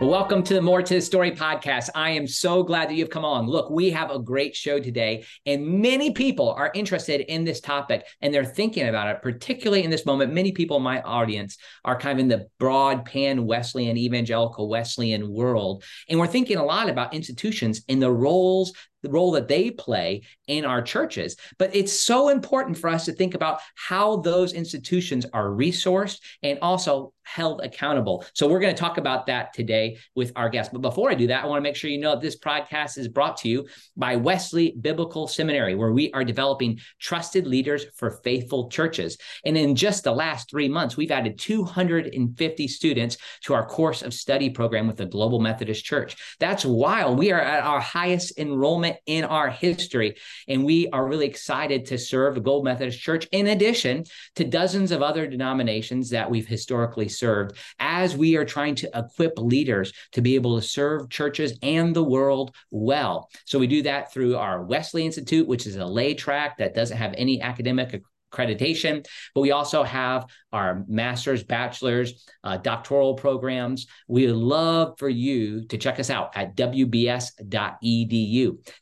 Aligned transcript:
Welcome 0.00 0.42
to 0.44 0.54
the 0.54 0.62
More 0.62 0.80
to 0.80 0.94
the 0.94 1.00
Story 1.02 1.30
podcast. 1.30 1.90
I 1.94 2.12
am 2.12 2.26
so 2.26 2.62
glad 2.62 2.88
that 2.88 2.94
you've 2.94 3.10
come 3.10 3.22
along. 3.22 3.48
Look, 3.48 3.68
we 3.68 3.90
have 3.90 4.10
a 4.10 4.18
great 4.18 4.56
show 4.56 4.80
today, 4.80 5.26
and 5.44 5.82
many 5.82 6.12
people 6.12 6.52
are 6.52 6.70
interested 6.74 7.20
in 7.30 7.44
this 7.44 7.60
topic 7.60 8.06
and 8.22 8.32
they're 8.32 8.42
thinking 8.42 8.88
about 8.88 9.14
it, 9.14 9.20
particularly 9.20 9.84
in 9.84 9.90
this 9.90 10.06
moment. 10.06 10.32
Many 10.32 10.52
people 10.52 10.78
in 10.78 10.82
my 10.82 11.02
audience 11.02 11.58
are 11.84 12.00
kind 12.00 12.18
of 12.18 12.22
in 12.22 12.28
the 12.28 12.46
broad 12.58 13.04
pan 13.04 13.44
Wesleyan, 13.44 13.98
evangelical 13.98 14.70
Wesleyan 14.70 15.30
world. 15.30 15.84
And 16.08 16.18
we're 16.18 16.28
thinking 16.28 16.56
a 16.56 16.64
lot 16.64 16.88
about 16.88 17.12
institutions 17.12 17.82
and 17.86 18.00
the 18.00 18.10
roles 18.10 18.72
the 19.02 19.10
role 19.10 19.32
that 19.32 19.48
they 19.48 19.70
play 19.70 20.22
in 20.46 20.64
our 20.64 20.82
churches. 20.82 21.36
But 21.58 21.74
it's 21.74 21.92
so 21.92 22.28
important 22.28 22.78
for 22.78 22.88
us 22.88 23.04
to 23.06 23.12
think 23.12 23.34
about 23.34 23.60
how 23.74 24.16
those 24.16 24.52
institutions 24.52 25.26
are 25.32 25.48
resourced 25.48 26.20
and 26.42 26.58
also 26.60 27.12
held 27.22 27.60
accountable. 27.60 28.24
So 28.34 28.48
we're 28.48 28.60
going 28.60 28.74
to 28.74 28.80
talk 28.80 28.98
about 28.98 29.26
that 29.26 29.52
today 29.52 29.98
with 30.16 30.32
our 30.34 30.48
guest. 30.48 30.72
But 30.72 30.80
before 30.80 31.10
I 31.10 31.14
do 31.14 31.28
that, 31.28 31.44
I 31.44 31.46
want 31.46 31.58
to 31.58 31.62
make 31.62 31.76
sure 31.76 31.90
you 31.90 31.98
know 31.98 32.18
this 32.18 32.38
podcast 32.38 32.98
is 32.98 33.06
brought 33.06 33.36
to 33.38 33.48
you 33.48 33.68
by 33.96 34.16
Wesley 34.16 34.74
Biblical 34.80 35.28
Seminary, 35.28 35.76
where 35.76 35.92
we 35.92 36.10
are 36.12 36.24
developing 36.24 36.80
trusted 36.98 37.46
leaders 37.46 37.86
for 37.94 38.20
faithful 38.24 38.68
churches. 38.68 39.16
And 39.44 39.56
in 39.56 39.76
just 39.76 40.02
the 40.02 40.12
last 40.12 40.50
three 40.50 40.68
months, 40.68 40.96
we've 40.96 41.12
added 41.12 41.38
250 41.38 42.68
students 42.68 43.16
to 43.44 43.54
our 43.54 43.66
course 43.66 44.02
of 44.02 44.12
study 44.12 44.50
program 44.50 44.88
with 44.88 44.96
the 44.96 45.06
Global 45.06 45.38
Methodist 45.38 45.84
Church. 45.84 46.16
That's 46.40 46.64
wild. 46.64 47.18
we 47.18 47.30
are 47.30 47.40
at 47.40 47.62
our 47.62 47.80
highest 47.80 48.38
enrollment 48.38 48.89
moment 48.90 49.02
in 49.06 49.24
our 49.24 49.50
history. 49.50 50.16
And 50.48 50.64
we 50.64 50.88
are 50.88 51.06
really 51.06 51.26
excited 51.26 51.86
to 51.86 51.98
serve 51.98 52.34
the 52.34 52.40
Global 52.40 52.64
Methodist 52.64 53.00
Church 53.00 53.26
in 53.32 53.48
addition 53.48 54.04
to 54.36 54.44
dozens 54.44 54.90
of 54.90 55.02
other 55.02 55.26
denominations 55.26 56.10
that 56.10 56.30
we've 56.30 56.46
historically 56.46 57.08
served 57.08 57.56
as 57.78 58.16
we 58.16 58.36
are 58.36 58.44
trying 58.44 58.74
to 58.76 58.90
equip 58.94 59.38
leaders 59.38 59.92
to 60.12 60.20
be 60.20 60.34
able 60.34 60.58
to 60.58 60.66
serve 60.66 61.10
churches 61.10 61.58
and 61.62 61.94
the 61.94 62.04
world 62.04 62.54
well. 62.70 63.28
So 63.44 63.58
we 63.58 63.66
do 63.66 63.82
that 63.82 64.12
through 64.12 64.36
our 64.36 64.62
Wesley 64.62 65.06
Institute, 65.06 65.46
which 65.46 65.66
is 65.66 65.76
a 65.76 65.86
lay 65.86 66.14
track 66.14 66.58
that 66.58 66.74
doesn't 66.74 66.96
have 66.96 67.14
any 67.16 67.40
academic 67.40 68.02
accreditation, 68.30 69.06
but 69.34 69.40
we 69.40 69.50
also 69.52 69.82
have 69.82 70.26
our 70.52 70.84
master's, 70.88 71.42
bachelor's, 71.44 72.26
uh, 72.42 72.56
doctoral 72.56 73.14
programs. 73.14 73.86
We 74.08 74.26
would 74.26 74.36
love 74.36 74.94
for 74.98 75.08
you 75.08 75.66
to 75.66 75.78
check 75.78 76.00
us 76.00 76.10
out 76.10 76.36
at 76.36 76.56
wbs.edu. 76.56 77.38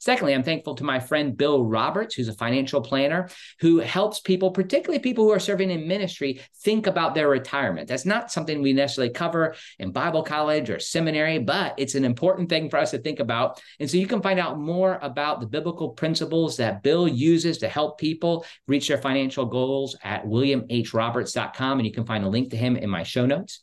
Secondly, 0.01 0.35
I'm 0.35 0.43
thankful 0.43 0.75
to 0.77 0.85
my 0.85 0.99
friend 0.99 1.37
Bill 1.37 1.65
Roberts, 1.65 2.15
who's 2.15 2.29
a 2.29 2.35
financial 2.35 2.81
planner 2.81 3.29
who 3.61 3.79
helps 3.79 4.21
people, 4.21 4.51
particularly 4.51 4.99
people 4.99 5.25
who 5.25 5.33
are 5.33 5.39
serving 5.39 5.71
in 5.71 5.87
ministry, 5.87 6.41
think 6.63 6.87
about 6.87 7.15
their 7.15 7.29
retirement. 7.29 7.89
That's 7.89 8.07
not 8.07 8.33
something 8.33 8.63
we 8.63 8.73
necessarily 8.73 9.13
cover 9.13 9.55
in 9.79 9.93
Bible 9.93 10.23
college 10.23 10.71
or 10.71 10.79
seminary, 10.79 11.39
but 11.39 11.75
it's 11.77 11.95
an 11.95 12.05
important 12.05 12.49
thing 12.49 12.71
for 12.71 12.79
us 12.79 12.93
to 12.93 12.99
think 12.99 13.21
about. 13.21 13.61
And 13.79 13.91
so 13.91 13.97
you 13.97 14.07
can 14.07 14.23
find 14.23 14.41
out 14.41 14.59
more 14.59 14.99
about 15.03 15.41
the 15.41 15.47
biblical 15.47 15.91
principles 15.91 16.57
that 16.57 16.83
Bill 16.83 17.07
uses 17.07 17.59
to 17.59 17.69
help 17.69 17.99
people 17.99 18.47
reach 18.67 18.89
their 18.89 18.99
financial 18.99 19.38
goals 19.47 19.97
at 20.03 20.25
williamhroberts.com 20.25 21.79
and 21.79 21.87
you 21.87 21.93
can 21.93 22.07
find 22.07 22.25
a 22.25 22.29
link 22.29 22.51
to 22.51 22.57
him 22.57 22.77
in 22.77 22.91
my 22.91 23.03
show 23.03 23.27
notes. 23.27 23.61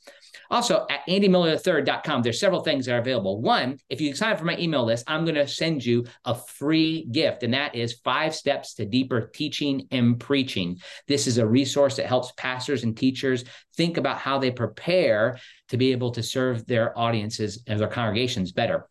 Also, 0.49 0.85
at 0.89 1.05
andymiller3rd.com, 1.07 2.21
there's 2.21 2.39
several 2.39 2.61
things 2.61 2.85
that 2.85 2.93
are 2.93 2.99
available. 2.99 3.41
One, 3.41 3.77
if 3.89 3.99
you 3.99 4.13
sign 4.15 4.31
up 4.31 4.39
for 4.39 4.45
my 4.45 4.57
email 4.57 4.85
list, 4.85 5.05
I'm 5.07 5.25
going 5.25 5.35
to 5.35 5.47
send 5.47 5.83
you 5.83 6.05
a 6.23 6.35
free 6.35 7.07
gift, 7.11 7.43
and 7.43 7.53
that 7.53 7.75
is 7.75 7.99
five 8.03 8.35
steps 8.35 8.75
to 8.75 8.85
deeper 8.85 9.29
teaching 9.33 9.87
and 9.91 10.19
preaching. 10.19 10.79
This 11.07 11.27
is 11.27 11.37
a 11.37 11.47
resource 11.47 11.95
that 11.97 12.05
helps 12.05 12.31
pastors 12.37 12.83
and 12.83 12.95
teachers 12.95 13.43
think 13.75 13.97
about 13.97 14.19
how 14.19 14.37
they 14.37 14.51
prepare 14.51 15.39
to 15.69 15.77
be 15.77 15.91
able 15.91 16.11
to 16.11 16.23
serve 16.23 16.65
their 16.67 16.97
audiences 16.97 17.63
and 17.67 17.79
their 17.79 17.87
congregations 17.87 18.51
better. 18.51 18.87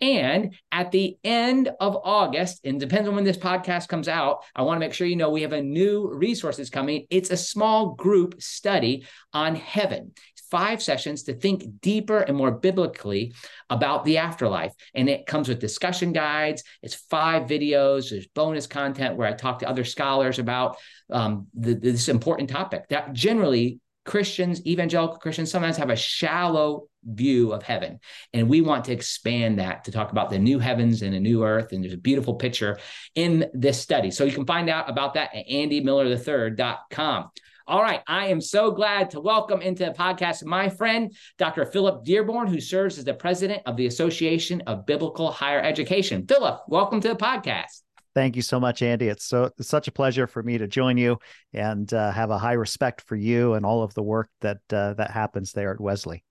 And 0.00 0.54
at 0.72 0.90
the 0.90 1.16
end 1.24 1.70
of 1.80 1.96
August, 2.02 2.60
and 2.64 2.80
depends 2.80 3.08
on 3.08 3.14
when 3.14 3.24
this 3.24 3.36
podcast 3.36 3.88
comes 3.88 4.08
out, 4.08 4.44
I 4.54 4.62
want 4.62 4.76
to 4.76 4.80
make 4.80 4.94
sure 4.94 5.06
you 5.06 5.16
know 5.16 5.30
we 5.30 5.42
have 5.42 5.52
a 5.52 5.62
new 5.62 6.10
resource 6.12 6.56
that's 6.56 6.70
coming. 6.70 7.06
It's 7.10 7.30
a 7.30 7.36
small 7.36 7.94
group 7.94 8.40
study 8.42 9.06
on 9.32 9.54
heaven. 9.54 10.12
Five 10.50 10.82
sessions 10.82 11.24
to 11.24 11.34
think 11.34 11.80
deeper 11.80 12.20
and 12.20 12.36
more 12.36 12.52
biblically 12.52 13.34
about 13.70 14.04
the 14.04 14.18
afterlife. 14.18 14.72
And 14.94 15.08
it 15.08 15.26
comes 15.26 15.48
with 15.48 15.58
discussion 15.58 16.12
guides. 16.12 16.62
It's 16.80 16.94
five 16.94 17.48
videos. 17.48 18.10
There's 18.10 18.28
bonus 18.28 18.68
content 18.68 19.16
where 19.16 19.26
I 19.26 19.32
talk 19.32 19.60
to 19.60 19.68
other 19.68 19.84
scholars 19.84 20.38
about 20.38 20.76
um, 21.10 21.48
the, 21.54 21.74
this 21.74 22.08
important 22.08 22.50
topic 22.50 22.88
that 22.90 23.12
generally 23.12 23.80
Christians, 24.04 24.64
evangelical 24.66 25.18
Christians, 25.18 25.50
sometimes 25.50 25.76
have 25.78 25.90
a 25.90 25.96
shallow 25.96 26.88
view 27.04 27.52
of 27.52 27.62
heaven. 27.62 28.00
And 28.32 28.48
we 28.48 28.60
want 28.60 28.84
to 28.86 28.92
expand 28.92 29.58
that 29.58 29.84
to 29.84 29.92
talk 29.92 30.12
about 30.12 30.30
the 30.30 30.38
new 30.38 30.58
heavens 30.58 31.02
and 31.02 31.14
a 31.14 31.20
new 31.20 31.44
earth. 31.44 31.72
And 31.72 31.82
there's 31.82 31.94
a 31.94 31.98
beautiful 31.98 32.34
picture 32.34 32.78
in 33.14 33.50
this 33.54 33.80
study. 33.80 34.10
So 34.10 34.24
you 34.24 34.32
can 34.32 34.46
find 34.46 34.68
out 34.68 34.90
about 34.90 35.14
that 35.14 35.34
at 35.34 35.46
andymiller3rd.com. 35.48 37.30
All 37.66 37.80
right. 37.80 38.02
I 38.06 38.26
am 38.26 38.42
so 38.42 38.72
glad 38.72 39.10
to 39.10 39.20
welcome 39.20 39.62
into 39.62 39.86
the 39.86 39.92
podcast 39.92 40.44
my 40.44 40.68
friend, 40.68 41.16
Dr. 41.38 41.64
Philip 41.64 42.04
Dearborn, 42.04 42.46
who 42.46 42.60
serves 42.60 42.98
as 42.98 43.06
the 43.06 43.14
president 43.14 43.62
of 43.64 43.78
the 43.78 43.86
Association 43.86 44.60
of 44.66 44.84
Biblical 44.84 45.30
Higher 45.30 45.60
Education. 45.60 46.26
Philip, 46.26 46.60
welcome 46.68 47.00
to 47.00 47.08
the 47.08 47.16
podcast. 47.16 47.80
Thank 48.14 48.36
you 48.36 48.42
so 48.42 48.60
much, 48.60 48.80
Andy. 48.80 49.08
It's 49.08 49.24
so 49.24 49.50
it's 49.58 49.68
such 49.68 49.88
a 49.88 49.92
pleasure 49.92 50.26
for 50.26 50.42
me 50.42 50.58
to 50.58 50.68
join 50.68 50.96
you 50.96 51.18
and 51.52 51.92
uh, 51.92 52.12
have 52.12 52.30
a 52.30 52.38
high 52.38 52.52
respect 52.52 53.02
for 53.02 53.16
you 53.16 53.54
and 53.54 53.66
all 53.66 53.82
of 53.82 53.92
the 53.94 54.02
work 54.02 54.30
that 54.40 54.58
uh, 54.72 54.94
that 54.94 55.10
happens 55.10 55.52
there 55.52 55.72
at 55.72 55.80
Wesley. 55.80 56.24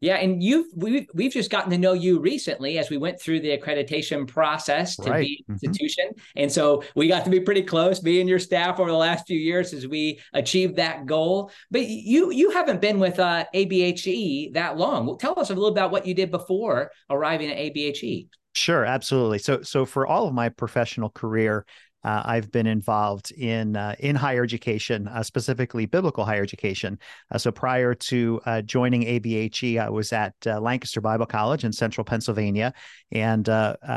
Yeah, 0.00 0.16
and 0.16 0.42
you've 0.42 0.66
we've 0.74 1.06
we've 1.14 1.32
just 1.32 1.50
gotten 1.50 1.70
to 1.70 1.78
know 1.78 1.92
you 1.92 2.18
recently 2.18 2.78
as 2.78 2.90
we 2.90 2.98
went 2.98 3.20
through 3.20 3.40
the 3.40 3.56
accreditation 3.56 4.26
process 4.26 4.96
to 4.96 5.10
right. 5.10 5.20
be 5.20 5.44
an 5.48 5.54
mm-hmm. 5.54 5.64
institution, 5.64 6.08
mm-hmm. 6.10 6.42
and 6.42 6.52
so 6.52 6.82
we 6.96 7.06
got 7.06 7.24
to 7.24 7.30
be 7.30 7.40
pretty 7.40 7.62
close, 7.62 8.02
me 8.02 8.20
and 8.20 8.28
your 8.28 8.40
staff 8.40 8.80
over 8.80 8.90
the 8.90 8.96
last 8.96 9.26
few 9.26 9.38
years 9.38 9.72
as 9.72 9.86
we 9.86 10.20
achieved 10.34 10.76
that 10.76 11.06
goal. 11.06 11.50
But 11.70 11.86
you 11.86 12.32
you 12.32 12.50
haven't 12.50 12.80
been 12.80 12.98
with 12.98 13.18
uh, 13.18 13.46
ABHE 13.54 14.52
that 14.54 14.76
long. 14.76 15.16
Tell 15.16 15.38
us 15.38 15.50
a 15.50 15.54
little 15.54 15.70
about 15.70 15.90
what 15.90 16.06
you 16.06 16.12
did 16.12 16.30
before 16.30 16.90
arriving 17.08 17.50
at 17.50 17.56
ABHE. 17.56 18.28
Sure, 18.54 18.84
absolutely. 18.84 19.38
So, 19.38 19.62
so 19.62 19.84
for 19.84 20.06
all 20.06 20.28
of 20.28 20.34
my 20.34 20.48
professional 20.48 21.10
career, 21.10 21.66
uh, 22.04 22.22
I've 22.26 22.52
been 22.52 22.66
involved 22.66 23.32
in 23.32 23.76
uh, 23.76 23.94
in 23.98 24.14
higher 24.14 24.44
education, 24.44 25.08
uh, 25.08 25.22
specifically 25.22 25.86
biblical 25.86 26.24
higher 26.24 26.42
education. 26.42 26.98
Uh, 27.32 27.38
so 27.38 27.50
prior 27.50 27.94
to 27.94 28.40
uh, 28.44 28.60
joining 28.60 29.04
ABHE, 29.04 29.78
I 29.80 29.88
was 29.88 30.12
at 30.12 30.34
uh, 30.46 30.60
Lancaster 30.60 31.00
Bible 31.00 31.24
College 31.24 31.64
in 31.64 31.72
Central 31.72 32.04
Pennsylvania, 32.04 32.74
and 33.10 33.46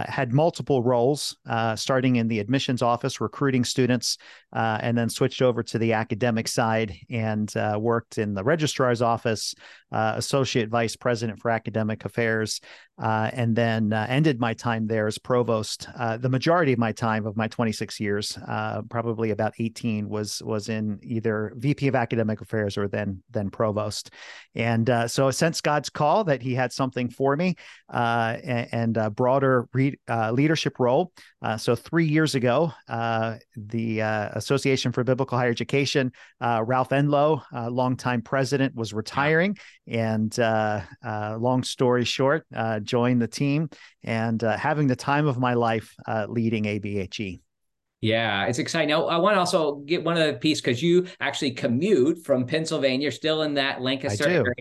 had 0.07 0.31
multiple 0.31 0.81
roles, 0.84 1.35
starting 1.75 2.16
in 2.16 2.29
the 2.29 2.40
admissions 2.40 2.81
office, 2.81 3.19
recruiting 3.19 3.66
students, 3.66 4.17
and 4.53 4.97
then 4.97 5.09
switched 5.09 5.41
over 5.41 5.63
to 5.63 5.78
the 5.78 5.94
academic 5.94 6.47
side 6.47 6.96
and 7.09 7.52
worked 7.78 8.18
in 8.18 8.34
the 8.34 8.44
registrar's 8.44 9.02
office, 9.02 9.53
associate 9.91 10.69
vice 10.69 10.96
president 10.96 11.40
for 11.40 11.52
academic 11.52 12.06
affairs, 12.06 12.62
and 12.97 13.56
then 13.56 13.94
ended 13.94 14.40
my 14.40 14.53
time 14.53 14.88
there 14.88 15.08
as 15.08 15.18
provost. 15.18 15.88
the 16.19 16.30
majority 16.30 16.74
of 16.74 16.80
my 16.80 16.91
time 16.91 17.25
of 17.25 17.38
my 17.38 17.47
26 17.47 18.00
years. 18.00 18.38
Uh, 18.47 18.81
probably 18.90 19.31
about 19.31 19.53
18 19.59 20.09
was 20.09 20.41
was 20.44 20.69
in 20.69 21.00
either 21.03 21.53
VP 21.56 21.88
of 21.88 21.96
Academic 21.96 22.41
Affairs 22.41 22.78
or 22.78 22.88
then 22.88 23.22
then 23.29 23.50
Provost. 23.50 24.11
And 24.55 24.90
uh, 24.90 25.08
so 25.08 25.28
I 25.28 25.32
sensed 25.32 25.64
God's 25.64 25.90
call 25.90 26.23
that 26.26 26.41
He 26.41 26.55
had 26.55 26.72
something 26.73 27.09
for 27.09 27.35
me 27.35 27.55
uh, 27.91 28.38
and, 28.43 28.67
and, 28.72 28.97
a 28.97 29.09
broader 29.09 29.67
re- 29.73 30.00
uh, 30.09 30.32
leadership 30.32 30.79
role. 30.79 31.11
Uh, 31.41 31.58
so 31.58 31.76
three 31.76 32.08
years 32.08 32.35
ago, 32.35 32.72
uh, 32.90 33.35
the 33.55 34.02
Association 34.37 34.91
for 34.91 35.03
Biblical 35.03 35.37
Higher 35.37 35.49
Education, 35.49 36.11
uh, 36.39 36.63
Ralph 36.66 36.89
Enlow, 36.89 37.41
uh, 37.53 37.69
longtime 37.69 38.22
president, 38.22 38.75
was 38.75 38.93
retiring. 38.93 39.57
And 39.87 40.37
uh, 40.39 40.81
long 41.39 41.63
story 41.63 42.05
short, 42.05 42.45
joined 42.84 43.22
the 43.22 43.28
team 43.28 43.69
and 44.03 44.41
having 44.41 44.87
the 44.87 44.95
time 44.95 45.28
of 45.28 45.37
my 45.37 45.53
life 45.53 45.93
leading 46.28 46.63
ABHE. 46.63 47.41
Yeah, 47.99 48.45
it's 48.45 48.59
exciting. 48.59 48.89
Now, 48.89 49.07
I 49.07 49.17
want 49.17 49.35
to 49.35 49.39
also 49.39 49.78
get 49.78 50.03
one 50.03 50.17
other 50.17 50.34
piece 50.34 50.61
because 50.61 50.83
you 50.83 51.07
actually 51.19 51.51
commute 51.51 52.23
from 52.23 52.45
Pennsylvania, 52.45 53.05
you're 53.05 53.11
still 53.11 53.41
in 53.41 53.55
that 53.55 53.81
Lancaster 53.81 54.28
area, 54.28 54.53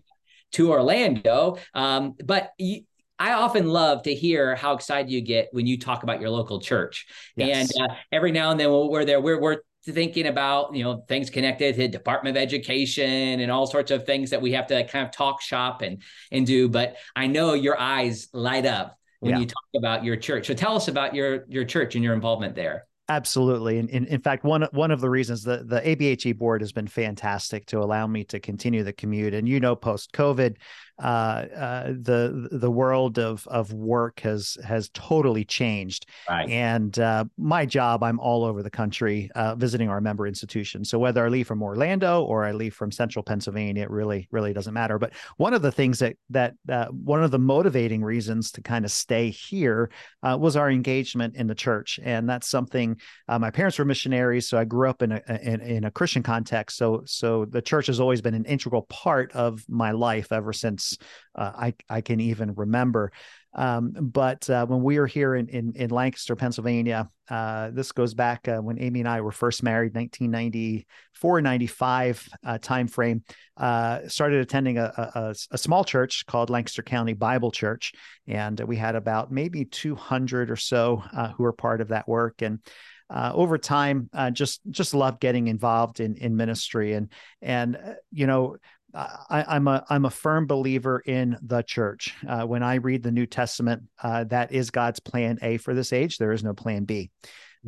to 0.53 0.71
Orlando. 0.71 1.59
Um, 1.75 2.15
but 2.25 2.53
you, 2.59 2.85
I 3.19 3.33
often 3.33 3.67
love 3.67 4.05
to 4.05 4.15
hear 4.15 4.57
how 4.57 4.75
excited 4.75 5.11
you 5.11 5.21
get 5.21 5.49
when 5.53 5.67
you 5.67 5.79
talk 5.79 6.03
about 6.03 6.21
your 6.21 6.31
local 6.31 6.61
church. 6.61 7.07
Yes. 7.37 7.71
And 7.79 7.91
uh, 7.91 7.95
every 8.11 8.33
now 8.33 8.53
and 8.53 8.61
then 8.61 8.71
when 8.71 8.89
we're 8.89 9.05
there, 9.05 9.21
we're, 9.21 9.41
we're 9.41 9.59
thinking 9.87 10.27
about 10.27 10.75
you 10.75 10.85
know 10.85 11.05
things 11.09 11.31
connected 11.31 11.77
to 11.77 11.89
Department 11.89 12.37
of 12.37 12.43
Education 12.43 13.41
and 13.41 13.51
all 13.51 13.67
sorts 13.67 13.91
of 13.91 14.05
things 14.05 14.31
that 14.31 14.43
we 14.43 14.53
have 14.53 14.67
to 14.69 14.85
kind 14.85 15.05
of 15.07 15.13
talk 15.13 15.41
shop 15.41 15.83
and 15.83 16.03
and 16.31 16.47
do. 16.47 16.69
But 16.69 16.97
I 17.15 17.27
know 17.27 17.55
your 17.55 17.79
eyes 17.79 18.29
light 18.33 18.67
up 18.67 18.99
when 19.21 19.33
yeah. 19.33 19.41
you 19.41 19.47
talk 19.47 19.65
about 19.77 20.05
your 20.05 20.17
church. 20.17 20.47
So 20.47 20.55
tell 20.55 20.77
us 20.77 20.89
about 20.89 21.15
your 21.15 21.45
your 21.49 21.65
church 21.65 21.95
and 21.95 22.05
your 22.05 22.15
involvement 22.15 22.55
there. 22.55 22.87
Absolutely. 23.09 23.79
And 23.79 23.89
in, 23.89 24.05
in 24.07 24.21
fact, 24.21 24.43
one 24.43 24.67
one 24.73 24.91
of 24.91 25.01
the 25.01 25.09
reasons 25.09 25.45
the, 25.45 25.63
the 25.65 25.81
ABHE 25.81 26.37
board 26.37 26.61
has 26.61 26.73
been 26.73 26.89
fantastic 26.89 27.67
to 27.67 27.79
allow 27.79 28.07
me 28.07 28.25
to 28.25 28.41
continue 28.41 28.83
the 28.83 28.93
commute. 28.93 29.33
And 29.33 29.49
you 29.49 29.61
know, 29.61 29.77
post 29.77 30.13
COVID, 30.13 30.57
the 30.99 32.49
the 32.53 32.71
world 32.71 33.19
of 33.19 33.47
of 33.49 33.73
work 33.73 34.21
has 34.21 34.57
has 34.65 34.91
totally 34.95 35.45
changed. 35.45 36.07
Right. 36.29 36.49
And 36.49 36.99
uh, 36.99 37.25
my 37.37 37.67
job, 37.67 38.03
I'm 38.03 38.21
all 38.21 38.45
over 38.45 38.63
the 38.63 38.71
country 38.71 39.31
uh, 39.35 39.55
visiting 39.55 39.89
our 39.89 40.01
member 40.01 40.27
institutions. 40.27 40.91
So 40.91 40.99
whether 40.99 41.25
I 41.25 41.29
leave 41.29 41.47
from 41.47 41.63
Orlando 41.63 42.23
or 42.23 42.45
I 42.45 42.53
leave 42.53 42.75
from 42.75 42.91
Central 42.91 43.23
Pennsylvania, 43.23 43.83
it 43.83 43.91
really 43.91 44.29
really 44.31 44.53
doesn't 44.53 44.75
matter. 44.75 44.99
But 44.99 45.13
one 45.37 45.55
of 45.55 45.63
the 45.63 45.73
things 45.73 45.99
that 45.99 46.17
that 46.31 46.55
uh, 46.69 46.87
one 46.87 47.23
of 47.23 47.31
the 47.31 47.39
motivating 47.39 48.03
reasons 48.03 48.51
to 48.53 48.63
kind 48.63 48.85
of 48.85 48.91
stay 48.91 49.31
here 49.31 49.91
uh, 50.23 50.37
was 50.41 50.57
our 50.57 50.71
engagement 50.71 51.37
in 51.37 51.47
the 51.47 51.55
church, 51.55 52.01
and 52.03 52.29
that's 52.29 52.49
something. 52.49 52.97
my 53.29 53.51
parents 53.51 53.79
were 53.79 53.85
missionaries, 53.85 54.49
so 54.49 54.59
I 54.59 54.65
grew 54.65 54.89
up 54.89 55.03
in 55.03 55.13
a 55.13 55.23
in, 55.43 55.61
in 55.61 55.85
a 55.85 55.91
Christian 55.91 56.23
context. 56.23 56.77
So 56.77 57.03
so 57.07 57.45
the 57.45 57.63
church 57.63 57.87
has 57.89 58.01
always 58.01 58.21
been 58.21 58.35
an 58.35 58.45
integral 58.45 58.83
part 58.83 59.33
of 59.33 59.65
my 59.69 59.91
life 59.91 60.33
ever 60.33 60.53
since 60.53 60.86
uh, 61.35 61.53
I 61.57 61.75
I 61.89 62.01
can 62.01 62.21
even 62.21 62.55
remember. 62.55 63.13
Um, 63.55 63.93
but 63.99 64.49
uh, 64.51 64.67
when 64.67 64.83
we 64.83 64.99
were 64.99 65.07
here 65.07 65.35
in 65.35 65.49
in, 65.49 65.73
in 65.77 65.91
Lancaster, 65.91 66.37
Pennsylvania, 66.37 67.09
uh, 67.31 67.71
this 67.73 67.93
goes 67.93 68.15
back 68.15 68.47
uh, 68.49 68.59
when 68.59 68.81
Amy 68.81 69.01
and 69.01 69.09
I 69.09 69.21
were 69.23 69.33
first 69.33 69.63
married, 69.63 69.95
1994, 69.95 71.41
95 71.41 72.29
uh, 72.45 72.59
time 72.59 72.87
frame. 72.87 73.25
Uh, 73.57 74.07
started 74.09 74.41
attending 74.41 74.77
a, 74.77 74.93
a, 75.15 75.35
a, 75.51 75.57
small 75.57 75.83
church 75.83 76.27
called 76.27 76.51
Lancaster 76.51 76.83
County 76.83 77.15
Bible 77.15 77.51
Church, 77.51 77.95
and 78.29 78.61
we 78.61 78.77
had 78.77 78.95
about 78.97 79.33
maybe 79.33 79.65
200 79.65 80.51
or 80.51 80.57
so 80.57 81.03
uh, 81.15 81.33
who 81.33 81.45
were 81.45 81.55
part 81.55 81.81
of 81.81 81.89
that 81.89 82.07
work. 82.07 82.43
And 82.43 82.61
uh, 83.09 83.33
over 83.35 83.57
time, 83.57 84.11
uh, 84.13 84.31
just 84.31 84.61
just 84.71 84.93
loved 84.93 85.21
getting 85.21 85.47
involved 85.47 86.01
in 86.01 86.17
in 86.17 86.37
ministry 86.37 86.93
and 86.95 87.09
and 87.41 87.77
uh, 87.77 87.95
you 88.11 88.27
know 88.27 88.57
I, 88.97 89.57
am 89.57 89.69
a 89.69 89.85
I'm 89.89 90.05
a 90.05 90.11
firm 90.11 90.47
believer 90.47 91.01
in 91.01 91.37
the 91.43 91.63
church. 91.63 92.15
Uh, 92.27 92.45
when 92.45 92.63
I 92.63 92.77
read 92.77 93.03
the 93.03 93.13
New 93.13 93.27
Testament, 93.27 93.83
uh, 94.03 94.25
that 94.25 94.53
is 94.53 94.71
God's 94.71 95.01
plan 95.01 95.39
A 95.43 95.59
for 95.59 95.75
this 95.75 95.93
age. 95.93 96.19
There 96.19 96.33
is 96.33 96.43
no 96.43 96.55
plan 96.55 96.85
B 96.85 97.11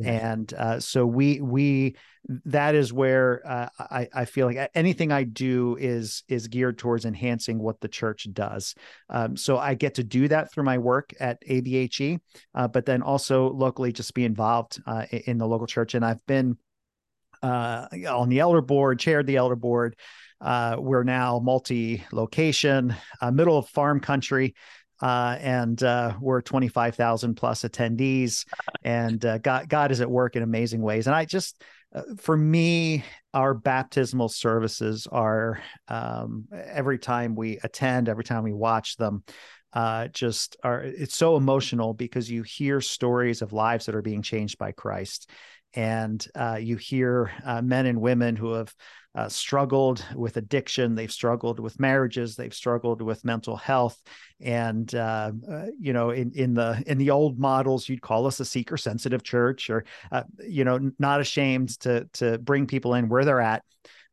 and 0.03 0.53
uh, 0.53 0.79
so 0.79 1.05
we 1.05 1.41
we 1.41 1.95
that 2.45 2.75
is 2.75 2.93
where 2.93 3.41
uh, 3.45 3.69
I, 3.79 4.07
I 4.13 4.25
feel 4.25 4.45
like 4.45 4.69
anything 4.75 5.11
I 5.11 5.23
do 5.23 5.77
is 5.79 6.23
is 6.27 6.47
geared 6.47 6.77
towards 6.77 7.05
enhancing 7.05 7.59
what 7.59 7.81
the 7.81 7.87
church 7.87 8.27
does. 8.31 8.75
Um, 9.09 9.35
so 9.35 9.57
I 9.57 9.73
get 9.73 9.95
to 9.95 10.03
do 10.03 10.27
that 10.27 10.51
through 10.51 10.63
my 10.63 10.77
work 10.77 11.13
at 11.19 11.41
ABHE, 11.47 12.19
uh, 12.55 12.67
but 12.67 12.85
then 12.85 13.01
also 13.01 13.51
locally 13.51 13.91
just 13.91 14.13
be 14.13 14.25
involved 14.25 14.81
uh, 14.85 15.05
in 15.11 15.37
the 15.37 15.47
local 15.47 15.67
church. 15.67 15.95
And 15.95 16.05
I've 16.05 16.25
been 16.25 16.57
uh, 17.41 17.87
on 18.09 18.29
the 18.29 18.39
elder 18.39 18.61
board, 18.61 18.99
chaired 18.99 19.27
the 19.27 19.37
elder 19.37 19.55
board. 19.55 19.95
Uh, 20.41 20.77
we're 20.79 21.03
now 21.03 21.39
multi-location, 21.39 22.95
middle 23.31 23.57
of 23.57 23.67
farm 23.69 23.99
country 23.99 24.55
uh, 25.01 25.37
and 25.39 25.81
uh, 25.81 26.13
we're 26.19 26.41
25,000 26.41 27.35
plus 27.35 27.63
attendees, 27.63 28.45
and 28.83 29.23
uh, 29.23 29.37
God, 29.37 29.69
God 29.69 29.91
is 29.91 30.01
at 30.01 30.11
work 30.11 30.35
in 30.35 30.43
amazing 30.43 30.81
ways. 30.81 31.07
And 31.07 31.15
I 31.15 31.25
just, 31.25 31.61
uh, 31.95 32.01
for 32.17 32.35
me, 32.35 33.05
our 33.33 33.53
baptismal 33.53 34.29
services 34.29 35.07
are 35.09 35.61
um, 35.87 36.45
every 36.51 36.99
time 36.99 37.35
we 37.35 37.59
attend, 37.63 38.09
every 38.09 38.25
time 38.25 38.43
we 38.43 38.53
watch 38.53 38.97
them, 38.97 39.23
uh, 39.71 40.07
just 40.07 40.57
are. 40.63 40.81
It's 40.81 41.15
so 41.15 41.37
emotional 41.37 41.93
because 41.93 42.29
you 42.29 42.43
hear 42.43 42.81
stories 42.81 43.41
of 43.41 43.53
lives 43.53 43.85
that 43.85 43.95
are 43.95 44.01
being 44.01 44.23
changed 44.23 44.57
by 44.57 44.73
Christ, 44.73 45.29
and 45.75 46.25
uh, 46.35 46.57
you 46.59 46.75
hear 46.75 47.31
men 47.63 47.85
and 47.85 48.01
women 48.01 48.35
who 48.35 48.53
have 48.53 48.73
uh, 49.15 49.27
struggled 49.27 50.05
with 50.15 50.37
addiction, 50.37 50.95
they've 50.95 51.11
struggled 51.11 51.59
with 51.59 51.79
marriages, 51.79 52.35
they've 52.35 52.53
struggled 52.53 53.01
with 53.01 53.25
mental 53.25 53.55
health, 53.55 54.01
and 54.39 54.93
uh, 54.93 55.31
uh, 55.51 55.65
you 55.79 55.93
know, 55.93 56.11
in 56.11 56.31
in 56.33 56.53
the 56.53 56.81
in 56.85 56.97
the 56.97 57.09
old 57.09 57.39
models, 57.39 57.89
you'd 57.89 58.01
call 58.01 58.27
us 58.27 58.39
a 58.39 58.45
seeker 58.45 58.77
sensitive 58.77 59.23
church, 59.23 59.69
or 59.69 59.83
uh, 60.11 60.23
you 60.47 60.63
know, 60.63 60.91
not 60.99 61.21
ashamed 61.21 61.79
to 61.79 62.07
to 62.13 62.37
bring 62.37 62.67
people 62.67 62.93
in 62.93 63.09
where 63.09 63.25
they're 63.25 63.41
at 63.41 63.63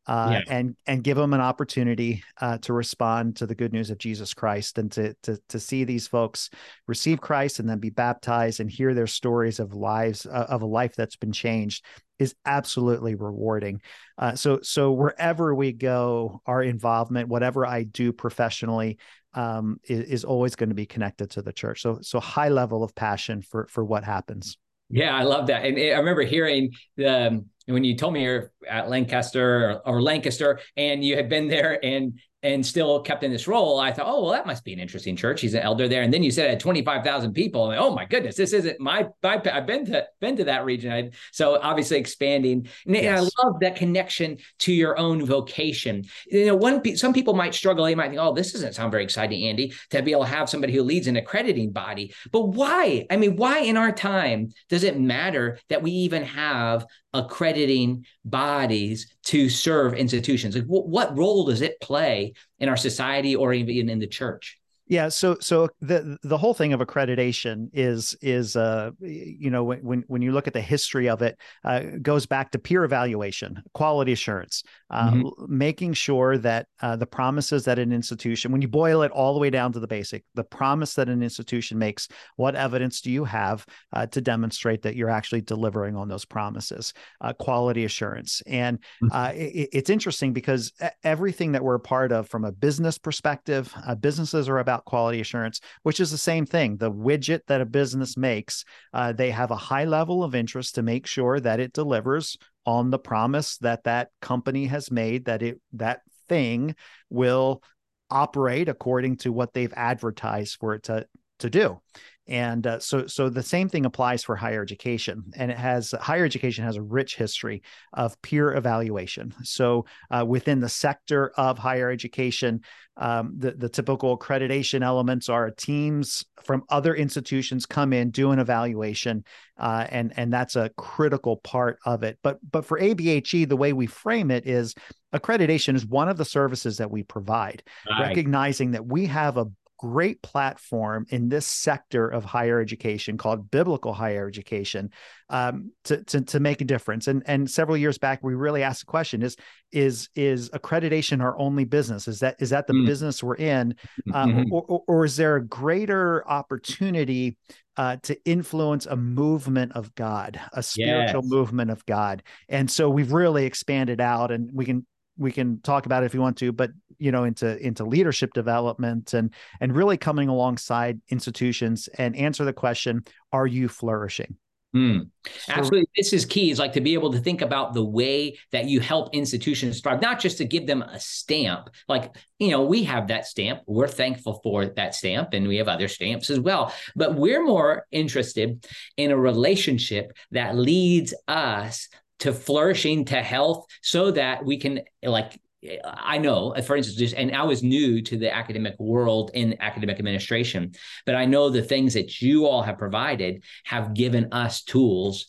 uh, 0.07 0.29
yeah. 0.33 0.41
and 0.49 0.77
and 0.87 1.03
give 1.03 1.17
them 1.17 1.35
an 1.35 1.41
opportunity 1.41 2.23
uh, 2.41 2.59
to 2.59 2.73
respond 2.73 3.37
to 3.37 3.47
the 3.47 3.55
good 3.55 3.73
news 3.73 3.91
of 3.91 3.99
Jesus 3.99 4.35
Christ 4.35 4.79
and 4.79 4.91
to, 4.93 5.15
to 5.25 5.39
to 5.49 5.59
see 5.59 5.85
these 5.85 6.07
folks 6.07 6.49
receive 6.87 7.21
Christ 7.21 7.59
and 7.59 7.69
then 7.69 7.79
be 7.79 7.91
baptized 7.91 8.61
and 8.61 8.71
hear 8.71 8.95
their 8.95 9.09
stories 9.09 9.59
of 9.59 9.75
lives 9.75 10.25
of 10.27 10.63
a 10.63 10.67
life 10.67 10.95
that's 10.95 11.17
been 11.17 11.33
changed 11.33 11.85
is 12.19 12.35
absolutely 12.45 13.15
rewarding. 13.15 13.81
Uh, 14.19 14.35
so 14.35 14.61
so 14.63 14.93
wherever 14.93 15.55
we 15.55 15.73
go, 15.73 16.41
our 16.47 16.63
involvement, 16.63 17.29
whatever 17.29 17.67
I 17.67 17.85
do 17.85 18.13
professionally, 18.13 18.99
um, 19.35 19.79
is, 19.85 20.01
is 20.09 20.25
always 20.25 20.57
going 20.57 20.71
to 20.71 20.75
be 20.75 20.87
connected 20.87 21.31
to 21.31 21.43
the 21.43 21.53
church. 21.53 21.83
So 21.83 21.99
so 22.03 22.21
high 22.21 22.49
level 22.49 22.83
of 22.83 22.95
passion 22.95 23.43
for 23.43 23.67
for 23.71 23.85
what 23.85 24.05
happens. 24.05 24.57
Yeah, 24.89 25.15
I 25.15 25.25
love 25.25 25.49
that, 25.49 25.65
and 25.65 25.77
I 25.77 25.99
remember 25.99 26.23
hearing 26.23 26.73
the. 26.97 27.45
When 27.69 27.83
you 27.83 27.97
told 27.97 28.13
me 28.13 28.23
you're 28.23 28.53
at 28.69 28.89
Lancaster 28.89 29.81
or, 29.85 29.89
or 29.97 30.01
Lancaster 30.01 30.61
and 30.77 31.03
you 31.03 31.17
had 31.17 31.29
been 31.29 31.49
there 31.49 31.85
and 31.85 32.21
and 32.47 32.65
still 32.65 33.01
kept 33.01 33.25
in 33.25 33.33
this 33.33 33.49
role, 33.49 33.81
I 33.81 33.93
thought, 33.93 34.07
oh, 34.09 34.23
well, 34.23 34.33
that 34.33 34.47
must 34.47 34.65
be 34.65 34.73
an 34.73 34.79
interesting 34.79 35.17
church. 35.17 35.41
He's 35.41 35.55
an 35.55 35.63
elder 35.63 35.89
there. 35.89 36.03
And 36.03 36.15
then 36.15 36.23
you 36.23 36.31
said 36.31 36.47
it 36.47 36.51
had 36.51 36.61
25,000 36.61 37.33
people. 37.33 37.67
Like, 37.67 37.79
oh 37.81 37.95
my 37.95 38.05
goodness, 38.05 38.37
this 38.37 38.53
isn't 38.53 38.79
my, 38.79 39.07
my, 39.23 39.43
I've 39.53 39.67
been 39.67 39.85
to, 39.87 40.07
been 40.21 40.37
to 40.37 40.45
that 40.45 40.65
region. 40.65 40.93
I, 40.93 41.11
so 41.33 41.59
obviously 41.61 41.99
expanding. 41.99 42.69
And, 42.87 42.95
yes. 42.95 43.05
and, 43.05 43.17
I 43.19 43.45
love 43.45 43.61
that 43.61 43.77
connection 43.77 44.39
to 44.61 44.73
your 44.73 44.97
own 44.99 45.27
vocation. 45.27 46.05
You 46.27 46.47
know, 46.47 46.55
one, 46.55 46.97
some 46.97 47.13
people 47.13 47.35
might 47.35 47.55
struggle. 47.55 47.85
They 47.85 47.95
might 47.97 48.09
think, 48.09 48.21
oh, 48.21 48.33
this 48.33 48.53
doesn't 48.53 48.75
sound 48.75 48.93
very 48.93 49.03
exciting, 49.03 49.45
Andy, 49.49 49.73
to 49.91 50.03
be 50.03 50.13
able 50.13 50.23
to 50.23 50.29
have 50.29 50.49
somebody 50.49 50.73
who 50.73 50.83
leads 50.83 51.09
an 51.09 51.17
accrediting 51.17 51.73
body. 51.73 52.15
But 52.31 52.49
why? 52.49 53.07
I 53.11 53.17
mean, 53.17 53.37
why 53.37 53.59
in 53.59 53.77
our 53.77 53.91
time 53.91 54.51
does 54.69 54.85
it 54.85 54.99
matter 54.99 55.59
that 55.69 55.83
we 55.83 55.91
even 55.91 56.23
have 56.23 56.87
accrediting 57.19 58.07
bodies 58.25 59.17
to 59.25 59.49
serve 59.49 59.95
institutions? 59.95 60.55
Like, 60.55 60.65
what, 60.65 60.89
what 60.89 61.17
role 61.17 61.47
does 61.47 61.63
it 61.63 61.81
play 61.81 62.35
in 62.59 62.69
our 62.69 62.77
society 62.77 63.37
or 63.37 63.53
even 63.53 63.89
in 63.89 63.99
the 63.99 64.07
church? 64.07 64.59
Yeah, 64.89 65.09
so 65.09 65.37
so 65.41 65.69
the 65.81 66.17
the 66.23 66.39
whole 66.39 66.55
thing 66.55 66.73
of 66.73 66.79
accreditation 66.79 67.71
is 67.73 68.17
is 68.23 68.55
uh 68.55 68.93
you 69.01 69.51
know 69.51 69.65
when 69.65 70.05
when 70.07 70.23
you 70.23 70.31
look 70.31 70.47
at 70.47 70.53
the 70.53 70.61
history 70.61 71.09
of 71.09 71.23
it 71.23 71.41
uh, 71.65 71.81
goes 72.01 72.27
back 72.27 72.53
to 72.53 72.59
peer 72.61 72.85
evaluation, 72.85 73.63
quality 73.75 74.13
assurance, 74.13 74.63
uh, 74.91 75.11
mm-hmm. 75.11 75.29
making 75.49 75.93
sure 75.93 76.39
that 76.39 76.69
uh, 76.83 76.95
the 76.95 77.07
promises 77.07 77.65
that 77.65 77.81
an 77.81 77.93
institution, 77.93 78.53
when 78.53 78.63
you 78.63 78.69
boil 78.69 79.03
it 79.03 79.11
all 79.11 79.35
the 79.35 79.41
way 79.41 79.51
down 79.51 79.73
to 79.73 79.81
the 79.81 79.89
basic, 79.89 80.25
the 80.35 80.45
promise 80.45 80.95
that 80.95 81.09
an 81.09 81.21
institution 81.21 81.79
makes, 81.79 82.07
what 82.37 82.55
evidence 82.55 83.01
do 83.01 83.11
you 83.11 83.25
have 83.25 83.67
uh, 83.93 84.07
to 84.07 84.21
demonstrate 84.21 84.83
that 84.83 84.95
you're 84.95 85.11
actually 85.11 85.41
delivering 85.41 85.97
on 85.97 86.07
those 86.07 86.25
promises? 86.25 86.95
Uh, 87.21 87.33
quality 87.33 87.85
assurance, 87.85 88.41
and 88.47 88.79
mm-hmm. 89.03 89.37
it, 89.37 89.69
it's 89.73 89.91
interesting 89.91 90.33
because 90.33 90.73
everything 91.03 91.53
that 91.53 91.65
we're 91.65 91.75
a 91.75 91.81
part 91.81 92.13
of 92.13 92.29
from 92.29 92.45
a 92.45 92.53
business 92.53 92.99
perspective, 92.99 93.75
businesses 94.01 94.49
are 94.49 94.59
about 94.59 94.76
about 94.77 94.85
quality 94.85 95.21
assurance, 95.21 95.61
which 95.83 96.01
is 96.01 96.11
the 96.11 96.19
same 96.19 96.47
thing. 96.47 96.77
The 96.77 96.93
widget 96.93 97.41
that 97.47 97.61
a 97.61 97.67
business 97.67 98.17
makes, 98.17 98.65
uh, 98.93 99.13
they 99.13 99.31
have 99.31 99.51
a 99.51 99.57
high 99.57 99.85
level 99.85 100.23
of 100.23 100.35
interest 100.35 100.75
to 100.75 100.83
make 100.83 101.07
sure 101.07 101.41
that 101.41 101.61
it 101.61 101.73
delivers 101.73 102.37
on 102.65 102.91
the 102.91 102.99
promise 102.99 103.59
that 103.59 103.85
that 103.85 104.11
company 104.21 104.67
has 104.67 104.91
made 104.91 105.27
that 105.27 105.43
it 105.43 105.61
that 105.73 106.01
thing 106.29 106.75
will 107.11 107.63
operate 108.11 108.69
according 108.69 109.17
to 109.17 109.33
what 109.33 109.53
they've 109.53 109.73
advertised 109.77 110.57
for 110.59 110.75
it 110.75 110.83
to 110.83 111.07
to 111.39 111.49
do 111.49 111.81
and 112.29 112.67
uh, 112.67 112.79
so 112.79 113.07
so 113.07 113.29
the 113.29 113.43
same 113.43 113.69
thing 113.69 113.87
applies 113.87 114.25
for 114.25 114.35
higher 114.35 114.63
education 114.63 115.25
and 115.37 115.51
it 115.51 115.57
has 115.57 115.95
higher 116.01 116.25
education 116.25 116.65
has 116.65 116.77
a 116.77 116.83
rich 116.83 117.17
history 117.17 117.63
of 117.93 118.21
peer 118.23 118.55
evaluation 118.55 119.33
so 119.43 119.85
uh, 120.11 120.25
within 120.27 120.61
the 120.61 120.69
sector 120.69 121.33
of 121.37 121.59
higher 121.59 121.91
education 121.91 122.61
um, 122.99 123.35
the, 123.37 123.53
the 123.53 123.69
typical 123.69 124.17
accreditation 124.19 124.83
elements 124.83 125.29
are 125.29 125.51
teams 125.51 126.25
from 126.43 126.65
other 126.69 126.95
institutions 126.95 127.67
come 127.67 127.93
in 127.93 128.11
do 128.11 128.33
an 128.33 128.39
evaluation 128.39 129.25
uh, 129.59 129.87
and 129.91 130.13
and 130.17 130.33
that's 130.33 130.57
a 130.57 130.71
critical 130.77 131.37
part 131.39 131.79
of 131.85 132.03
it 132.03 132.19
but 132.23 132.39
but 132.51 132.65
for 132.65 132.81
abhe 132.81 133.49
the 133.49 133.57
way 133.57 133.73
we 133.73 133.87
frame 133.87 134.31
it 134.31 134.47
is 134.47 134.75
accreditation 135.15 135.77
is 135.77 135.87
one 135.87 136.09
of 136.09 136.17
the 136.17 136.25
services 136.25 136.79
that 136.79 136.91
we 136.91 137.03
provide 137.03 137.63
right. 137.89 138.09
recognizing 138.09 138.73
that 138.73 138.85
we 138.85 139.07
have 139.07 139.37
a 139.37 139.47
great 139.79 140.23
platform 140.23 141.07
in 141.11 141.29
this 141.29 141.47
sector 141.47 142.09
of 142.09 142.25
higher 142.25 142.61
education 142.61 143.17
called 143.17 143.51
biblical 143.51 143.93
higher 143.93 144.27
education 144.27 144.91
um, 145.29 145.73
to, 145.85 146.03
to, 146.05 146.21
to 146.23 146.41
make 146.41 146.61
a 146.61 146.65
difference. 146.65 147.09
And 147.09 147.23
and 147.27 147.51
several 147.51 147.77
years 147.77 147.99
back, 147.99 148.23
we 148.23 148.35
really 148.35 148.63
asked 148.63 148.81
the 148.81 148.87
question: 148.87 149.23
Is 149.23 149.37
is 149.73 150.09
is 150.15 150.51
accreditation 150.51 151.23
our 151.23 151.39
only 151.39 151.65
business? 151.65 152.09
Is 152.09 152.21
that 152.21 152.37
is 152.39 152.51
that 152.51 152.67
the 152.67 152.75
mm. 152.75 152.87
business 152.87 153.23
we're 153.23 153.37
in, 153.37 153.75
uh, 154.13 154.27
mm-hmm. 154.27 154.53
or, 154.53 154.63
or, 154.63 154.83
or 154.87 155.05
is 155.05 155.17
there 155.17 155.37
a 155.37 155.45
greater 155.45 156.27
opportunity 156.29 157.37
uh, 157.77 157.97
to 158.03 158.17
influence 158.25 158.87
a 158.87 158.97
movement 158.97 159.73
of 159.73 159.95
God, 159.95 160.41
a 160.53 160.63
spiritual 160.63 161.23
yes. 161.23 161.31
movement 161.31 161.71
of 161.71 161.85
God. 161.85 162.23
And 162.49 162.71
so 162.71 162.89
we've 162.89 163.13
really 163.13 163.45
expanded 163.45 164.01
out, 164.01 164.31
and 164.31 164.51
we 164.53 164.65
can 164.65 164.87
we 165.17 165.33
can 165.33 165.61
talk 165.61 165.87
about 165.87 166.03
it 166.03 166.07
if 166.07 166.15
you 166.15 166.21
want 166.21 166.37
to, 166.39 166.53
but 166.53 166.71
you 166.99 167.13
know 167.13 167.25
into 167.25 167.59
into 167.65 167.85
leadership 167.85 168.33
development 168.33 169.15
and 169.15 169.35
and 169.61 169.75
really 169.75 169.97
coming 169.97 170.29
alongside 170.29 171.01
institutions 171.09 171.89
and 171.99 172.17
answer 172.17 172.45
the 172.45 172.53
question 172.53 173.05
are 173.33 173.47
you 173.47 173.69
flourishing 173.69 174.37
Mm, 174.77 175.09
absolutely. 175.49 175.89
This 175.97 176.13
is 176.13 176.27
key 176.27 176.51
is 176.51 176.59
like 176.59 176.75
to 176.75 176.83
be 176.83 176.93
able 176.93 177.11
to 177.13 177.19
think 177.19 177.41
about 177.41 177.73
the 177.73 177.85
way 177.85 178.37
that 178.53 178.67
you 178.67 178.79
help 178.79 179.15
institutions 179.15 179.81
thrive, 179.81 180.03
not 180.03 180.21
just 180.21 180.37
to 180.39 180.45
give 180.45 180.67
them 180.67 180.83
a 180.83 181.01
stamp. 181.01 181.71
Like, 181.89 182.15
you 182.39 182.51
know, 182.51 182.63
we 182.63 182.85
have 182.85 183.09
that 183.09 183.27
stamp. 183.27 183.63
We're 183.67 183.89
thankful 183.89 184.41
for 184.43 184.67
that 184.67 184.95
stamp 184.95 185.33
and 185.33 185.49
we 185.49 185.57
have 185.57 185.69
other 185.69 185.89
stamps 185.89 186.29
as 186.29 186.41
well. 186.41 186.75
But 186.95 187.15
we're 187.15 187.43
more 187.43 187.87
interested 187.91 188.67
in 188.99 189.13
a 189.13 189.17
relationship 189.17 190.13
that 190.33 190.59
leads 190.59 191.15
us 191.27 191.89
to 192.21 192.33
flourishing 192.33 193.05
to 193.07 193.23
health 193.23 193.67
so 193.83 194.11
that 194.11 194.45
we 194.45 194.59
can 194.59 194.81
like 195.03 195.39
I 195.85 196.19
know, 196.19 196.55
for 196.65 196.77
instance, 196.77 197.13
and 197.13 197.35
I 197.35 197.43
was 197.43 197.63
new 197.63 198.03
to 198.03 198.17
the 198.17 198.33
academic 198.33 198.79
world 198.79 199.31
in 199.35 199.57
academic 199.61 199.99
administration, 199.99 200.73
but 201.05 201.15
I 201.15 201.25
know 201.25 201.49
the 201.49 201.63
things 201.63 201.95
that 201.95 202.23
you 202.23 202.47
all 202.47 202.63
have 202.63 202.79
provided 202.79 203.43
have 203.65 203.95
given 203.95 204.29
us 204.33 204.63
tools 204.63 205.27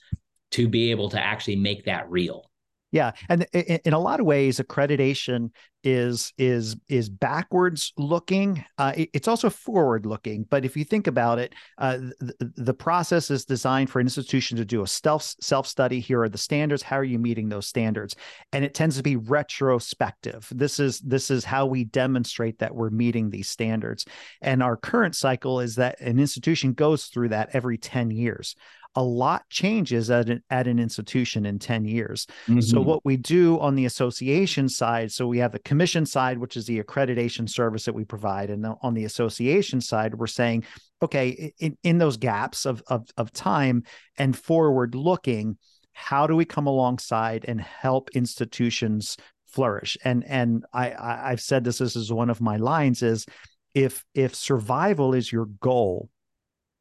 to 0.51 0.67
be 0.67 0.91
able 0.91 1.09
to 1.09 1.19
actually 1.19 1.55
make 1.55 1.85
that 1.85 2.09
real. 2.09 2.49
Yeah, 2.91 3.11
and 3.27 3.45
in 3.53 3.93
a 3.93 3.99
lot 3.99 4.21
of 4.21 4.25
ways, 4.25 4.59
accreditation 4.59 5.51
is 5.83 6.33
is 6.37 6.75
is 6.87 7.09
backwards 7.09 7.93
looking. 7.97 8.63
Uh, 8.77 8.93
it's 8.95 9.27
also 9.27 9.49
forward 9.49 10.05
looking. 10.05 10.45
But 10.49 10.63
if 10.65 10.77
you 10.77 10.85
think 10.85 11.07
about 11.07 11.37
it, 11.37 11.53
uh, 11.77 11.97
the, 12.19 12.51
the, 12.55 12.73
process 12.73 13.29
is 13.29 13.45
designed 13.45 13.89
for 13.89 13.99
an 13.99 14.05
institution 14.05 14.57
to 14.57 14.65
do 14.65 14.83
a 14.83 14.87
self 14.87 15.35
self 15.41 15.67
study. 15.67 15.99
Here 15.99 16.21
are 16.21 16.29
the 16.29 16.37
standards. 16.37 16.81
How 16.81 16.97
are 16.97 17.03
you 17.03 17.19
meeting 17.19 17.49
those 17.49 17.67
standards? 17.67 18.15
And 18.53 18.63
it 18.63 18.73
tends 18.73 18.97
to 18.97 19.03
be 19.03 19.17
retrospective. 19.17 20.47
This 20.51 20.79
is 20.79 20.99
this 20.99 21.29
is 21.29 21.43
how 21.43 21.65
we 21.65 21.83
demonstrate 21.83 22.59
that 22.59 22.73
we're 22.73 22.89
meeting 22.89 23.29
these 23.29 23.49
standards. 23.49 24.05
And 24.41 24.63
our 24.63 24.77
current 24.77 25.15
cycle 25.15 25.59
is 25.59 25.75
that 25.75 25.99
an 25.99 26.19
institution 26.19 26.73
goes 26.73 27.05
through 27.05 27.29
that 27.29 27.49
every 27.53 27.77
ten 27.77 28.11
years 28.11 28.55
a 28.97 29.03
lot 29.03 29.47
changes 29.51 30.09
at 30.09 30.27
an, 30.27 30.43
at 30.49 30.67
an 30.67 30.79
institution 30.79 31.45
in 31.45 31.59
10 31.59 31.85
years. 31.85 32.25
Mm-hmm. 32.47 32.61
So, 32.61 32.81
what 32.81 33.05
we 33.05 33.15
do 33.15 33.59
on 33.59 33.75
the 33.75 33.85
association 33.85 34.67
side, 34.67 35.11
so 35.11 35.27
we 35.27 35.37
have 35.37 35.51
the 35.51 35.59
commission 35.59 36.03
side, 36.07 36.39
which 36.39 36.57
is 36.57 36.65
the 36.65 36.81
accreditation 36.81 37.47
service 37.47 37.85
that 37.85 37.93
we 37.93 38.03
provide. 38.03 38.49
And 38.49 38.65
on 38.81 38.95
the 38.95 39.05
association 39.05 39.81
side, 39.81 40.15
we're 40.15 40.25
saying, 40.25 40.63
okay, 41.03 41.53
in, 41.59 41.77
in 41.83 41.99
those 41.99 42.17
gaps 42.17 42.65
of, 42.65 42.81
of, 42.87 43.07
of 43.17 43.31
time 43.31 43.83
and 44.17 44.35
forward 44.35 44.95
looking, 44.95 45.59
how 45.93 46.25
do 46.25 46.35
we 46.35 46.43
come 46.43 46.65
alongside 46.65 47.45
and 47.47 47.61
help 47.61 48.09
institutions 48.15 49.15
flourish? 49.45 49.95
And 50.03 50.25
and 50.25 50.65
I, 50.73 50.89
I 50.89 51.31
I've 51.31 51.41
said 51.41 51.63
this, 51.63 51.77
this 51.77 51.95
is 51.95 52.11
one 52.11 52.31
of 52.31 52.41
my 52.41 52.57
lines 52.57 53.03
is 53.03 53.27
if 53.75 54.03
if 54.15 54.33
survival 54.33 55.13
is 55.13 55.31
your 55.31 55.45
goal, 55.45 56.09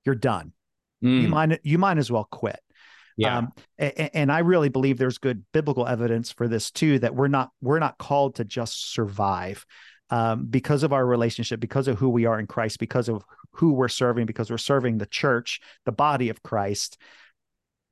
you're 0.07 0.15
done 0.15 0.55
Mm. 1.07 1.23
You 1.23 1.29
might 1.29 1.61
you 1.63 1.79
might 1.79 1.99
as 1.99 2.11
well 2.11 2.25
quit. 2.31 2.61
Yeah. 3.17 3.39
Um, 3.39 3.53
and, 3.79 4.11
and, 4.13 4.33
I 4.33 4.41
really 4.41 4.69
believe 4.69 4.99
there's 4.99 5.17
good 5.17 5.43
biblical 5.53 5.87
evidence 5.87 6.33
for 6.33 6.49
this 6.49 6.71
too 6.71 6.99
that 6.99 7.15
we're 7.15 7.29
not 7.29 7.51
we're 7.63 7.79
not 7.79 7.97
called 7.97 8.35
to 8.37 8.45
just 8.45 8.93
survive 8.93 9.65
um, 10.11 10.47
because 10.47 10.83
of 10.83 10.93
our 10.93 11.05
relationship, 11.05 11.59
because 11.59 11.89
of 11.89 11.99
who 11.99 12.11
we 12.11 12.27
are 12.27 12.39
in 12.39 12.47
Christ, 12.47 12.79
because 12.79 13.09
of 13.09 13.25
who 13.53 13.73
we're 13.73 13.89
serving, 13.89 14.27
because 14.27 14.51
we're 14.51 14.59
serving 14.59 14.99
the 14.99 15.07
church, 15.07 15.61
the 15.87 15.93
body 15.93 16.29
of 16.29 16.43
Christ. 16.43 16.99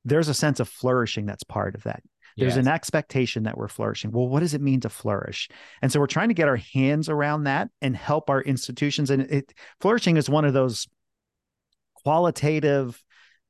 There's 0.05 0.29
a 0.29 0.35
sense 0.35 0.61
of 0.61 0.69
flourishing 0.69 1.25
that's 1.25 1.45
part 1.45 1.75
of 1.75 1.85
that. 1.85 2.03
There's 2.37 2.57
yes. 2.57 2.67
an 2.67 2.69
expectation 2.69 3.45
that 3.45 3.57
we're 3.57 3.69
flourishing. 3.69 4.11
Well, 4.11 4.29
what 4.29 4.41
does 4.41 4.55
it 4.55 4.61
mean 4.61 4.81
to 4.81 4.89
flourish? 4.89 5.49
And 5.81 5.91
so 5.91 6.01
we're 6.01 6.07
trying 6.07 6.29
to 6.29 6.35
get 6.35 6.49
our 6.49 6.57
hands 6.57 7.09
around 7.09 7.45
that 7.45 7.71
and 7.81 7.97
help 7.97 8.29
our 8.29 8.43
institutions. 8.43 9.11
And 9.11 9.23
it, 9.23 9.55
flourishing 9.81 10.17
is 10.17 10.29
one 10.29 10.45
of 10.45 10.53
those 10.53 10.89
qualitative 12.05 13.03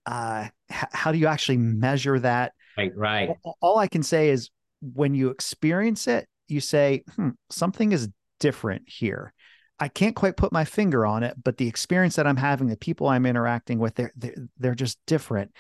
uh, 0.07 0.49
h- 0.71 0.85
how 0.93 1.13
do 1.13 1.19
you 1.19 1.27
actually 1.27 1.59
measure 1.59 2.19
that? 2.19 2.53
Right 2.77 2.93
right. 2.97 3.29
All, 3.45 3.59
all, 3.61 3.79
i 3.79 3.87
can 3.87 4.03
say 4.03 4.31
is 4.31 4.51
when 4.81 5.15
you 5.15 5.31
experience 5.31 6.07
it 6.07 6.27
you 6.49 6.61
say 6.61 7.05
hmm, 7.17 7.31
something 7.51 7.93
is 7.93 8.09
different 8.41 8.83
here. 8.87 9.33
I 9.79 9.89
can't 9.89 10.15
quite 10.15 10.37
put 10.37 10.53
my 10.53 10.65
finger 10.65 11.07
on 11.07 11.23
it 11.23 11.35
but 11.43 11.57
the 11.57 11.69
experience 11.69 12.17
that 12.17 12.27
i'm 12.27 12.37
having 12.37 12.69
the 12.69 12.77
people 12.77 13.09
i'm 13.09 13.27
interacting 13.27 13.79
with 13.79 13.95
they're 13.95 14.13
they're, 14.17 14.35
they're 14.59 14.75
just 14.75 14.99
different. 15.07 15.53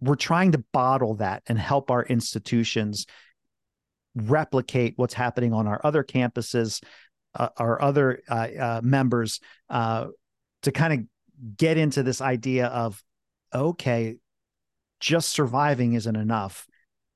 We're 0.00 0.14
trying 0.14 0.52
to 0.52 0.64
bottle 0.72 1.16
that 1.16 1.42
and 1.46 1.58
help 1.58 1.90
our 1.90 2.04
institutions 2.04 3.06
replicate 4.14 4.94
what's 4.96 5.14
happening 5.14 5.52
on 5.52 5.66
our 5.66 5.80
other 5.84 6.02
campuses 6.02 6.82
uh, 7.34 7.48
our 7.58 7.80
other 7.80 8.20
uh, 8.28 8.48
uh, 8.58 8.80
members 8.82 9.40
uh, 9.68 10.06
to 10.62 10.72
kind 10.72 10.92
of 10.92 11.00
get 11.56 11.76
into 11.76 12.02
this 12.02 12.20
idea 12.20 12.66
of 12.66 13.02
okay 13.54 14.16
just 15.00 15.30
surviving 15.30 15.94
isn't 15.94 16.16
enough. 16.16 16.66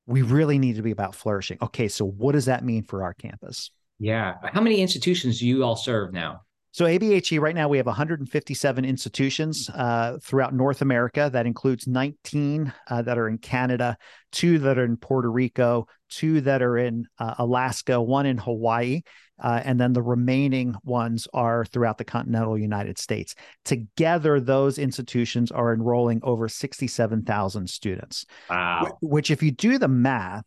We 0.06 0.22
really 0.22 0.58
need 0.58 0.76
to 0.76 0.82
be 0.82 0.90
about 0.90 1.14
flourishing. 1.14 1.58
Okay 1.60 1.88
so 1.88 2.04
what 2.04 2.32
does 2.32 2.46
that 2.46 2.64
mean 2.64 2.84
for 2.84 3.02
our 3.02 3.14
campus? 3.14 3.70
Yeah. 3.98 4.34
How 4.42 4.60
many 4.60 4.80
institutions 4.80 5.38
do 5.38 5.46
you 5.46 5.64
all 5.64 5.76
serve 5.76 6.12
now? 6.12 6.42
So 6.74 6.86
ABHE 6.86 7.38
right 7.40 7.54
now 7.54 7.68
we 7.68 7.76
have 7.76 7.86
157 7.86 8.84
institutions 8.84 9.70
uh, 9.72 10.18
throughout 10.20 10.52
North 10.52 10.82
America. 10.82 11.30
That 11.32 11.46
includes 11.46 11.86
19 11.86 12.72
uh, 12.88 13.02
that 13.02 13.16
are 13.16 13.28
in 13.28 13.38
Canada, 13.38 13.96
two 14.32 14.58
that 14.58 14.76
are 14.76 14.84
in 14.84 14.96
Puerto 14.96 15.30
Rico, 15.30 15.86
two 16.08 16.40
that 16.40 16.62
are 16.62 16.76
in 16.76 17.06
uh, 17.20 17.34
Alaska, 17.38 18.02
one 18.02 18.26
in 18.26 18.38
Hawaii, 18.38 19.02
uh, 19.42 19.60
and 19.64 19.80
then 19.80 19.92
the 19.92 20.02
remaining 20.02 20.74
ones 20.84 21.26
are 21.34 21.64
throughout 21.64 21.98
the 21.98 22.04
continental 22.04 22.56
United 22.56 22.98
States. 22.98 23.34
Together, 23.64 24.40
those 24.40 24.78
institutions 24.78 25.50
are 25.50 25.72
enrolling 25.72 26.20
over 26.22 26.48
67,000 26.48 27.68
students. 27.68 28.26
Wow! 28.48 28.98
Which, 29.00 29.30
if 29.30 29.42
you 29.42 29.50
do 29.50 29.78
the 29.78 29.88
math, 29.88 30.44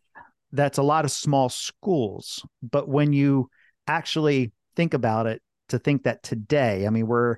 that's 0.52 0.78
a 0.78 0.82
lot 0.82 1.04
of 1.04 1.10
small 1.10 1.48
schools. 1.48 2.44
But 2.62 2.88
when 2.88 3.12
you 3.12 3.50
actually 3.86 4.52
think 4.76 4.94
about 4.94 5.26
it 5.26 5.42
to 5.68 5.78
think 5.78 6.04
that 6.04 6.22
today, 6.22 6.86
I 6.86 6.90
mean, 6.90 7.06
we're 7.06 7.36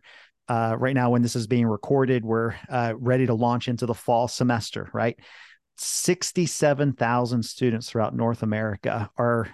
uh, 0.49 0.76
right 0.78 0.95
now 0.95 1.11
when 1.11 1.23
this 1.23 1.37
is 1.37 1.47
being 1.47 1.66
recorded, 1.66 2.25
we're 2.25 2.54
uh, 2.69 2.95
ready 2.97 3.26
to 3.26 3.35
launch 3.35 3.69
into 3.69 3.87
the 3.87 3.95
fall 3.95 4.26
semester, 4.26 4.88
right? 4.92 5.16
67,000 5.76 7.42
students 7.42 7.88
throughout 7.88 8.14
North 8.14 8.42
America 8.42 9.11
are 9.16 9.49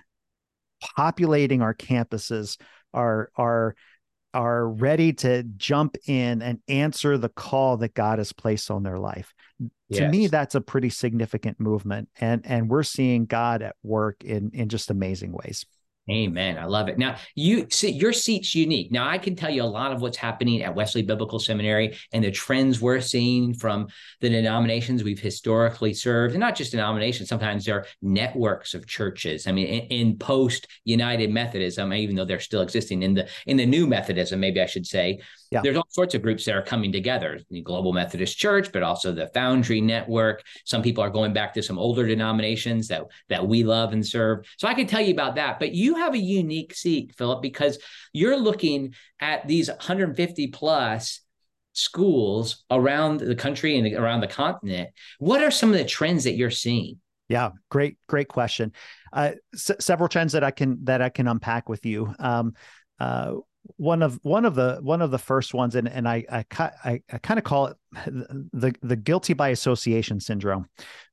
populating 0.81 1.63
our 1.63 1.75
campuses, 1.75 2.59
are, 2.93 3.31
are, 3.37 3.75
are 4.35 4.69
ready 4.69 5.13
to 5.13 5.43
jump 5.57 5.97
in 6.07 6.43
and 6.43 6.61
answer 6.69 7.17
the 7.17 7.29
call 7.29 7.79
that 7.79 7.95
God 7.95 8.19
has 8.19 8.33
placed 8.33 8.71
on 8.71 8.83
their 8.83 8.99
life. 8.99 9.33
Yes. 9.89 10.01
To 10.01 10.09
me, 10.09 10.27
that's 10.27 10.55
a 10.55 10.61
pretty 10.61 10.91
significant 10.91 11.59
movement. 11.61 12.09
And, 12.21 12.45
and 12.45 12.69
we're 12.69 12.83
seeing 12.83 13.27
God 13.27 13.63
at 13.63 13.77
work 13.83 14.25
in, 14.25 14.51
in 14.53 14.69
just 14.69 14.91
amazing 14.91 15.33
ways. 15.33 15.65
Amen. 16.09 16.57
I 16.57 16.67
love 16.67 16.89
it. 16.89 16.99
Now, 16.99 17.17
you 17.35 17.67
see, 17.69 17.91
your 17.91 18.13
seat's 18.13 18.55
unique. 18.55 18.93
Now, 18.93 19.09
I 19.09 19.19
can 19.19 19.35
tell 19.35 19.51
you 19.51 19.63
a 19.63 19.65
lot 19.65 19.91
of 19.91 20.01
what's 20.01 20.17
happening 20.17 20.63
at 20.63 20.73
Wesley 20.73 21.03
Biblical 21.03 21.41
Seminary 21.41 21.97
and 22.13 22.23
the 22.23 22.31
trends 22.31 22.81
we're 22.81 23.01
seeing 23.01 23.53
from 23.53 23.89
the 24.21 24.29
denominations 24.29 25.03
we've 25.03 25.19
historically 25.19 25.93
served, 25.93 26.35
and 26.35 26.41
not 26.41 26.55
just 26.55 26.71
denominations. 26.71 27.29
Sometimes 27.29 27.65
there 27.65 27.75
are 27.75 27.87
networks 28.03 28.73
of 28.73 28.87
churches. 28.87 29.49
I 29.49 29.53
mean, 29.53 29.67
in, 29.67 30.11
in 30.11 30.19
post 30.19 30.69
United 30.85 31.31
Methodism, 31.31 31.93
even 31.93 32.15
though 32.15 32.25
they're 32.25 32.39
still 32.39 32.63
existing 32.63 33.03
in 33.03 33.15
the 33.15 33.29
in 33.47 33.57
the 33.57 33.67
new 33.67 33.89
Methodism, 33.89 34.39
maybe 34.39 34.61
I 34.61 34.67
should 34.67 34.87
say, 34.87 35.21
yeah. 35.51 35.61
there's 35.63 35.77
all 35.77 35.87
sorts 35.89 36.15
of 36.15 36.23
groups 36.23 36.45
that 36.45 36.55
are 36.55 36.63
coming 36.63 36.93
together. 36.93 37.41
The 37.51 37.63
Global 37.63 37.93
Methodist 37.93 38.39
Church, 38.39 38.73
but 38.73 38.83
also 38.83 39.13
the 39.13 39.29
Foundry 39.29 39.81
Network. 39.81 40.43
Some 40.65 40.83
people 40.83 41.03
are 41.03 41.11
going 41.11 41.33
back 41.33 41.55
to 41.55 41.63
some 41.63 41.79
older 41.79 42.07
denominations 42.07 42.89
that 42.89 43.03
that 43.29 43.47
we 43.47 43.63
love 43.63 43.93
and 43.93 44.07
serve. 44.07 44.47
So 44.59 44.69
I 44.69 44.75
can 44.75 44.87
tell 44.87 45.01
you 45.01 45.13
about 45.13 45.37
that. 45.37 45.59
But 45.59 45.73
you 45.73 45.97
have 45.97 46.15
a 46.15 46.19
unique 46.19 46.75
seat, 46.75 47.15
Philip, 47.17 47.43
because 47.43 47.79
you're 48.13 48.39
looking 48.39 48.95
at 49.21 49.47
these 49.47 49.69
150 49.69 50.49
plus 50.49 51.21
schools 51.73 52.65
around 52.71 53.21
the 53.21 53.35
country 53.35 53.79
and 53.79 53.95
around 53.95 54.21
the 54.21 54.27
continent. 54.27 54.91
What 55.19 55.43
are 55.43 55.51
some 55.51 55.71
of 55.71 55.77
the 55.77 55.85
trends 55.85 56.25
that 56.25 56.35
you're 56.35 56.51
seeing? 56.51 57.01
Yeah, 57.29 57.51
great, 57.71 57.99
great 58.07 58.29
question. 58.29 58.73
Uh, 59.13 59.33
s- 59.53 59.73
several 59.81 60.09
trends 60.09 60.33
that 60.33 60.45
I 60.45 60.51
can 60.51 60.85
that 60.85 61.03
I 61.03 61.09
can 61.09 61.27
unpack 61.29 61.69
with 61.69 61.85
you. 61.85 62.15
Um, 62.19 62.55
uh, 62.99 63.35
one 63.77 64.03
of 64.03 64.19
one 64.23 64.45
of 64.45 64.55
the 64.55 64.79
one 64.83 65.03
of 65.03 65.11
the 65.11 65.19
first 65.19 65.55
ones, 65.55 65.75
and 65.75 65.89
and 65.89 66.09
I 66.09 66.25
I, 66.31 66.45
I, 66.85 67.03
I 67.13 67.19
kind 67.19 67.39
of 67.39 67.45
call 67.45 67.67
it 67.67 67.77
the 68.53 68.75
the 68.83 68.97
guilty 68.97 69.33
by 69.33 69.49
association 69.49 70.21
syndrome. 70.21 70.69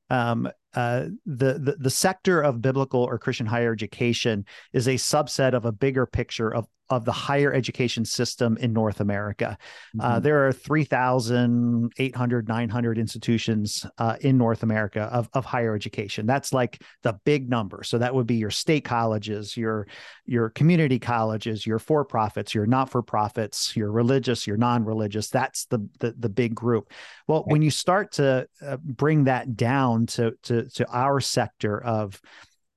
Um, 0.10 0.50
uh, 0.75 1.06
the, 1.25 1.60
the 1.60 1.75
the 1.80 1.89
sector 1.89 2.42
of 2.42 2.62
biblical 2.62 3.03
or 3.03 3.18
Christian 3.18 3.46
higher 3.46 3.72
education 3.72 4.46
is 4.74 4.88
a 4.88 4.96
subset 4.96 5.53
of 5.53 5.65
a 5.65 5.72
bigger 5.72 6.06
picture 6.06 6.53
of 6.53 6.68
of 6.89 7.06
the 7.06 7.12
higher 7.12 7.53
education 7.53 8.06
system 8.06 8.58
in 8.58 8.74
North 8.74 9.00
America. 9.00 9.58
Uh, 10.00 10.03
mm-hmm. 10.03 10.15
Uh, 10.15 10.20
there 10.20 10.48
are 10.48 10.51
3,800, 10.51 12.48
900 12.48 12.98
institutions 12.98 13.86
uh, 13.98 14.18
in 14.22 14.38
North 14.38 14.63
America 14.63 15.03
of, 15.12 15.30
of 15.34 15.46
higher 15.46 15.75
education. 15.75 16.25
That's 16.25 16.53
like 16.53 16.82
the 17.01 17.13
big 17.25 17.50
number. 17.50 17.84
So 17.84 17.98
that 17.98 18.13
would 18.13 18.27
be 18.27 18.36
your 18.36 18.51
state 18.51 18.84
colleges, 18.84 19.58
your 19.58 19.88
your 20.25 20.50
community 20.50 21.00
colleges, 21.00 21.65
your 21.65 21.80
for 21.80 22.06
profits, 22.06 22.53
your 22.53 22.65
not 22.65 22.89
for 22.89 23.01
profits, 23.01 23.75
your 23.75 23.92
religious, 23.92 24.46
your 24.46 24.58
non 24.58 24.86
religious. 24.86 25.30
That's 25.30 25.65
the, 25.65 25.88
the 26.00 26.13
the 26.18 26.30
big 26.30 26.53
group. 26.53 26.92
Well, 27.27 27.39
right. 27.39 27.51
when 27.51 27.62
you 27.62 27.72
start 27.72 28.13
to 28.13 28.48
uh, 28.65 28.77
bring 28.77 29.25
that 29.25 29.56
down 29.56 30.06
to 30.08 30.34
to 30.44 30.62
to 30.75 30.88
our 30.89 31.20
sector 31.20 31.82
of 31.84 32.22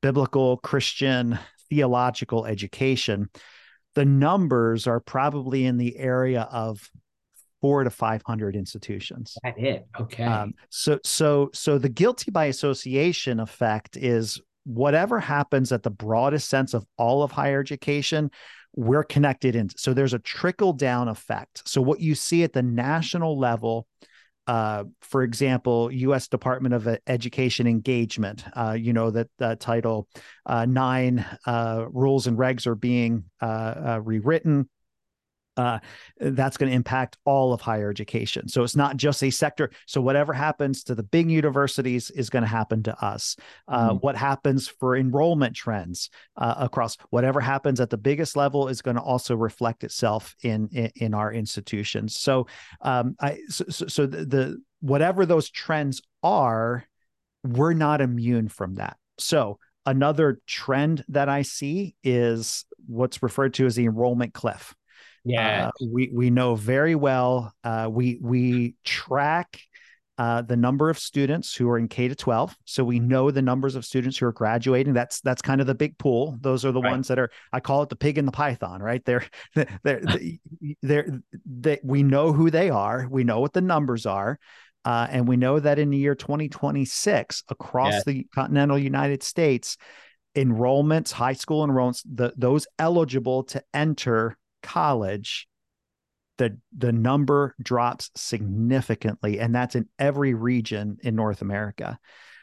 biblical 0.02 0.58
Christian 0.58 1.38
theological 1.68 2.46
education 2.46 3.28
the 3.96 4.04
numbers 4.04 4.86
are 4.86 5.00
probably 5.00 5.64
in 5.64 5.78
the 5.78 5.96
area 5.96 6.42
of 6.52 6.88
four 7.62 7.82
to 7.82 7.90
500 7.90 8.54
institutions. 8.54 9.36
That 9.42 9.58
it. 9.58 9.86
Okay. 9.98 10.22
Um, 10.22 10.52
so, 10.68 11.00
so, 11.02 11.50
so 11.54 11.78
the 11.78 11.88
guilty 11.88 12.30
by 12.30 12.44
association 12.44 13.40
effect 13.40 13.96
is 13.96 14.38
whatever 14.64 15.18
happens 15.18 15.72
at 15.72 15.82
the 15.82 15.90
broadest 15.90 16.50
sense 16.50 16.74
of 16.74 16.84
all 16.98 17.22
of 17.22 17.32
higher 17.32 17.58
education, 17.58 18.30
we're 18.74 19.02
connected 19.02 19.56
in. 19.56 19.70
So 19.76 19.94
there's 19.94 20.12
a 20.12 20.18
trickle 20.18 20.74
down 20.74 21.08
effect. 21.08 21.66
So 21.66 21.80
what 21.80 21.98
you 21.98 22.14
see 22.14 22.44
at 22.44 22.52
the 22.52 22.62
national 22.62 23.38
level 23.38 23.86
uh, 24.46 24.84
for 25.00 25.22
example, 25.22 25.90
U.S. 25.92 26.28
Department 26.28 26.74
of 26.74 26.88
Education 27.06 27.66
engagement. 27.66 28.44
Uh, 28.56 28.76
you 28.78 28.92
know 28.92 29.10
that 29.10 29.28
uh, 29.40 29.56
Title 29.56 30.08
Nine 30.48 31.24
uh, 31.46 31.86
rules 31.90 32.26
and 32.26 32.38
regs 32.38 32.66
are 32.66 32.74
being 32.74 33.24
uh, 33.40 33.44
uh, 33.44 34.00
rewritten 34.02 34.68
uh, 35.56 35.78
that's 36.20 36.56
going 36.56 36.70
to 36.70 36.76
impact 36.76 37.16
all 37.24 37.52
of 37.52 37.60
higher 37.60 37.90
education. 37.90 38.48
So 38.48 38.62
it's 38.62 38.76
not 38.76 38.96
just 38.96 39.22
a 39.22 39.30
sector. 39.30 39.70
So 39.86 40.00
whatever 40.00 40.32
happens 40.32 40.84
to 40.84 40.94
the 40.94 41.02
big 41.02 41.30
universities 41.30 42.10
is 42.10 42.30
going 42.30 42.42
to 42.42 42.48
happen 42.48 42.82
to 42.84 43.04
us. 43.04 43.36
Uh, 43.68 43.90
mm-hmm. 43.90 43.96
What 43.98 44.16
happens 44.16 44.68
for 44.68 44.96
enrollment 44.96 45.56
trends 45.56 46.10
uh, 46.36 46.54
across 46.58 46.96
whatever 47.10 47.40
happens 47.40 47.80
at 47.80 47.90
the 47.90 47.98
biggest 47.98 48.36
level 48.36 48.68
is 48.68 48.82
going 48.82 48.96
to 48.96 49.02
also 49.02 49.36
reflect 49.36 49.84
itself 49.84 50.34
in 50.42 50.68
in, 50.72 50.90
in 50.96 51.14
our 51.14 51.32
institutions. 51.32 52.16
So, 52.16 52.46
um, 52.80 53.16
I 53.20 53.40
so, 53.48 53.64
so 53.68 54.06
the, 54.06 54.24
the 54.24 54.62
whatever 54.80 55.26
those 55.26 55.50
trends 55.50 56.02
are, 56.22 56.84
we're 57.44 57.72
not 57.72 58.00
immune 58.00 58.48
from 58.48 58.76
that. 58.76 58.96
So 59.18 59.58
another 59.84 60.40
trend 60.46 61.04
that 61.08 61.28
I 61.28 61.42
see 61.42 61.94
is 62.02 62.64
what's 62.86 63.22
referred 63.22 63.54
to 63.54 63.66
as 63.66 63.76
the 63.76 63.86
enrollment 63.86 64.34
cliff. 64.34 64.74
Yeah, 65.26 65.68
uh, 65.68 65.86
we 65.90 66.08
we 66.12 66.30
know 66.30 66.54
very 66.54 66.94
well. 66.94 67.52
Uh, 67.64 67.88
we 67.90 68.18
we 68.22 68.76
track 68.84 69.60
uh, 70.18 70.40
the 70.42 70.56
number 70.56 70.88
of 70.88 70.98
students 70.98 71.54
who 71.54 71.68
are 71.68 71.78
in 71.78 71.88
K 71.88 72.08
to 72.08 72.14
12. 72.14 72.56
So 72.64 72.84
we 72.84 73.00
know 73.00 73.30
the 73.30 73.42
numbers 73.42 73.74
of 73.74 73.84
students 73.84 74.16
who 74.16 74.26
are 74.26 74.32
graduating. 74.32 74.94
That's 74.94 75.20
that's 75.20 75.42
kind 75.42 75.60
of 75.60 75.66
the 75.66 75.74
big 75.74 75.98
pool. 75.98 76.38
Those 76.40 76.64
are 76.64 76.72
the 76.72 76.80
right. 76.80 76.92
ones 76.92 77.08
that 77.08 77.18
are 77.18 77.30
I 77.52 77.60
call 77.60 77.82
it 77.82 77.88
the 77.88 77.96
pig 77.96 78.18
and 78.18 78.26
the 78.26 78.32
python, 78.32 78.80
right? 78.80 79.04
They're 79.04 79.24
they're 79.82 80.02
they're, 80.82 81.20
they, 81.44 81.80
we 81.82 82.02
know 82.02 82.32
who 82.32 82.50
they 82.50 82.70
are. 82.70 83.08
We 83.10 83.24
know 83.24 83.40
what 83.40 83.52
the 83.52 83.60
numbers 83.60 84.06
are. 84.06 84.38
Uh, 84.84 85.08
and 85.10 85.26
we 85.26 85.36
know 85.36 85.58
that 85.58 85.80
in 85.80 85.90
the 85.90 85.96
year 85.96 86.14
2026 86.14 87.42
across 87.48 87.92
yeah. 87.92 88.00
the 88.06 88.26
continental 88.32 88.78
United 88.78 89.24
States, 89.24 89.76
enrollments, 90.36 91.10
high 91.10 91.32
school 91.32 91.66
enrollments, 91.66 92.02
the, 92.04 92.32
those 92.36 92.68
eligible 92.78 93.42
to 93.42 93.60
enter 93.74 94.38
college 94.66 95.46
the 96.38 96.58
the 96.76 96.92
number 96.92 97.54
drops 97.62 98.10
significantly 98.14 99.38
and 99.40 99.54
that's 99.54 99.74
in 99.74 99.88
every 99.98 100.34
region 100.34 100.98
in 101.02 101.14
North 101.14 101.40
America. 101.40 101.98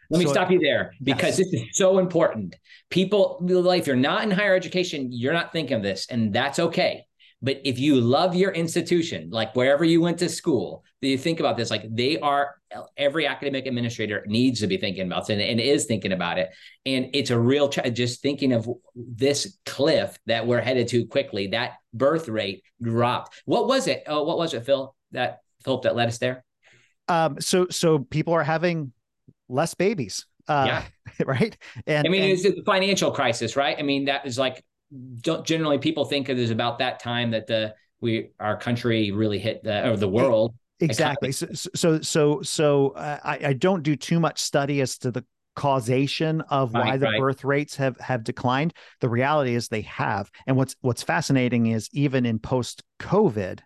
Let 0.10 0.20
me 0.20 0.28
stop 0.28 0.52
you 0.52 0.60
there 0.60 0.94
because 1.02 1.40
yes. 1.40 1.50
this 1.50 1.62
is 1.62 1.68
so 1.72 1.98
important. 1.98 2.56
People, 2.90 3.44
if 3.48 3.88
you're 3.88 3.96
not 3.96 4.24
in 4.24 4.32
higher 4.32 4.56
education, 4.56 5.10
you're 5.12 5.34
not 5.34 5.52
thinking 5.52 5.78
of 5.78 5.82
this, 5.82 6.06
and 6.08 6.32
that's 6.32 6.60
okay. 6.60 7.06
But 7.44 7.60
if 7.66 7.78
you 7.78 8.00
love 8.00 8.36
your 8.36 8.52
institution, 8.52 9.30
like 9.30 9.54
wherever 9.54 9.84
you 9.84 10.00
went 10.00 10.18
to 10.20 10.30
school, 10.30 10.86
do 11.02 11.10
you 11.10 11.18
think 11.18 11.42
about 11.42 11.58
this, 11.58 11.70
like 11.70 11.84
they 11.94 12.18
are 12.20 12.56
every 12.96 13.28
academic 13.28 13.66
administrator 13.66 14.24
needs 14.26 14.62
to 14.62 14.68
be 14.68 14.78
thinking 14.78 15.06
about 15.06 15.30
it 15.30 15.34
and, 15.34 15.42
and 15.42 15.60
is 15.60 15.84
thinking 15.84 16.14
about 16.14 16.40
it. 16.40 16.52
And 16.86 17.10
it's 17.14 17.32
a 17.32 17.40
real 17.40 17.68
ch- 17.68 17.94
just 17.94 18.22
thinking 18.22 18.54
of 18.54 18.70
this 18.96 19.58
cliff 19.66 20.18
that 20.26 20.48
we're 20.48 20.62
headed 20.62 20.88
to 20.90 21.06
quickly. 21.06 21.48
That 21.48 21.74
birth 21.94 22.30
rate 22.30 22.64
dropped. 22.82 23.42
What 23.44 23.68
was 23.68 23.88
it? 23.88 24.04
Oh, 24.08 24.24
what 24.24 24.38
was 24.38 24.54
it, 24.54 24.66
Phil? 24.66 24.96
That 25.12 25.40
Philip 25.66 25.84
that 25.84 25.96
led 25.98 26.08
us 26.08 26.20
there. 26.20 26.46
Um, 27.10 27.42
so 27.42 27.68
so 27.70 28.00
people 28.00 28.34
are 28.34 28.44
having 28.44 28.94
less 29.50 29.74
babies. 29.74 30.26
Uh, 30.48 30.64
yeah. 30.68 30.84
Right. 31.26 31.56
And 31.86 32.08
I 32.08 32.10
mean, 32.10 32.24
and, 32.24 32.32
it's 32.32 32.46
a 32.46 32.64
financial 32.64 33.12
crisis, 33.12 33.56
right? 33.56 33.78
I 33.78 33.84
mean, 33.84 34.06
that 34.06 34.26
is 34.26 34.40
like 34.40 34.64
generally 35.22 35.78
people 35.78 36.06
think 36.06 36.30
it 36.30 36.40
is 36.40 36.52
about 36.52 36.80
that 36.80 37.00
time 37.00 37.32
that 37.32 37.48
the 37.48 37.76
we 38.02 38.30
our 38.40 38.58
country 38.58 39.12
really 39.12 39.40
hit 39.40 39.64
the 39.64 39.90
or 39.90 39.98
the 39.98 40.10
world. 40.10 40.54
Exactly. 40.80 41.32
So 41.32 41.48
so 41.54 42.02
so 42.02 42.42
so 42.42 42.90
uh, 42.90 43.20
I, 43.24 43.40
I 43.48 43.54
don't 43.54 43.84
do 43.84 43.96
too 43.96 44.20
much 44.20 44.42
study 44.42 44.82
as 44.82 44.98
to 45.00 45.12
the 45.12 45.26
causation 45.56 46.42
of 46.42 46.74
why 46.74 46.98
the 46.98 47.06
right. 47.06 47.20
birth 47.20 47.44
rates 47.44 47.76
have 47.78 47.98
have 48.00 48.24
declined. 48.24 48.74
The 49.00 49.10
reality 49.10 49.56
is 49.56 49.68
they 49.68 49.82
have. 49.82 50.30
And 50.48 50.58
what's 50.58 50.76
what's 50.82 51.04
fascinating 51.04 51.68
is 51.68 51.90
even 51.94 52.26
in 52.26 52.40
post 52.40 52.84
covid 53.00 53.60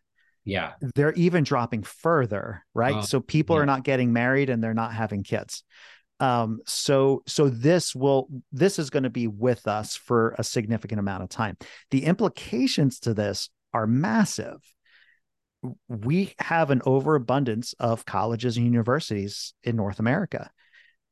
yeah. 0.47 0.73
they're 0.95 1.13
even 1.13 1.43
dropping 1.43 1.83
further 1.83 2.63
right? 2.73 2.95
Oh, 2.95 3.01
so 3.01 3.19
people 3.19 3.55
yeah. 3.55 3.63
are 3.63 3.65
not 3.65 3.83
getting 3.83 4.13
married 4.13 4.49
and 4.49 4.63
they're 4.63 4.73
not 4.73 4.93
having 4.93 5.23
kids 5.23 5.63
um 6.19 6.60
so 6.65 7.21
so 7.27 7.49
this 7.49 7.93
will 7.93 8.27
this 8.51 8.80
is 8.80 8.89
going 8.89 9.03
to 9.03 9.10
be 9.10 9.27
with 9.27 9.67
us 9.67 9.95
for 9.95 10.36
a 10.38 10.43
significant 10.43 10.99
amount 10.99 11.23
of 11.23 11.30
time. 11.30 11.58
The 11.91 12.06
implications 12.06 12.99
to 13.01 13.13
this 13.13 13.49
are 13.73 13.88
massive. 13.88 14.58
We 15.88 16.34
have 16.39 16.71
an 16.71 16.82
overabundance 16.86 17.73
of 17.80 18.06
colleges 18.06 18.58
and 18.58 18.65
universities 18.65 19.53
in 19.63 19.75
north 19.75 19.99
america 19.99 20.49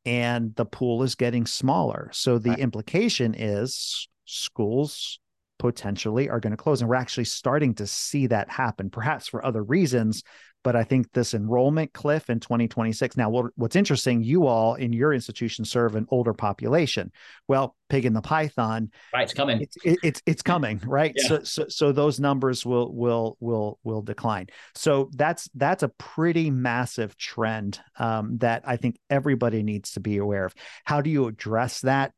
and 0.05 0.55
the 0.55 0.65
pool 0.65 1.03
is 1.03 1.15
getting 1.15 1.45
smaller. 1.45 2.09
So 2.13 2.37
the 2.37 2.51
right. 2.51 2.59
implication 2.59 3.33
is 3.35 4.07
schools 4.25 5.19
potentially 5.57 6.29
are 6.29 6.39
going 6.39 6.51
to 6.51 6.57
close 6.57 6.81
and 6.81 6.89
we're 6.89 6.95
actually 6.95 7.25
starting 7.25 7.73
to 7.73 7.87
see 7.87 8.27
that 8.27 8.49
happen 8.49 8.89
perhaps 8.89 9.27
for 9.27 9.43
other 9.45 9.63
reasons 9.63 10.21
but 10.65 10.75
I 10.75 10.83
think 10.83 11.13
this 11.13 11.35
enrollment 11.35 11.93
cliff 11.93 12.27
in 12.27 12.39
2026. 12.39 13.15
Now, 13.15 13.29
what, 13.29 13.51
what's 13.55 13.75
interesting, 13.75 14.23
you 14.23 14.47
all 14.47 14.73
in 14.73 14.93
your 14.93 15.13
institution 15.13 15.63
serve 15.63 15.95
an 15.95 16.07
older 16.09 16.33
population. 16.33 17.11
Well, 17.47 17.75
pig 17.87 18.03
in 18.03 18.13
the 18.13 18.21
python, 18.21 18.89
right? 19.13 19.21
It's 19.21 19.33
coming. 19.33 19.61
It's 19.61 19.77
it, 19.83 19.99
it's, 20.01 20.21
it's 20.25 20.41
coming, 20.41 20.81
right? 20.83 21.13
Yeah. 21.15 21.27
So, 21.27 21.43
so 21.43 21.65
so 21.69 21.91
those 21.91 22.19
numbers 22.19 22.65
will 22.65 22.91
will 22.95 23.37
will 23.39 23.77
will 23.83 24.01
decline. 24.01 24.47
So 24.73 25.11
that's 25.13 25.47
that's 25.53 25.83
a 25.83 25.89
pretty 25.99 26.49
massive 26.49 27.15
trend 27.15 27.79
um, 27.99 28.39
that 28.39 28.63
I 28.65 28.77
think 28.77 28.97
everybody 29.07 29.61
needs 29.61 29.91
to 29.91 29.99
be 29.99 30.17
aware 30.17 30.45
of. 30.45 30.55
How 30.83 30.99
do 31.01 31.11
you 31.11 31.27
address 31.27 31.81
that? 31.81 32.11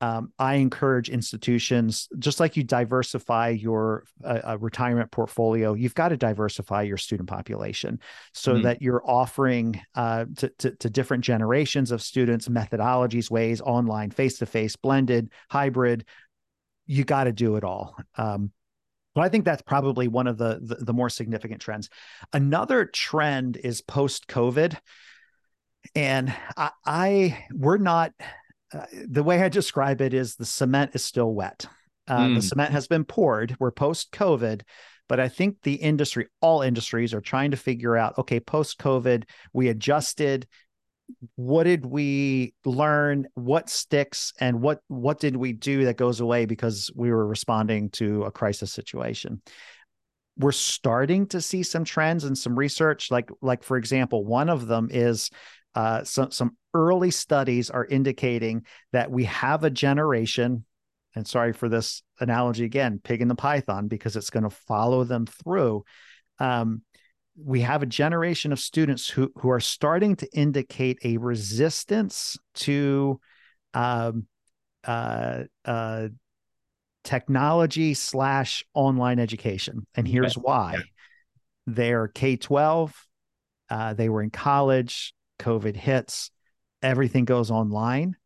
Um, 0.00 0.32
I 0.38 0.54
encourage 0.54 1.10
institutions, 1.10 2.08
just 2.18 2.40
like 2.40 2.56
you 2.56 2.64
diversify 2.64 3.50
your 3.50 4.04
uh, 4.24 4.40
uh, 4.44 4.58
retirement 4.58 5.10
portfolio, 5.10 5.74
you've 5.74 5.94
got 5.94 6.08
to 6.08 6.16
diversify 6.16 6.82
your 6.82 6.96
student 6.96 7.28
population 7.28 8.00
so 8.32 8.54
mm-hmm. 8.54 8.62
that 8.62 8.80
you're 8.80 9.02
offering 9.04 9.80
uh, 9.94 10.24
to, 10.36 10.48
to, 10.58 10.70
to, 10.76 10.88
different 10.88 11.22
generations 11.22 11.90
of 11.90 12.00
students 12.00 12.48
methodologies, 12.48 13.30
ways, 13.30 13.60
online, 13.60 14.10
face 14.10 14.38
to 14.38 14.46
face, 14.46 14.74
blended, 14.74 15.30
hybrid. 15.50 16.06
You 16.86 17.04
got 17.04 17.24
to 17.24 17.32
do 17.32 17.56
it 17.56 17.64
all. 17.64 17.94
Um, 18.16 18.52
but 19.14 19.22
I 19.22 19.28
think 19.28 19.44
that's 19.44 19.62
probably 19.62 20.08
one 20.08 20.26
of 20.26 20.38
the, 20.38 20.60
the, 20.62 20.76
the 20.76 20.92
more 20.94 21.10
significant 21.10 21.60
trends. 21.60 21.90
Another 22.32 22.86
trend 22.86 23.58
is 23.58 23.82
post 23.82 24.28
COVID, 24.28 24.76
and 25.94 26.34
I, 26.56 26.70
I 26.86 27.44
we're 27.52 27.78
not 27.78 28.12
uh, 28.72 28.86
the 29.08 29.22
way 29.22 29.42
I 29.42 29.48
describe 29.48 30.00
it 30.00 30.14
is 30.14 30.36
the 30.36 30.44
cement 30.44 30.92
is 30.94 31.04
still 31.04 31.32
wet. 31.34 31.66
Uh, 32.06 32.20
mm. 32.20 32.34
The 32.36 32.42
cement 32.42 32.72
has 32.72 32.86
been 32.86 33.04
poured. 33.04 33.56
We're 33.58 33.70
post 33.70 34.12
COVID, 34.12 34.62
but 35.08 35.20
I 35.20 35.28
think 35.28 35.62
the 35.62 35.74
industry, 35.74 36.26
all 36.40 36.62
industries, 36.62 37.12
are 37.14 37.20
trying 37.20 37.50
to 37.50 37.56
figure 37.56 37.96
out 37.96 38.18
okay, 38.18 38.40
post 38.40 38.78
COVID, 38.78 39.24
we 39.52 39.68
adjusted. 39.68 40.46
What 41.34 41.64
did 41.64 41.84
we 41.84 42.54
learn? 42.64 43.26
What 43.34 43.68
sticks, 43.68 44.32
and 44.40 44.60
what 44.60 44.80
what 44.86 45.18
did 45.18 45.36
we 45.36 45.52
do 45.52 45.86
that 45.86 45.96
goes 45.96 46.20
away 46.20 46.46
because 46.46 46.90
we 46.94 47.10
were 47.10 47.26
responding 47.26 47.90
to 47.90 48.24
a 48.24 48.30
crisis 48.30 48.72
situation? 48.72 49.42
We're 50.36 50.52
starting 50.52 51.26
to 51.28 51.40
see 51.40 51.64
some 51.64 51.84
trends 51.84 52.24
and 52.24 52.38
some 52.38 52.56
research, 52.56 53.10
like 53.10 53.30
like 53.42 53.64
for 53.64 53.76
example, 53.76 54.24
one 54.24 54.48
of 54.48 54.68
them 54.68 54.88
is 54.90 55.30
uh, 55.74 56.04
some 56.04 56.30
some 56.30 56.56
early 56.74 57.10
studies 57.10 57.70
are 57.70 57.84
indicating 57.84 58.64
that 58.92 59.10
we 59.10 59.24
have 59.24 59.64
a 59.64 59.70
generation 59.70 60.64
and 61.14 61.26
sorry 61.26 61.52
for 61.52 61.68
this 61.68 62.02
analogy 62.20 62.64
again 62.64 63.00
pig 63.02 63.20
in 63.20 63.28
the 63.28 63.34
python 63.34 63.88
because 63.88 64.16
it's 64.16 64.30
going 64.30 64.44
to 64.44 64.50
follow 64.50 65.04
them 65.04 65.26
through. 65.26 65.84
Um, 66.38 66.82
we 67.36 67.60
have 67.62 67.82
a 67.82 67.86
generation 67.86 68.52
of 68.52 68.58
students 68.58 69.08
who 69.08 69.32
who 69.36 69.50
are 69.50 69.60
starting 69.60 70.16
to 70.16 70.28
indicate 70.32 70.98
a 71.04 71.16
resistance 71.16 72.36
to 72.54 73.20
um, 73.72 74.26
uh, 74.84 75.44
uh, 75.64 76.08
technology 77.04 77.94
slash 77.94 78.64
online 78.74 79.18
education, 79.18 79.86
and 79.94 80.06
here's 80.06 80.34
why: 80.34 80.78
they're 81.66 82.08
K 82.08 82.36
twelve, 82.36 82.94
uh, 83.68 83.94
they 83.94 84.08
were 84.08 84.22
in 84.22 84.30
college, 84.30 85.14
COVID 85.40 85.74
hits, 85.74 86.30
everything 86.82 87.24
goes 87.24 87.50
online, 87.50 88.16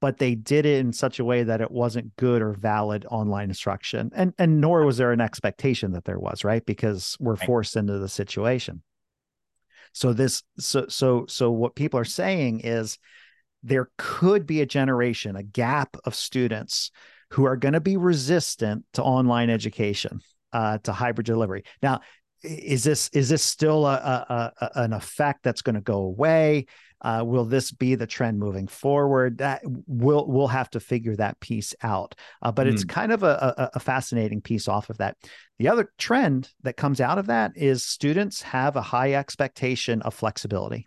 but 0.00 0.18
they 0.18 0.34
did 0.34 0.66
it 0.66 0.78
in 0.78 0.92
such 0.92 1.18
a 1.18 1.24
way 1.24 1.42
that 1.42 1.60
it 1.60 1.70
wasn't 1.70 2.16
good 2.16 2.42
or 2.42 2.52
valid 2.52 3.06
online 3.10 3.48
instruction. 3.48 4.10
And 4.14 4.32
and 4.38 4.60
nor 4.60 4.84
was 4.84 4.96
there 4.96 5.12
an 5.12 5.20
expectation 5.20 5.92
that 5.92 6.04
there 6.04 6.18
was 6.18 6.44
right? 6.44 6.64
Because 6.64 7.16
we're 7.20 7.36
forced 7.36 7.76
into 7.76 7.98
the 7.98 8.08
situation. 8.08 8.82
So 9.92 10.12
this 10.12 10.42
so 10.58 10.86
so 10.88 11.26
so 11.26 11.50
what 11.50 11.74
people 11.74 11.98
are 11.98 12.04
saying 12.04 12.60
is 12.60 12.98
there 13.62 13.90
could 13.98 14.46
be 14.46 14.60
a 14.60 14.66
generation 14.66 15.36
a 15.36 15.42
gap 15.42 15.96
of 16.04 16.14
students 16.14 16.90
who 17.30 17.44
are 17.44 17.56
going 17.56 17.72
to 17.72 17.80
be 17.80 17.96
resistant 17.96 18.84
to 18.92 19.02
online 19.02 19.50
education 19.50 20.20
uh, 20.52 20.78
to 20.78 20.92
hybrid 20.92 21.26
delivery. 21.26 21.64
Now 21.82 22.00
is 22.46 22.84
this 22.84 23.08
is 23.10 23.28
this 23.28 23.42
still 23.42 23.86
a, 23.86 23.94
a, 23.94 24.52
a 24.60 24.70
an 24.76 24.92
effect 24.92 25.42
that's 25.42 25.62
going 25.62 25.74
to 25.74 25.80
go 25.80 25.98
away 25.98 26.66
uh, 27.02 27.22
will 27.24 27.44
this 27.44 27.70
be 27.70 27.94
the 27.94 28.06
trend 28.06 28.38
moving 28.38 28.66
forward? 28.66 29.38
That 29.38 29.62
we'll 29.86 30.26
we'll 30.26 30.48
have 30.48 30.70
to 30.70 30.80
figure 30.80 31.14
that 31.16 31.38
piece 31.40 31.74
out. 31.82 32.14
Uh, 32.42 32.52
but 32.52 32.66
mm. 32.66 32.72
it's 32.72 32.84
kind 32.84 33.12
of 33.12 33.22
a, 33.22 33.54
a, 33.56 33.70
a 33.74 33.80
fascinating 33.80 34.40
piece 34.40 34.66
off 34.66 34.88
of 34.90 34.98
that. 34.98 35.16
The 35.58 35.68
other 35.68 35.92
trend 35.98 36.50
that 36.62 36.76
comes 36.76 37.00
out 37.00 37.18
of 37.18 37.26
that 37.26 37.52
is 37.54 37.84
students 37.84 38.42
have 38.42 38.76
a 38.76 38.82
high 38.82 39.12
expectation 39.12 40.02
of 40.02 40.14
flexibility. 40.14 40.86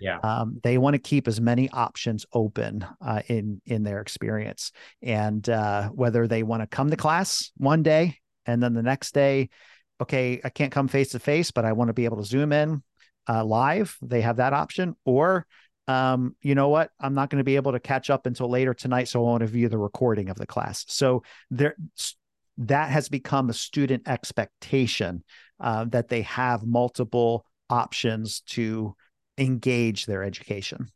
Yeah, 0.00 0.18
um, 0.22 0.58
they 0.62 0.78
want 0.78 0.94
to 0.94 0.98
keep 0.98 1.28
as 1.28 1.40
many 1.40 1.68
options 1.70 2.24
open 2.32 2.86
uh, 3.00 3.20
in 3.28 3.60
in 3.66 3.82
their 3.82 4.00
experience, 4.00 4.72
and 5.02 5.46
uh, 5.48 5.88
whether 5.90 6.26
they 6.26 6.42
want 6.42 6.62
to 6.62 6.66
come 6.66 6.90
to 6.90 6.96
class 6.96 7.52
one 7.58 7.82
day 7.82 8.18
and 8.46 8.62
then 8.62 8.72
the 8.72 8.82
next 8.82 9.12
day, 9.12 9.50
okay, 10.00 10.40
I 10.42 10.48
can't 10.48 10.72
come 10.72 10.88
face 10.88 11.10
to 11.10 11.18
face, 11.18 11.50
but 11.50 11.64
I 11.64 11.72
want 11.72 11.88
to 11.88 11.94
be 11.94 12.04
able 12.04 12.18
to 12.18 12.24
zoom 12.24 12.52
in 12.52 12.82
uh, 13.28 13.44
live. 13.44 13.96
They 14.02 14.22
have 14.22 14.36
that 14.36 14.52
option. 14.52 14.96
Or, 15.04 15.46
um, 15.88 16.36
you 16.40 16.54
know 16.54 16.68
what? 16.68 16.90
I'm 16.98 17.14
not 17.14 17.30
going 17.30 17.38
to 17.38 17.44
be 17.44 17.56
able 17.56 17.72
to 17.72 17.80
catch 17.80 18.10
up 18.10 18.26
until 18.26 18.48
later 18.48 18.74
tonight, 18.74 19.08
so 19.08 19.20
I 19.20 19.30
want 19.30 19.40
to 19.42 19.46
view 19.46 19.68
the 19.68 19.78
recording 19.78 20.28
of 20.28 20.36
the 20.36 20.46
class. 20.46 20.84
So 20.88 21.22
there, 21.50 21.76
that 22.58 22.90
has 22.90 23.08
become 23.08 23.50
a 23.50 23.54
student 23.54 24.08
expectation 24.08 25.24
uh, 25.58 25.84
that 25.86 26.08
they 26.08 26.22
have 26.22 26.66
multiple 26.66 27.44
options 27.68 28.40
to 28.40 28.94
engage 29.38 30.06
their 30.06 30.22
education 30.22 30.90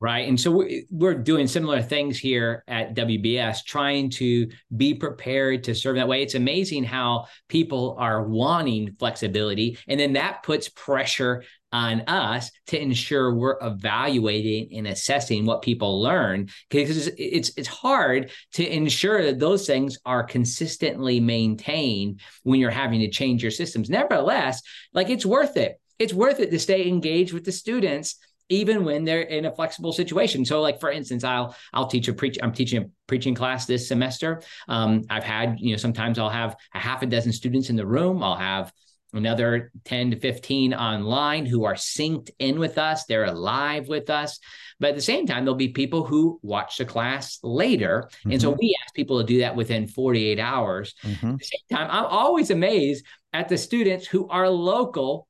right? 0.00 0.26
And 0.26 0.40
so 0.40 0.66
we're 0.90 1.14
doing 1.14 1.46
similar 1.46 1.82
things 1.82 2.18
here 2.18 2.64
at 2.66 2.94
WBS, 2.94 3.64
trying 3.64 4.08
to 4.10 4.48
be 4.74 4.94
prepared 4.94 5.64
to 5.64 5.74
serve 5.74 5.96
that 5.96 6.08
way. 6.08 6.22
It's 6.22 6.34
amazing 6.34 6.84
how 6.84 7.26
people 7.48 7.96
are 7.98 8.22
wanting 8.26 8.96
flexibility, 8.98 9.78
and 9.88 10.00
then 10.00 10.14
that 10.14 10.42
puts 10.42 10.70
pressure 10.70 11.44
on 11.72 12.00
us 12.02 12.50
to 12.66 12.80
ensure 12.80 13.34
we're 13.34 13.58
evaluating 13.60 14.76
and 14.76 14.88
assessing 14.88 15.46
what 15.46 15.62
people 15.62 16.02
learn 16.02 16.48
because 16.68 17.06
it's 17.06 17.52
it's 17.56 17.68
hard 17.68 18.32
to 18.52 18.66
ensure 18.66 19.22
that 19.22 19.38
those 19.38 19.66
things 19.66 19.96
are 20.04 20.24
consistently 20.24 21.20
maintained 21.20 22.20
when 22.42 22.58
you're 22.58 22.70
having 22.70 22.98
to 22.98 23.08
change 23.08 23.40
your 23.40 23.52
systems 23.52 23.88
nevertheless 23.88 24.62
like 24.94 25.10
it's 25.10 25.24
worth 25.24 25.56
it 25.56 25.80
it's 26.00 26.14
worth 26.14 26.40
it 26.40 26.50
to 26.50 26.58
stay 26.58 26.88
engaged 26.88 27.32
with 27.32 27.44
the 27.44 27.52
students 27.52 28.16
even 28.50 28.84
when 28.84 29.04
they're 29.04 29.22
in 29.22 29.46
a 29.46 29.54
flexible 29.54 29.92
situation. 29.92 30.44
So, 30.44 30.60
like 30.60 30.80
for 30.80 30.90
instance, 30.90 31.24
I'll 31.24 31.56
I'll 31.72 31.86
teach 31.86 32.08
a 32.08 32.12
preach. 32.12 32.38
I'm 32.42 32.52
teaching 32.52 32.82
a 32.82 32.86
preaching 33.06 33.34
class 33.34 33.64
this 33.64 33.88
semester. 33.88 34.42
Um, 34.68 35.02
I've 35.08 35.24
had 35.24 35.58
you 35.58 35.70
know 35.70 35.78
sometimes 35.78 36.18
I'll 36.18 36.28
have 36.28 36.56
a 36.74 36.78
half 36.78 37.02
a 37.02 37.06
dozen 37.06 37.32
students 37.32 37.70
in 37.70 37.76
the 37.76 37.86
room. 37.86 38.22
I'll 38.22 38.36
have 38.36 38.72
another 39.12 39.72
10 39.84 40.12
to 40.12 40.16
15 40.20 40.74
online 40.74 41.46
who 41.46 41.64
are 41.64 41.74
synced 41.74 42.30
in 42.38 42.58
with 42.58 42.78
us. 42.78 43.04
They're 43.04 43.24
alive 43.24 43.88
with 43.88 44.10
us. 44.10 44.38
But 44.78 44.90
at 44.90 44.94
the 44.94 45.02
same 45.02 45.26
time, 45.26 45.44
there'll 45.44 45.56
be 45.56 45.68
people 45.68 46.04
who 46.04 46.38
watch 46.42 46.78
the 46.78 46.84
class 46.84 47.38
later. 47.42 48.08
Mm-hmm. 48.08 48.30
And 48.32 48.40
so 48.40 48.50
mm-hmm. 48.50 48.58
we 48.60 48.78
ask 48.84 48.94
people 48.94 49.18
to 49.18 49.26
do 49.26 49.40
that 49.40 49.56
within 49.56 49.88
48 49.88 50.38
hours. 50.38 50.94
Mm-hmm. 51.02 51.30
At 51.30 51.38
the 51.38 51.44
same 51.44 51.78
time, 51.78 51.88
I'm 51.90 52.06
always 52.06 52.50
amazed 52.50 53.04
at 53.32 53.48
the 53.48 53.58
students 53.58 54.06
who 54.06 54.28
are 54.28 54.48
local 54.48 55.26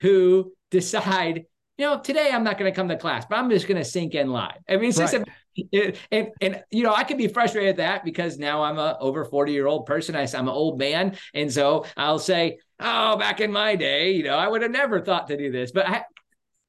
who 0.00 0.52
decide 0.70 1.44
you 1.78 1.86
know, 1.86 2.00
today 2.00 2.30
I'm 2.32 2.42
not 2.42 2.58
going 2.58 2.70
to 2.70 2.74
come 2.74 2.88
to 2.88 2.96
class, 2.96 3.24
but 3.24 3.38
I'm 3.38 3.48
just 3.48 3.68
going 3.68 3.78
to 3.78 3.84
sync 3.84 4.14
in 4.14 4.30
live. 4.30 4.58
I 4.68 4.76
mean, 4.76 4.90
it's 4.90 4.98
right. 4.98 5.24
just, 5.72 5.96
and, 6.10 6.28
and, 6.40 6.64
you 6.70 6.82
know, 6.82 6.92
I 6.92 7.04
could 7.04 7.18
be 7.18 7.28
frustrated 7.28 7.70
at 7.70 7.76
that 7.76 8.04
because 8.04 8.36
now 8.36 8.64
I'm 8.64 8.78
a 8.78 8.96
over 9.00 9.24
40 9.24 9.52
year 9.52 9.68
old 9.68 9.86
person. 9.86 10.16
I, 10.16 10.22
I'm 10.22 10.48
an 10.48 10.54
old 10.54 10.78
man. 10.78 11.16
And 11.34 11.52
so 11.52 11.86
I'll 11.96 12.18
say, 12.18 12.58
oh, 12.80 13.16
back 13.16 13.40
in 13.40 13.52
my 13.52 13.76
day, 13.76 14.10
you 14.10 14.24
know, 14.24 14.36
I 14.36 14.48
would 14.48 14.62
have 14.62 14.72
never 14.72 15.00
thought 15.00 15.28
to 15.28 15.36
do 15.36 15.52
this, 15.52 15.70
but 15.70 15.88
I, 15.88 16.04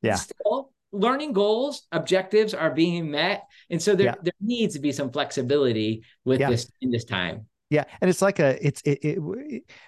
yeah, 0.04 0.16
still 0.16 0.72
learning 0.92 1.34
goals, 1.34 1.88
objectives 1.92 2.54
are 2.54 2.72
being 2.72 3.10
met. 3.10 3.48
And 3.72 3.82
so 3.82 3.96
there, 3.96 4.08
yeah. 4.08 4.16
there 4.22 4.34
needs 4.40 4.76
to 4.76 4.80
be 4.80 4.92
some 4.92 5.12
flexibility 5.12 6.04
with 6.24 6.40
yeah. 6.40 6.52
this 6.52 6.72
in 6.82 6.92
this 6.92 7.06
time. 7.06 7.48
Yeah, 7.70 7.84
and 8.02 8.10
it's 8.10 8.22
like 8.22 8.40
a 8.40 8.58
it's 8.66 8.82
it, 8.82 9.00
it 9.04 9.20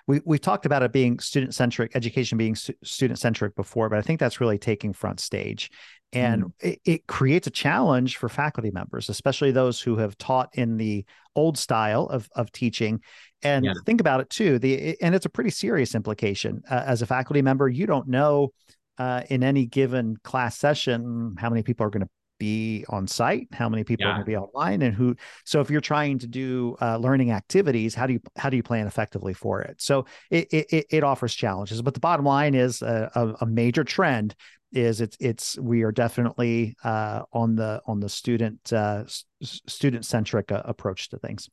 we 0.05 0.21
we 0.23 0.37
talked 0.37 0.67
about 0.67 0.83
it 0.83 0.91
being 0.91 1.17
student 1.17 1.55
centric, 1.55 1.95
education 1.95 2.37
being 2.37 2.55
student 2.55 3.17
centric 3.17 3.55
before, 3.55 3.89
but 3.89 3.97
I 3.97 4.03
think 4.03 4.19
that's 4.19 4.39
really 4.39 4.59
taking 4.59 4.93
front 4.93 5.19
stage, 5.19 5.71
and 6.13 6.43
mm. 6.43 6.51
it, 6.59 6.81
it, 6.85 7.07
creates 7.07 7.47
a 7.47 7.51
challenge 7.51 8.17
for 8.17 8.29
faculty 8.29 8.69
members, 8.69 9.09
especially 9.09 9.49
those 9.49 9.81
who 9.81 9.97
have 9.97 10.15
taught 10.19 10.49
in 10.53 10.77
the 10.77 11.05
old 11.35 11.57
style 11.57 12.05
of 12.05 12.29
of 12.35 12.51
teaching. 12.51 13.01
And 13.41 13.65
yeah. 13.65 13.73
think 13.83 13.99
about 13.99 14.21
it 14.21 14.29
too, 14.29 14.59
the 14.59 15.01
and 15.01 15.15
it's 15.15 15.25
a 15.25 15.29
pretty 15.29 15.49
serious 15.49 15.95
implication 15.95 16.61
uh, 16.69 16.83
as 16.85 17.01
a 17.01 17.07
faculty 17.07 17.41
member. 17.41 17.67
You 17.67 17.87
don't 17.87 18.07
know 18.07 18.51
uh, 18.99 19.23
in 19.31 19.43
any 19.43 19.65
given 19.65 20.17
class 20.23 20.55
session 20.55 21.35
how 21.39 21.49
many 21.49 21.63
people 21.63 21.87
are 21.87 21.89
going 21.89 22.03
to 22.03 22.09
be 22.41 22.83
on 22.89 23.07
site 23.07 23.47
how 23.53 23.69
many 23.69 23.83
people 23.83 24.03
yeah. 24.03 24.09
are 24.09 24.13
going 24.15 24.25
to 24.25 24.31
be 24.31 24.35
online 24.35 24.81
and 24.81 24.95
who 24.95 25.15
so 25.45 25.61
if 25.61 25.69
you're 25.69 25.79
trying 25.79 26.17
to 26.17 26.25
do 26.25 26.75
uh, 26.81 26.97
learning 26.97 27.29
activities 27.29 27.93
how 27.93 28.07
do 28.07 28.13
you 28.13 28.19
how 28.35 28.49
do 28.49 28.57
you 28.57 28.63
plan 28.63 28.87
effectively 28.87 29.33
for 29.33 29.61
it 29.61 29.79
so 29.79 30.05
it 30.31 30.47
it, 30.51 30.85
it 30.89 31.03
offers 31.03 31.35
challenges 31.35 31.83
but 31.83 31.93
the 31.93 31.99
bottom 31.99 32.25
line 32.25 32.55
is 32.55 32.81
a, 32.81 33.11
a, 33.13 33.27
a 33.41 33.45
major 33.45 33.83
trend 33.83 34.33
is 34.71 35.01
it's 35.01 35.17
it's 35.19 35.59
we 35.59 35.83
are 35.83 35.91
definitely 35.91 36.75
uh, 36.83 37.21
on 37.31 37.55
the 37.55 37.79
on 37.85 37.99
the 37.99 38.09
student 38.09 38.73
uh, 38.73 39.03
student 39.43 40.03
centric 40.03 40.51
uh, 40.51 40.63
approach 40.65 41.09
to 41.09 41.19
things 41.19 41.47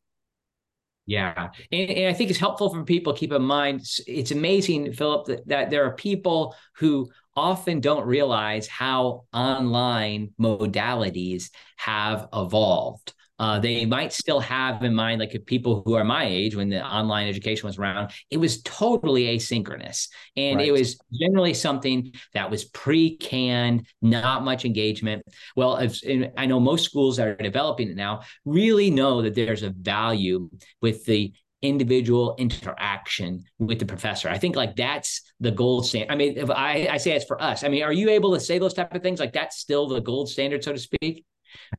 yeah. 1.09 1.49
And, 1.73 1.91
and, 1.91 2.09
I 2.09 2.13
think 2.13 2.29
it's 2.29 2.39
helpful 2.39 2.69
for 2.69 2.85
people 2.85 3.15
to 3.15 3.19
keep 3.19 3.33
in 3.33 3.43
mind. 3.43 3.81
It's 4.07 4.31
amazing, 4.31 4.93
Philip, 4.93 5.27
that, 5.27 5.49
that 5.49 5.71
there 5.71 5.87
are 5.87 5.95
people 5.95 6.55
who 6.77 7.09
often 7.35 7.81
don't 7.81 8.07
realize 8.07 8.69
how 8.69 9.25
online 9.33 10.35
modalities 10.39 11.51
have 11.79 12.29
evolved. 12.35 13.15
Uh, 13.39 13.59
they 13.59 13.87
might 13.87 14.13
still 14.13 14.41
have 14.41 14.83
in 14.83 14.95
mind, 14.95 15.21
like 15.21 15.37
people 15.47 15.83
who 15.85 15.95
are 15.95 16.05
my 16.05 16.25
age 16.25 16.57
when 16.57 16.69
the 16.69 16.85
online 16.85 17.29
education 17.29 17.67
was 17.67 17.79
around, 17.79 18.11
it 18.31 18.37
was 18.37 18.63
totally 18.63 19.25
asynchronous. 19.37 20.09
And 20.37 20.59
right. 20.59 20.69
it 20.69 20.73
was 20.73 20.99
generally 21.13 21.55
something 21.55 22.13
that 22.35 22.51
was 22.51 22.65
pre 22.65 23.17
canned, 23.17 23.87
not 24.03 24.45
much 24.45 24.65
engagement. 24.65 25.23
Well, 25.57 25.81
I 26.37 26.47
know 26.47 26.59
most 26.59 26.85
schools 26.85 27.17
that 27.17 27.29
are 27.29 27.37
developing 27.37 27.89
it 27.91 27.97
now 27.97 28.23
really 28.45 28.91
know 28.91 29.23
that 29.23 29.35
there's 29.35 29.63
a 29.63 29.71
value 29.71 30.51
with 30.83 31.05
the 31.05 31.33
individual 31.63 32.37
interaction 32.39 33.45
with 33.59 33.79
the 33.79 33.87
professor. 33.87 34.29
I 34.29 34.39
think 34.39 34.55
like 34.55 34.77
that's 34.77 35.23
the 35.41 35.51
gold 35.51 35.87
standard. 35.87 36.13
I 36.13 36.17
mean, 36.17 36.37
if 36.37 36.51
I, 36.51 36.89
I 36.91 36.97
say 36.99 37.13
it's 37.13 37.25
for 37.25 37.41
us. 37.43 37.65
I 37.65 37.69
mean, 37.69 37.83
are 37.83 37.93
you 37.93 38.11
able 38.11 38.33
to 38.35 38.41
say 38.41 38.59
those 38.59 38.75
type 38.75 38.95
of 38.95 39.03
things? 39.03 39.19
Like 39.21 39.33
that's 39.33 39.59
still 39.59 39.89
the 39.89 40.01
gold 40.01 40.29
standard, 40.29 40.63
so 40.63 40.73
to 40.73 40.79
speak? 40.79 41.25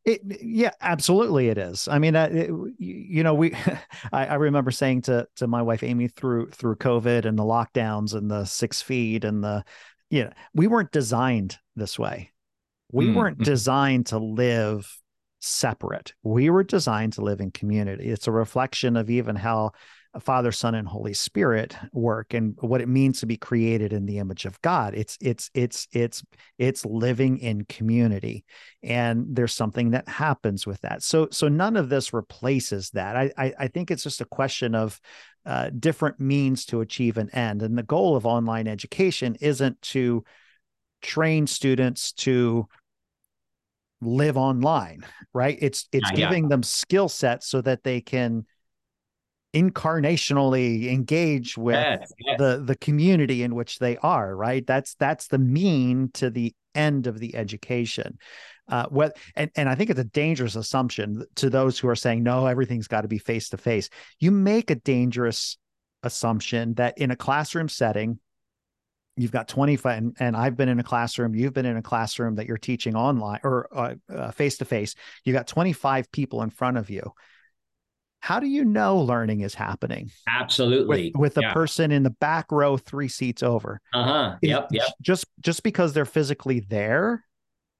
It, 0.06 0.22
yeah, 0.42 0.72
absolutely, 0.82 1.50
it 1.50 1.58
is. 1.58 1.88
I 1.88 2.00
mean, 2.00 2.16
uh, 2.16 2.30
it, 2.32 2.52
you 2.78 3.24
know, 3.24 3.34
we, 3.34 3.54
I, 4.12 4.28
I, 4.28 4.36
remember 4.36 4.72
saying 4.72 5.04
to 5.04 5.28
to 5.38 5.48
my 5.48 5.62
wife 5.62 5.84
Amy 5.84 6.08
through 6.08 6.50
through 6.52 6.76
COVID 6.78 7.26
and 7.26 7.38
the 7.38 7.44
lockdowns 7.44 8.14
and 8.14 8.30
the 8.30 8.46
six 8.46 8.82
feet 8.82 9.24
and 9.24 9.44
the, 9.44 9.64
you 10.10 10.26
know, 10.26 10.32
we 10.54 10.68
weren't 10.68 10.92
designed 10.92 11.58
this 11.76 11.98
way. 11.98 12.32
We 12.92 13.06
mm-hmm. 13.06 13.16
weren't 13.16 13.40
designed 13.40 14.08
to 14.08 14.18
live 14.18 14.92
separate. 15.42 16.14
We 16.24 16.50
were 16.50 16.64
designed 16.64 17.14
to 17.14 17.22
live 17.22 17.40
in 17.40 17.52
community. 17.52 18.10
It's 18.10 18.28
a 18.28 18.32
reflection 18.32 18.98
of 18.98 19.10
even 19.10 19.36
how 19.36 19.72
Father, 20.20 20.52
Son, 20.52 20.74
and 20.74 20.88
Holy 20.88 21.14
Spirit 21.14 21.76
work 21.94 22.34
and 22.34 22.56
what 22.62 22.82
it 22.82 22.90
means 22.90 23.20
to 23.20 23.28
be 23.28 23.38
created 23.38 23.94
in 23.94 24.08
the 24.08 24.18
image 24.18 24.46
of 24.46 24.60
God. 24.62 24.96
It's 24.96 25.18
it's 25.22 25.52
it's 25.54 25.88
it's 25.92 26.24
it's 26.58 26.84
living 26.84 27.38
in 27.38 27.66
community, 27.66 28.44
and 28.82 29.28
there's 29.30 29.54
something 29.54 29.92
that 29.92 30.08
happens 30.10 30.66
with 30.66 30.82
that. 30.82 31.04
So 31.04 31.28
so 31.32 31.48
none 31.48 31.78
of 31.78 31.90
this 31.90 32.12
replaces 32.12 32.90
that. 32.92 33.16
I 33.16 33.32
I, 33.38 33.54
I 33.60 33.68
think 33.68 33.92
it's 33.92 34.04
just 34.04 34.22
a 34.22 34.26
question 34.26 34.74
of 34.74 35.00
uh, 35.46 35.70
different 35.78 36.20
means 36.20 36.66
to 36.66 36.82
achieve 36.82 37.18
an 37.18 37.30
end, 37.30 37.62
and 37.62 37.78
the 37.78 37.84
goal 37.84 38.16
of 38.16 38.26
online 38.26 38.68
education 38.68 39.36
isn't 39.40 39.80
to 39.84 40.24
train 41.02 41.46
students 41.46 42.12
to 42.14 42.68
live 44.02 44.38
online 44.38 45.06
right 45.34 45.58
it's 45.62 45.88
it's 45.92 46.10
yeah, 46.12 46.16
giving 46.16 46.46
yeah. 46.46 46.50
them 46.50 46.64
skill 46.64 47.10
sets 47.10 47.48
so 47.48 47.60
that 47.62 47.84
they 47.84 48.00
can 48.00 48.46
incarnationally 49.54 50.92
engage 50.92 51.58
with 51.58 51.76
yes, 51.76 52.12
yes. 52.20 52.38
the 52.38 52.62
the 52.64 52.76
community 52.76 53.42
in 53.42 53.56
which 53.56 53.80
they 53.80 53.98
are 53.98 54.36
right? 54.36 54.66
That's 54.66 54.96
that's 54.96 55.28
the 55.28 55.40
mean 55.40 56.12
to 56.14 56.30
the 56.30 56.54
end 56.76 57.08
of 57.08 57.20
the 57.20 57.36
education. 57.36 58.20
Uh 58.68 58.86
what 58.90 59.18
and, 59.36 59.50
and 59.56 59.68
i 59.68 59.74
think 59.74 59.90
it's 59.90 60.00
a 60.00 60.04
dangerous 60.04 60.56
assumption 60.56 61.26
to 61.34 61.50
those 61.50 61.80
who 61.80 61.88
are 61.88 61.96
saying 61.96 62.22
no 62.22 62.46
everything's 62.46 62.88
got 62.88 63.02
to 63.02 63.08
be 63.08 63.18
face 63.18 63.50
to 63.50 63.58
face 63.58 63.90
you 64.20 64.30
make 64.30 64.70
a 64.70 64.76
dangerous 64.76 65.58
assumption 66.04 66.76
that 66.76 66.96
in 67.00 67.10
a 67.10 67.16
classroom 67.16 67.68
setting 67.68 68.20
you've 69.18 69.32
got 69.32 69.48
25 69.48 69.98
and, 69.98 70.16
and, 70.20 70.38
i've 70.38 70.56
been 70.56 70.70
in 70.70 70.80
a 70.80 70.84
classroom 70.84 71.34
you've 71.34 71.54
been 71.54 71.66
in 71.66 71.78
a 71.78 71.82
classroom 71.82 72.36
that 72.36 72.46
you're 72.46 72.58
teaching 72.58 72.96
online 72.96 73.40
or 73.44 73.98
face 74.36 74.60
to 74.60 74.66
face 74.66 74.94
you 75.26 75.34
got 75.34 75.48
25 75.48 76.12
people 76.12 76.44
in 76.44 76.52
front 76.52 76.78
of 76.78 76.92
you 76.92 77.12
how 78.20 78.40
do 78.40 78.48
you 78.48 78.66
know 78.66 78.98
learning 78.98 79.42
is 79.42 79.54
happening 79.54 80.12
absolutely 80.28 81.12
with, 81.16 81.36
with 81.36 81.38
a 81.38 81.42
yeah. 81.42 81.54
person 81.54 81.92
in 81.92 82.04
the 82.04 82.10
back 82.10 82.52
row 82.52 82.78
three 82.78 83.08
seats 83.08 83.44
over 83.44 83.80
uh-huh 83.94 84.36
yep 84.42 84.68
yep 84.72 84.88
just 85.02 85.26
just 85.40 85.64
because 85.64 85.94
they're 85.94 86.06
physically 86.06 86.60
there 86.60 87.24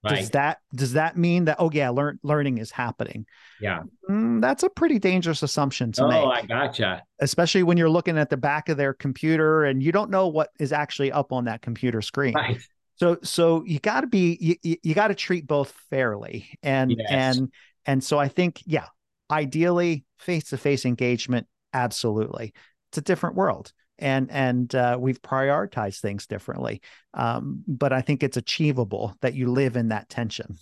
Right. 0.02 0.20
Does 0.20 0.30
that 0.30 0.60
does 0.74 0.94
that 0.94 1.18
mean 1.18 1.46
that 1.46 1.58
oh 1.60 1.70
yeah, 1.74 1.90
learn 1.90 2.20
learning 2.24 2.58
is 2.58 2.72
happening? 2.72 3.26
Yeah, 3.60 3.84
mm, 4.10 4.40
that's 4.40 4.64
a 4.64 4.70
pretty 4.70 4.98
dangerous 4.98 5.44
assumption 5.44 5.92
to 5.94 6.06
oh, 6.06 6.08
make. 6.08 6.24
Oh, 6.24 6.30
I 6.30 6.46
gotcha. 6.46 7.04
Especially 7.20 7.64
when 7.64 7.76
you're 7.76 7.90
looking 7.90 8.18
at 8.18 8.30
the 8.30 8.38
back 8.38 8.70
of 8.70 8.78
their 8.78 8.94
computer 8.94 9.66
and 9.66 9.84
you 9.84 9.92
don't 9.92 10.10
know 10.10 10.28
what 10.28 10.52
is 10.58 10.72
actually 10.72 11.12
up 11.12 11.34
on 11.34 11.46
that 11.46 11.62
computer 11.62 12.02
screen. 12.02 12.34
Right. 12.34 12.62
So 12.96 13.18
so 13.24 13.66
you 13.66 13.80
got 13.80 14.02
to 14.02 14.08
be 14.08 14.58
you, 14.64 14.78
you 14.82 14.94
got 14.94 15.10
to 15.10 15.16
treat 15.16 15.46
both 15.46 15.72
fairly 15.90 16.50
and 16.64 16.96
yes. 16.98 17.08
and 17.10 17.52
and 17.86 18.02
so 18.02 18.18
I 18.18 18.30
think 18.30 18.62
yeah, 18.66 18.86
ideally 19.32 20.06
face 20.18 20.50
to 20.50 20.58
face 20.58 20.86
engagement, 20.86 21.48
absolutely. 21.74 22.54
It's 22.90 22.98
a 22.98 23.02
different 23.02 23.36
world 23.36 23.72
and 24.00 24.32
and 24.32 24.74
uh, 24.74 24.98
we've 25.00 25.22
prioritized 25.22 26.00
things 26.00 26.26
differently. 26.26 26.82
Um, 27.14 27.64
but 27.68 27.94
I 27.94 28.02
think 28.02 28.24
it's 28.24 28.38
achievable 28.38 29.16
that 29.22 29.36
you 29.36 29.52
live 29.52 29.76
in 29.76 29.90
that 29.90 30.10
tension. 30.10 30.58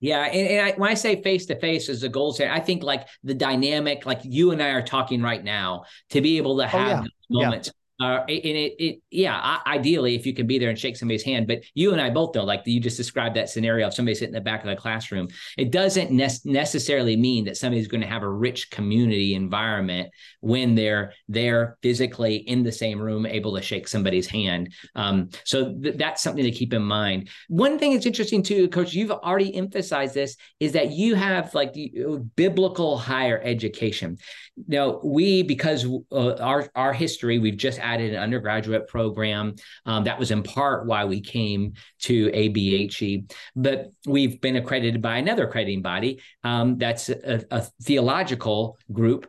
Yeah, 0.00 0.24
and, 0.24 0.48
and 0.48 0.66
I, 0.66 0.72
when 0.72 0.90
I 0.90 0.94
say 0.94 1.22
face 1.22 1.46
to 1.46 1.58
face 1.58 1.88
as 1.88 2.02
a 2.02 2.08
goal 2.08 2.32
setting, 2.32 2.52
I 2.52 2.60
think 2.60 2.82
like 2.82 3.08
the 3.22 3.34
dynamic, 3.34 4.04
like 4.04 4.20
you 4.22 4.50
and 4.50 4.62
I 4.62 4.70
are 4.70 4.82
talking 4.82 5.22
right 5.22 5.42
now, 5.42 5.84
to 6.10 6.20
be 6.20 6.36
able 6.36 6.58
to 6.58 6.66
have 6.66 7.04
oh, 7.04 7.08
yeah. 7.30 7.44
moments. 7.46 7.68
Yeah 7.68 7.72
uh, 8.00 8.24
and 8.28 8.28
it, 8.28 8.74
it, 8.78 9.00
yeah, 9.10 9.58
ideally, 9.66 10.16
if 10.16 10.26
you 10.26 10.34
can 10.34 10.46
be 10.46 10.58
there 10.58 10.68
and 10.68 10.78
shake 10.78 10.96
somebody's 10.96 11.22
hand. 11.22 11.46
But 11.46 11.62
you 11.74 11.92
and 11.92 12.00
I 12.00 12.10
both 12.10 12.34
know, 12.34 12.42
like 12.44 12.62
you 12.66 12.80
just 12.80 12.96
described 12.96 13.36
that 13.36 13.48
scenario 13.48 13.86
of 13.86 13.94
somebody 13.94 14.16
sitting 14.16 14.34
in 14.34 14.34
the 14.34 14.40
back 14.40 14.62
of 14.64 14.68
the 14.68 14.76
classroom. 14.76 15.28
It 15.56 15.70
doesn't 15.70 16.10
ne- 16.10 16.28
necessarily 16.44 17.16
mean 17.16 17.44
that 17.44 17.56
somebody's 17.56 17.86
going 17.86 18.00
to 18.00 18.06
have 18.06 18.24
a 18.24 18.28
rich 18.28 18.70
community 18.70 19.34
environment 19.34 20.10
when 20.40 20.74
they're 20.74 21.12
there 21.28 21.76
physically 21.82 22.36
in 22.36 22.64
the 22.64 22.72
same 22.72 23.00
room, 23.00 23.26
able 23.26 23.54
to 23.54 23.62
shake 23.62 23.86
somebody's 23.86 24.26
hand. 24.26 24.72
Um, 24.96 25.30
so 25.44 25.74
th- 25.74 25.96
that's 25.96 26.20
something 26.20 26.44
to 26.44 26.50
keep 26.50 26.72
in 26.72 26.82
mind. 26.82 27.28
One 27.48 27.78
thing 27.78 27.92
that's 27.92 28.06
interesting 28.06 28.42
too, 28.42 28.68
Coach, 28.68 28.92
you've 28.92 29.12
already 29.12 29.54
emphasized 29.54 30.14
this, 30.14 30.36
is 30.58 30.72
that 30.72 30.90
you 30.90 31.14
have 31.14 31.54
like 31.54 31.72
the 31.72 31.92
uh, 32.08 32.16
biblical 32.34 32.98
higher 32.98 33.40
education. 33.44 34.18
Now, 34.66 35.00
we 35.02 35.42
because 35.42 35.86
uh, 36.12 36.34
our 36.34 36.68
our 36.74 36.92
history, 36.92 37.38
we've 37.38 37.56
just 37.56 37.78
added 37.84 38.14
an 38.14 38.22
undergraduate 38.22 38.88
program. 38.88 39.54
Um, 39.86 40.04
that 40.04 40.18
was 40.18 40.30
in 40.30 40.42
part 40.42 40.86
why 40.86 41.04
we 41.04 41.20
came 41.20 41.74
to 42.00 42.30
ABHE, 42.30 43.32
but 43.54 43.90
we've 44.06 44.40
been 44.40 44.56
accredited 44.56 45.02
by 45.02 45.18
another 45.18 45.46
accrediting 45.46 45.82
body. 45.82 46.20
Um, 46.42 46.78
that's 46.78 47.08
a, 47.08 47.44
a 47.50 47.66
theological 47.82 48.78
group 48.92 49.26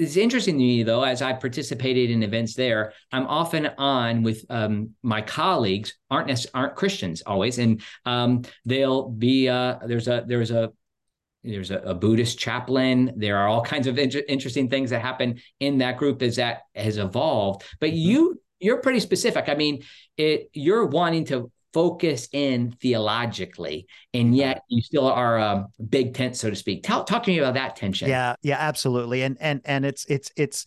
it's 0.00 0.16
interesting 0.16 0.54
to 0.54 0.64
me 0.64 0.82
though 0.82 1.02
as 1.02 1.20
i 1.20 1.32
participated 1.32 2.10
in 2.10 2.22
events 2.22 2.54
there 2.54 2.92
i'm 3.12 3.26
often 3.26 3.66
on 3.76 4.22
with 4.22 4.44
um, 4.48 4.90
my 5.02 5.20
colleagues 5.20 5.94
aren't 6.10 6.46
aren't 6.54 6.74
christians 6.74 7.22
always 7.26 7.58
and 7.58 7.82
um, 8.06 8.42
they'll 8.64 9.10
be 9.10 9.48
uh, 9.48 9.76
there's 9.86 10.08
a 10.08 10.24
there's 10.26 10.50
a 10.50 10.72
there's 11.42 11.70
a, 11.70 11.78
a, 11.78 11.94
Buddhist 11.94 12.38
chaplain. 12.38 13.12
There 13.16 13.38
are 13.38 13.48
all 13.48 13.62
kinds 13.62 13.86
of 13.86 13.98
inter- 13.98 14.22
interesting 14.28 14.68
things 14.68 14.90
that 14.90 15.00
happen 15.00 15.40
in 15.58 15.78
that 15.78 15.96
group 15.96 16.22
as 16.22 16.36
that 16.36 16.62
has 16.74 16.98
evolved. 16.98 17.64
But 17.80 17.90
mm-hmm. 17.90 17.96
you 17.96 18.40
you're 18.58 18.82
pretty 18.82 19.00
specific. 19.00 19.48
I 19.48 19.54
mean, 19.54 19.82
it 20.16 20.50
you're 20.52 20.86
wanting 20.86 21.24
to 21.26 21.50
focus 21.72 22.28
in 22.32 22.72
theologically, 22.72 23.86
and 24.12 24.36
yet 24.36 24.62
you 24.68 24.82
still 24.82 25.06
are 25.06 25.38
a 25.38 25.66
big 25.88 26.14
tent, 26.14 26.36
so 26.36 26.50
to 26.50 26.56
speak. 26.56 26.82
Tell, 26.82 27.04
talk 27.04 27.22
to 27.22 27.30
me 27.30 27.38
about 27.38 27.54
that 27.54 27.76
tension. 27.76 28.08
Yeah, 28.08 28.34
yeah, 28.42 28.56
absolutely. 28.58 29.22
And 29.22 29.38
and 29.40 29.60
and 29.64 29.84
it's 29.84 30.04
it's 30.06 30.30
it's 30.36 30.64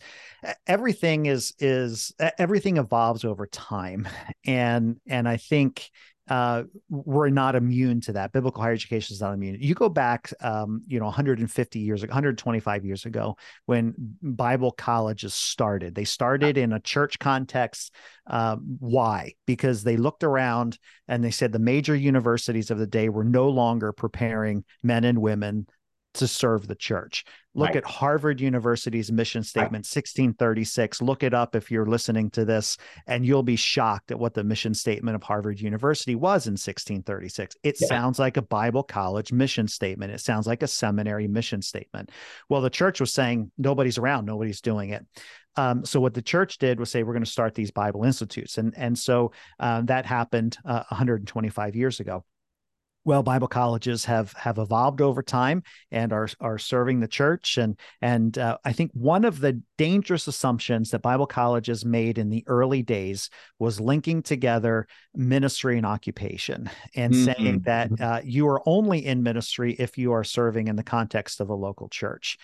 everything 0.66 1.26
is 1.26 1.54
is 1.58 2.12
everything 2.38 2.78
evolves 2.78 3.24
over 3.24 3.46
time, 3.46 4.08
and 4.46 4.98
and 5.06 5.28
I 5.28 5.36
think 5.36 5.90
uh, 6.28 6.62
we're 6.88 7.28
not 7.28 7.54
immune 7.54 8.00
to 8.02 8.12
that. 8.12 8.32
Biblical 8.32 8.62
higher 8.62 8.72
education 8.72 9.14
is 9.14 9.20
not 9.20 9.34
immune. 9.34 9.58
You 9.60 9.74
go 9.74 9.88
back, 9.88 10.32
um, 10.40 10.82
you 10.86 10.98
know, 10.98 11.04
150 11.04 11.78
years, 11.78 12.00
125 12.02 12.84
years 12.84 13.04
ago, 13.04 13.36
when 13.66 13.94
Bible 14.22 14.70
colleges 14.70 15.34
started. 15.34 15.94
They 15.94 16.04
started 16.04 16.56
in 16.56 16.72
a 16.72 16.80
church 16.80 17.18
context. 17.18 17.94
Uh, 18.26 18.56
why? 18.78 19.34
Because 19.46 19.84
they 19.84 19.98
looked 19.98 20.24
around 20.24 20.78
and 21.08 21.22
they 21.22 21.30
said 21.30 21.52
the 21.52 21.58
major 21.58 21.94
universities 21.94 22.70
of 22.70 22.78
the 22.78 22.86
day 22.86 23.10
were 23.10 23.24
no 23.24 23.48
longer 23.50 23.92
preparing 23.92 24.64
men 24.82 25.04
and 25.04 25.20
women 25.20 25.66
to 26.14 26.26
serve 26.26 26.66
the 26.66 26.74
church. 26.74 27.24
Look 27.56 27.68
right. 27.68 27.76
at 27.76 27.84
Harvard 27.84 28.40
University's 28.40 29.12
mission 29.12 29.44
statement, 29.44 29.86
right. 29.86 29.96
1636. 29.96 31.00
Look 31.02 31.22
it 31.22 31.34
up 31.34 31.54
if 31.54 31.70
you're 31.70 31.86
listening 31.86 32.30
to 32.30 32.44
this, 32.44 32.76
and 33.06 33.24
you'll 33.24 33.44
be 33.44 33.56
shocked 33.56 34.10
at 34.10 34.18
what 34.18 34.34
the 34.34 34.42
mission 34.42 34.74
statement 34.74 35.14
of 35.14 35.22
Harvard 35.22 35.60
University 35.60 36.16
was 36.16 36.46
in 36.46 36.54
1636. 36.54 37.56
It 37.62 37.76
yeah. 37.80 37.86
sounds 37.86 38.18
like 38.18 38.36
a 38.36 38.42
Bible 38.42 38.82
college 38.82 39.32
mission 39.32 39.68
statement. 39.68 40.12
It 40.12 40.20
sounds 40.20 40.48
like 40.48 40.64
a 40.64 40.68
seminary 40.68 41.28
mission 41.28 41.62
statement. 41.62 42.10
Well, 42.48 42.60
the 42.60 42.70
church 42.70 43.00
was 43.00 43.12
saying 43.12 43.52
nobody's 43.56 43.98
around, 43.98 44.26
nobody's 44.26 44.60
doing 44.60 44.90
it. 44.90 45.06
Um, 45.56 45.84
so 45.84 46.00
what 46.00 46.14
the 46.14 46.22
church 46.22 46.58
did 46.58 46.80
was 46.80 46.90
say 46.90 47.04
we're 47.04 47.12
going 47.12 47.24
to 47.24 47.30
start 47.30 47.54
these 47.54 47.70
Bible 47.70 48.02
institutes, 48.02 48.58
and 48.58 48.74
and 48.76 48.98
so 48.98 49.30
uh, 49.60 49.82
that 49.82 50.06
happened 50.06 50.56
uh, 50.64 50.82
125 50.88 51.76
years 51.76 52.00
ago 52.00 52.24
well 53.04 53.22
bible 53.22 53.48
colleges 53.48 54.04
have 54.04 54.32
have 54.32 54.58
evolved 54.58 55.00
over 55.00 55.22
time 55.22 55.62
and 55.90 56.12
are 56.12 56.28
are 56.40 56.58
serving 56.58 57.00
the 57.00 57.08
church 57.08 57.58
and 57.58 57.78
and 58.00 58.38
uh, 58.38 58.56
i 58.64 58.72
think 58.72 58.90
one 58.94 59.24
of 59.24 59.40
the 59.40 59.60
dangerous 59.78 60.26
assumptions 60.26 60.90
that 60.90 61.02
bible 61.02 61.26
colleges 61.26 61.84
made 61.84 62.18
in 62.18 62.30
the 62.30 62.44
early 62.46 62.82
days 62.82 63.30
was 63.58 63.80
linking 63.80 64.22
together 64.22 64.86
ministry 65.14 65.76
and 65.76 65.86
occupation 65.86 66.70
and 66.94 67.12
mm-hmm. 67.12 67.24
saying 67.24 67.60
that 67.60 67.90
mm-hmm. 67.90 68.02
uh, 68.02 68.20
you 68.24 68.48
are 68.48 68.62
only 68.66 69.04
in 69.04 69.22
ministry 69.22 69.74
if 69.78 69.98
you 69.98 70.12
are 70.12 70.24
serving 70.24 70.68
in 70.68 70.76
the 70.76 70.82
context 70.82 71.40
of 71.40 71.50
a 71.50 71.54
local 71.54 71.88
church 71.88 72.38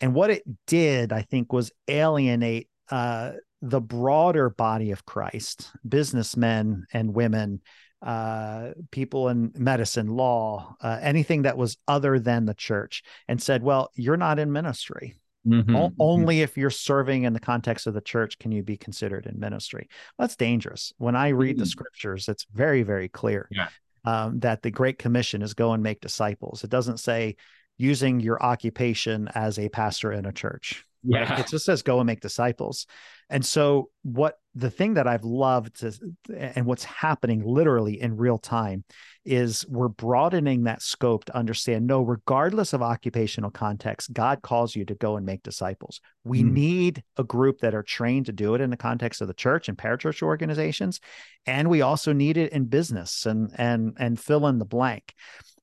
and 0.00 0.14
what 0.14 0.30
it 0.30 0.42
did 0.66 1.12
i 1.12 1.22
think 1.22 1.52
was 1.52 1.72
alienate 1.88 2.68
uh, 2.90 3.32
the 3.62 3.80
broader 3.80 4.50
body 4.50 4.90
of 4.90 5.04
christ 5.06 5.72
businessmen 5.88 6.84
and 6.92 7.14
women 7.14 7.60
uh, 8.04 8.72
people 8.90 9.28
in 9.30 9.50
medicine, 9.56 10.08
law, 10.08 10.76
uh, 10.82 10.98
anything 11.00 11.42
that 11.42 11.56
was 11.56 11.78
other 11.88 12.18
than 12.18 12.44
the 12.44 12.54
church, 12.54 13.02
and 13.28 13.42
said, 13.42 13.62
"Well, 13.62 13.90
you're 13.94 14.18
not 14.18 14.38
in 14.38 14.52
ministry. 14.52 15.16
Mm-hmm. 15.46 15.74
O- 15.74 15.88
mm-hmm. 15.88 15.96
only 15.98 16.42
if 16.42 16.56
you're 16.58 16.70
serving 16.70 17.24
in 17.24 17.32
the 17.32 17.40
context 17.40 17.86
of 17.86 17.94
the 17.94 18.00
church 18.00 18.38
can 18.38 18.52
you 18.52 18.62
be 18.62 18.76
considered 18.76 19.24
in 19.24 19.40
ministry." 19.40 19.88
Well, 20.18 20.28
that's 20.28 20.36
dangerous. 20.36 20.92
When 20.98 21.16
I 21.16 21.28
read 21.28 21.56
mm-hmm. 21.56 21.60
the 21.60 21.66
scriptures, 21.66 22.28
it's 22.28 22.46
very, 22.52 22.82
very 22.82 23.08
clear 23.08 23.48
yeah. 23.50 23.68
um, 24.04 24.38
that 24.40 24.62
the 24.62 24.70
Great 24.70 24.98
Commission 24.98 25.40
is 25.40 25.54
go 25.54 25.72
and 25.72 25.82
make 25.82 26.02
disciples. 26.02 26.62
It 26.62 26.70
doesn't 26.70 27.00
say 27.00 27.36
using 27.78 28.20
your 28.20 28.40
occupation 28.42 29.28
as 29.34 29.58
a 29.58 29.70
pastor 29.70 30.12
in 30.12 30.26
a 30.26 30.32
church. 30.32 30.84
Yeah. 31.02 31.30
Right? 31.30 31.40
It 31.40 31.48
just 31.48 31.64
says 31.64 31.82
go 31.82 32.00
and 32.00 32.06
make 32.06 32.20
disciples. 32.20 32.86
And 33.30 33.44
so 33.44 33.90
what 34.02 34.38
the 34.54 34.70
thing 34.70 34.94
that 34.94 35.08
I've 35.08 35.24
loved 35.24 35.80
to, 35.80 35.92
and 36.36 36.66
what's 36.66 36.84
happening 36.84 37.42
literally 37.44 38.00
in 38.00 38.16
real 38.16 38.38
time 38.38 38.84
is 39.24 39.66
we're 39.68 39.88
broadening 39.88 40.64
that 40.64 40.82
scope 40.82 41.24
to 41.24 41.36
understand 41.36 41.86
no, 41.86 42.02
regardless 42.02 42.72
of 42.72 42.82
occupational 42.82 43.50
context, 43.50 44.12
God 44.12 44.42
calls 44.42 44.76
you 44.76 44.84
to 44.84 44.94
go 44.94 45.16
and 45.16 45.26
make 45.26 45.42
disciples. 45.42 46.00
We 46.22 46.42
mm. 46.42 46.52
need 46.52 47.02
a 47.16 47.24
group 47.24 47.60
that 47.60 47.74
are 47.74 47.82
trained 47.82 48.26
to 48.26 48.32
do 48.32 48.54
it 48.54 48.60
in 48.60 48.70
the 48.70 48.76
context 48.76 49.20
of 49.20 49.28
the 49.28 49.34
church 49.34 49.68
and 49.68 49.76
parachurch 49.76 50.22
organizations. 50.22 51.00
And 51.46 51.68
we 51.68 51.82
also 51.82 52.12
need 52.12 52.36
it 52.36 52.52
in 52.52 52.66
business 52.66 53.26
and 53.26 53.50
and 53.56 53.94
and 53.98 54.20
fill 54.20 54.46
in 54.46 54.58
the 54.58 54.64
blank. 54.64 55.14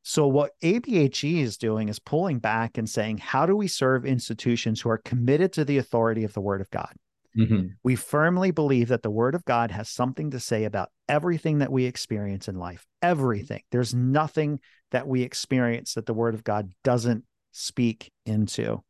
So, 0.04 0.28
what 0.28 0.52
ABHE 0.64 1.42
is 1.42 1.58
doing 1.58 1.88
is 1.88 2.00
pulling 2.00 2.40
back 2.40 2.78
and 2.78 2.90
saying, 2.90 3.20
how 3.20 3.46
do 3.46 3.56
we 3.56 3.68
serve 3.68 4.06
institutions 4.06 4.82
who 4.82 4.90
are 4.90 4.98
committed 4.98 5.54
to 5.54 5.66
the 5.66 5.78
authority 5.78 6.24
of 6.24 6.34
the 6.34 6.42
Word 6.42 6.62
of 6.62 6.70
God? 6.72 6.94
Mm-hmm. 7.38 7.68
We 7.84 7.96
firmly 7.96 8.52
believe 8.52 8.90
that 8.90 9.04
the 9.04 9.10
Word 9.10 9.36
of 9.36 9.46
God 9.46 9.72
has 9.72 9.90
something 9.90 10.32
to 10.32 10.40
say 10.40 10.66
about 10.66 10.90
everything 11.08 11.60
that 11.60 11.72
we 11.72 11.86
experience 11.86 12.48
in 12.48 12.56
life. 12.56 12.86
Everything. 13.02 13.62
There's 13.72 13.94
nothing 13.94 14.60
that 14.92 15.08
we 15.08 15.22
experience 15.24 15.94
that 15.94 16.06
the 16.06 16.14
Word 16.14 16.34
of 16.34 16.44
God 16.44 16.72
doesn't 16.84 17.24
speak 17.52 18.12
into. 18.26 18.84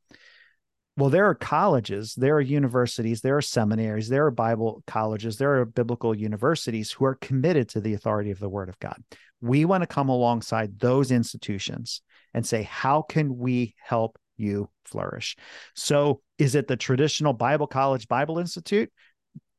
Well, 0.97 1.10
there 1.10 1.25
are 1.25 1.36
colleges, 1.36 2.13
there 2.15 2.36
are 2.36 2.41
universities, 2.41 3.21
there 3.21 3.38
are 3.38 3.41
seminaries, 3.41 4.10
there 4.10 4.25
are 4.25 4.32
Bible 4.32 4.84
colleges, 4.86 5.38
there 5.38 5.60
are 5.60 5.65
biblical 5.65 6.13
universities 6.13 6.91
who 6.91 7.06
are 7.06 7.15
committed 7.15 7.69
to 7.69 7.82
the 7.82 7.93
authority 7.93 8.32
of 8.32 8.39
the 8.39 8.49
Word 8.49 8.69
of 8.69 8.77
God. 8.80 9.01
We 9.39 9.65
want 9.65 9.84
to 9.84 9.88
come 9.88 10.10
alongside 10.10 10.80
those 10.80 11.12
institutions 11.12 12.01
and 12.34 12.45
say, 12.45 12.63
how 12.63 13.04
can 13.04 13.38
we 13.38 13.73
help 13.82 14.19
you 14.36 14.69
flourish? 14.86 15.38
So, 15.75 16.21
is 16.41 16.56
it 16.56 16.67
the 16.67 16.75
traditional 16.75 17.34
Bible 17.34 17.67
College 17.67 18.08
Bible 18.08 18.39
Institute? 18.39 18.91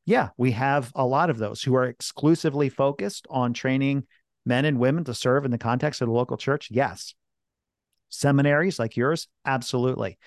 Yeah, 0.05 0.29
we 0.35 0.51
have 0.51 0.91
a 0.95 1.05
lot 1.05 1.29
of 1.29 1.37
those 1.37 1.63
who 1.63 1.75
are 1.75 1.85
exclusively 1.85 2.67
focused 2.67 3.25
on 3.29 3.53
training 3.53 4.03
men 4.45 4.65
and 4.65 4.77
women 4.77 5.05
to 5.05 5.13
serve 5.13 5.45
in 5.45 5.51
the 5.51 5.57
context 5.57 6.01
of 6.01 6.09
the 6.09 6.13
local 6.13 6.35
church. 6.35 6.67
Yes. 6.69 7.15
Seminaries 8.09 8.79
like 8.79 8.97
yours? 8.97 9.29
Absolutely. 9.45 10.19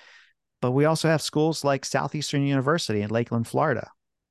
But 0.63 0.71
we 0.73 0.87
also 0.87 1.09
have 1.09 1.21
schools 1.21 1.63
like 1.63 1.85
Southeastern 1.85 2.47
University 2.47 3.03
in 3.03 3.11
Lakeland, 3.11 3.47
Florida. 3.47 3.91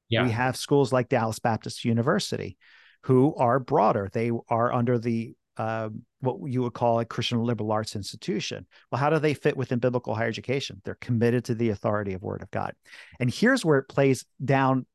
Yeah. 0.10 0.24
We 0.24 0.32
have 0.32 0.58
schools 0.58 0.92
like 0.92 1.10
Dallas 1.10 1.38
Baptist 1.38 1.86
University 1.86 2.58
who 3.04 3.36
are 3.36 3.60
broader. 3.60 4.10
They 4.12 4.32
are 4.50 4.74
under 4.74 4.98
the 4.98 5.36
uh, 5.58 5.90
what 6.22 6.38
you 6.50 6.62
would 6.64 6.74
call 6.74 7.00
a 7.00 7.06
Christian 7.06 7.44
liberal 7.44 7.72
arts 7.72 7.96
institution. 7.96 8.66
Well, 8.92 9.00
how 9.00 9.10
do 9.10 9.20
they 9.20 9.34
fit 9.34 9.58
within 9.58 9.80
biblical 9.80 10.16
higher 10.16 10.28
education? 10.28 10.82
They're 10.84 10.96
committed 10.96 11.46
to 11.46 11.56
the 11.56 11.70
authority 11.70 12.14
of 12.14 12.24
Word 12.24 12.42
of 12.42 12.52
God. 12.52 12.74
And 13.20 13.34
here's 13.34 13.64
where 13.64 13.80
it 13.80 13.90
plays 13.90 14.26
down 14.44 14.86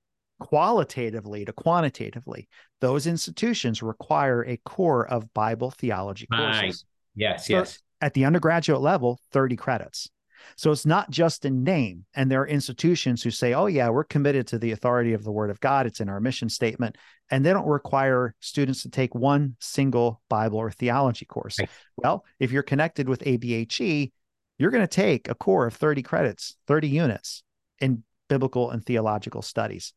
qualitatively 0.40 1.44
to 1.44 1.52
quantitatively. 1.52 2.48
Those 2.80 3.06
institutions 3.06 3.82
require 3.82 4.42
a 4.42 4.56
core 4.58 5.06
of 5.06 5.32
Bible 5.34 5.70
theology 5.70 6.26
courses. 6.26 6.62
Right. 6.62 6.74
Yes, 7.14 7.48
yes. 7.48 7.78
At 8.00 8.14
the 8.14 8.24
undergraduate 8.24 8.80
level, 8.80 9.20
30 9.32 9.56
credits. 9.56 10.08
So 10.56 10.70
it's 10.72 10.86
not 10.86 11.10
just 11.10 11.44
a 11.44 11.50
name. 11.50 12.04
And 12.14 12.30
there 12.30 12.42
are 12.42 12.46
institutions 12.46 13.22
who 13.22 13.30
say, 13.30 13.54
oh, 13.54 13.66
yeah, 13.66 13.88
we're 13.88 14.04
committed 14.04 14.46
to 14.48 14.58
the 14.58 14.72
authority 14.72 15.12
of 15.12 15.24
the 15.24 15.32
word 15.32 15.50
of 15.50 15.60
God. 15.60 15.86
It's 15.86 16.00
in 16.00 16.08
our 16.08 16.20
mission 16.20 16.48
statement. 16.48 16.96
And 17.30 17.44
they 17.44 17.52
don't 17.52 17.66
require 17.66 18.34
students 18.40 18.82
to 18.82 18.90
take 18.90 19.14
one 19.14 19.56
single 19.60 20.20
Bible 20.28 20.58
or 20.58 20.70
theology 20.70 21.24
course. 21.24 21.58
Right. 21.58 21.70
Well, 21.96 22.24
if 22.38 22.52
you're 22.52 22.62
connected 22.62 23.08
with 23.08 23.22
ABHE, 23.22 24.12
you're 24.58 24.70
going 24.70 24.86
to 24.86 24.88
take 24.88 25.28
a 25.28 25.34
core 25.34 25.66
of 25.66 25.74
30 25.74 26.02
credits, 26.02 26.56
30 26.66 26.88
units 26.88 27.42
in 27.78 28.02
biblical 28.28 28.70
and 28.70 28.84
theological 28.84 29.42
studies. 29.42 29.92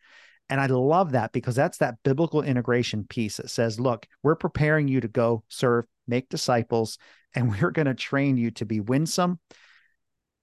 And 0.50 0.60
I 0.60 0.66
love 0.68 1.14
that 1.14 1.32
because 1.32 1.56
that's 1.56 1.78
that 1.80 1.96
biblical 2.04 2.42
integration 2.42 3.06
piece 3.06 3.38
that 3.38 3.50
says, 3.50 3.80
look, 3.80 4.08
we're 4.24 4.36
preparing 4.36 4.88
you 4.88 5.02
to 5.02 5.08
go 5.08 5.44
serve, 5.48 5.86
make 6.08 6.30
disciples, 6.30 6.98
and 7.34 7.50
we're 7.62 7.72
going 7.72 7.88
to 7.88 7.94
train 7.94 8.38
you 8.38 8.52
to 8.52 8.66
be 8.66 8.80
winsome 8.80 9.40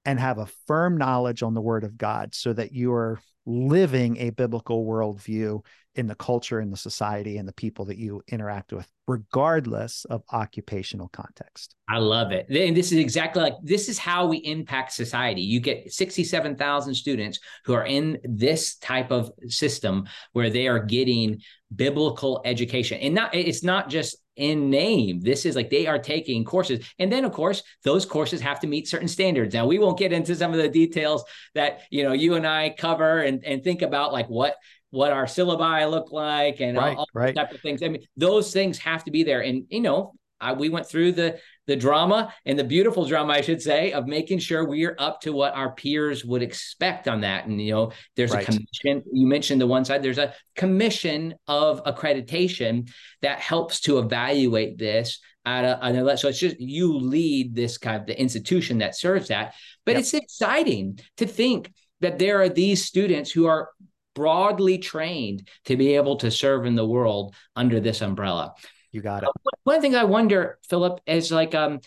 and 0.04 0.18
have 0.18 0.38
a 0.38 0.48
firm 0.66 0.96
knowledge 0.96 1.42
on 1.42 1.54
the 1.54 1.60
word 1.60 1.84
of 1.84 1.98
God 1.98 2.34
so 2.34 2.52
that 2.52 2.72
you 2.72 2.92
are 2.92 3.20
living 3.46 4.16
a 4.18 4.30
biblical 4.30 4.84
worldview 4.84 5.64
in 5.96 6.06
the 6.06 6.14
culture 6.14 6.60
and 6.60 6.72
the 6.72 6.76
society 6.76 7.36
and 7.36 7.48
the 7.48 7.52
people 7.52 7.84
that 7.86 7.98
you 7.98 8.22
interact 8.28 8.72
with, 8.72 8.86
regardless 9.08 10.04
of 10.06 10.22
occupational 10.32 11.08
context. 11.08 11.74
I 11.88 11.98
love 11.98 12.30
it. 12.30 12.46
And 12.48 12.76
this 12.76 12.92
is 12.92 12.98
exactly 12.98 13.42
like 13.42 13.54
this 13.62 13.88
is 13.88 13.98
how 13.98 14.26
we 14.26 14.38
impact 14.38 14.92
society. 14.92 15.42
You 15.42 15.58
get 15.58 15.92
67,000 15.92 16.94
students 16.94 17.40
who 17.64 17.74
are 17.74 17.86
in 17.86 18.18
this 18.22 18.76
type 18.76 19.10
of 19.10 19.32
system 19.48 20.06
where 20.32 20.50
they 20.50 20.68
are 20.68 20.78
getting 20.78 21.40
biblical 21.74 22.40
education. 22.44 22.98
And 23.00 23.14
not 23.14 23.34
it's 23.34 23.64
not 23.64 23.88
just 23.88 24.16
in 24.36 24.70
name. 24.70 25.20
This 25.20 25.44
is 25.44 25.56
like 25.56 25.70
they 25.70 25.86
are 25.86 25.98
taking 25.98 26.44
courses. 26.44 26.88
And 26.98 27.10
then 27.10 27.24
of 27.24 27.32
course, 27.32 27.62
those 27.84 28.06
courses 28.06 28.40
have 28.40 28.60
to 28.60 28.66
meet 28.68 28.88
certain 28.88 29.08
standards. 29.08 29.54
Now 29.54 29.66
we 29.66 29.78
won't 29.78 29.98
get 29.98 30.12
into 30.12 30.34
some 30.36 30.52
of 30.52 30.58
the 30.58 30.68
details 30.68 31.24
that, 31.54 31.80
you 31.90 32.04
know, 32.04 32.12
you 32.12 32.34
and 32.34 32.46
I 32.46 32.70
cover 32.70 33.20
and 33.20 33.44
and 33.44 33.62
think 33.62 33.82
about 33.82 34.12
like 34.12 34.28
what 34.28 34.54
what 34.90 35.12
our 35.12 35.24
syllabi 35.24 35.88
look 35.90 36.12
like 36.12 36.60
and 36.60 36.76
right, 36.76 36.96
all, 36.96 37.00
all 37.00 37.06
right. 37.14 37.34
type 37.34 37.52
of 37.52 37.60
things. 37.60 37.82
I 37.82 37.88
mean, 37.88 38.02
those 38.16 38.52
things 38.52 38.78
have 38.78 39.04
to 39.04 39.10
be 39.10 39.22
there. 39.22 39.40
And 39.40 39.64
you 39.68 39.80
know, 39.80 40.14
I, 40.40 40.52
we 40.52 40.68
went 40.68 40.86
through 40.86 41.12
the 41.12 41.38
the 41.66 41.76
drama 41.76 42.34
and 42.46 42.58
the 42.58 42.64
beautiful 42.64 43.04
drama, 43.04 43.34
I 43.34 43.40
should 43.42 43.62
say, 43.62 43.92
of 43.92 44.06
making 44.06 44.40
sure 44.40 44.66
we 44.66 44.84
are 44.84 44.96
up 44.98 45.20
to 45.20 45.32
what 45.32 45.54
our 45.54 45.72
peers 45.72 46.24
would 46.24 46.42
expect 46.42 47.06
on 47.06 47.20
that. 47.20 47.46
And 47.46 47.60
you 47.60 47.72
know, 47.72 47.92
there's 48.16 48.32
right. 48.32 48.42
a 48.42 48.46
commission. 48.46 49.02
You 49.12 49.26
mentioned 49.26 49.60
the 49.60 49.66
one 49.66 49.84
side. 49.84 50.02
There's 50.02 50.18
a 50.18 50.34
commission 50.56 51.34
of 51.46 51.84
accreditation 51.84 52.90
that 53.22 53.38
helps 53.38 53.80
to 53.82 53.98
evaluate 53.98 54.78
this 54.78 55.20
at 55.44 55.64
a, 55.64 55.84
at 55.84 55.94
a 55.94 56.16
so 56.18 56.28
it's 56.28 56.38
just 56.38 56.60
you 56.60 56.98
lead 56.98 57.54
this 57.54 57.78
kind 57.78 58.00
of 58.00 58.06
the 58.06 58.20
institution 58.20 58.78
that 58.78 58.96
serves 58.96 59.28
that. 59.28 59.54
But 59.86 59.92
yep. 59.92 60.00
it's 60.00 60.14
exciting 60.14 60.98
to 61.18 61.26
think 61.26 61.72
that 62.00 62.18
there 62.18 62.40
are 62.40 62.48
these 62.48 62.84
students 62.84 63.30
who 63.30 63.46
are 63.46 63.68
broadly 64.20 64.76
trained 64.76 65.48
to 65.64 65.78
be 65.78 65.94
able 65.94 66.16
to 66.16 66.30
serve 66.30 66.66
in 66.66 66.74
the 66.74 66.84
world 66.84 67.34
under 67.56 67.80
this 67.80 68.02
umbrella. 68.02 68.52
You 68.92 69.00
got 69.00 69.22
it. 69.22 69.30
One 69.64 69.80
thing 69.80 69.96
I 69.96 70.04
wonder, 70.04 70.58
Philip, 70.68 71.00
is 71.06 71.32
like, 71.32 71.54
um, 71.54 71.80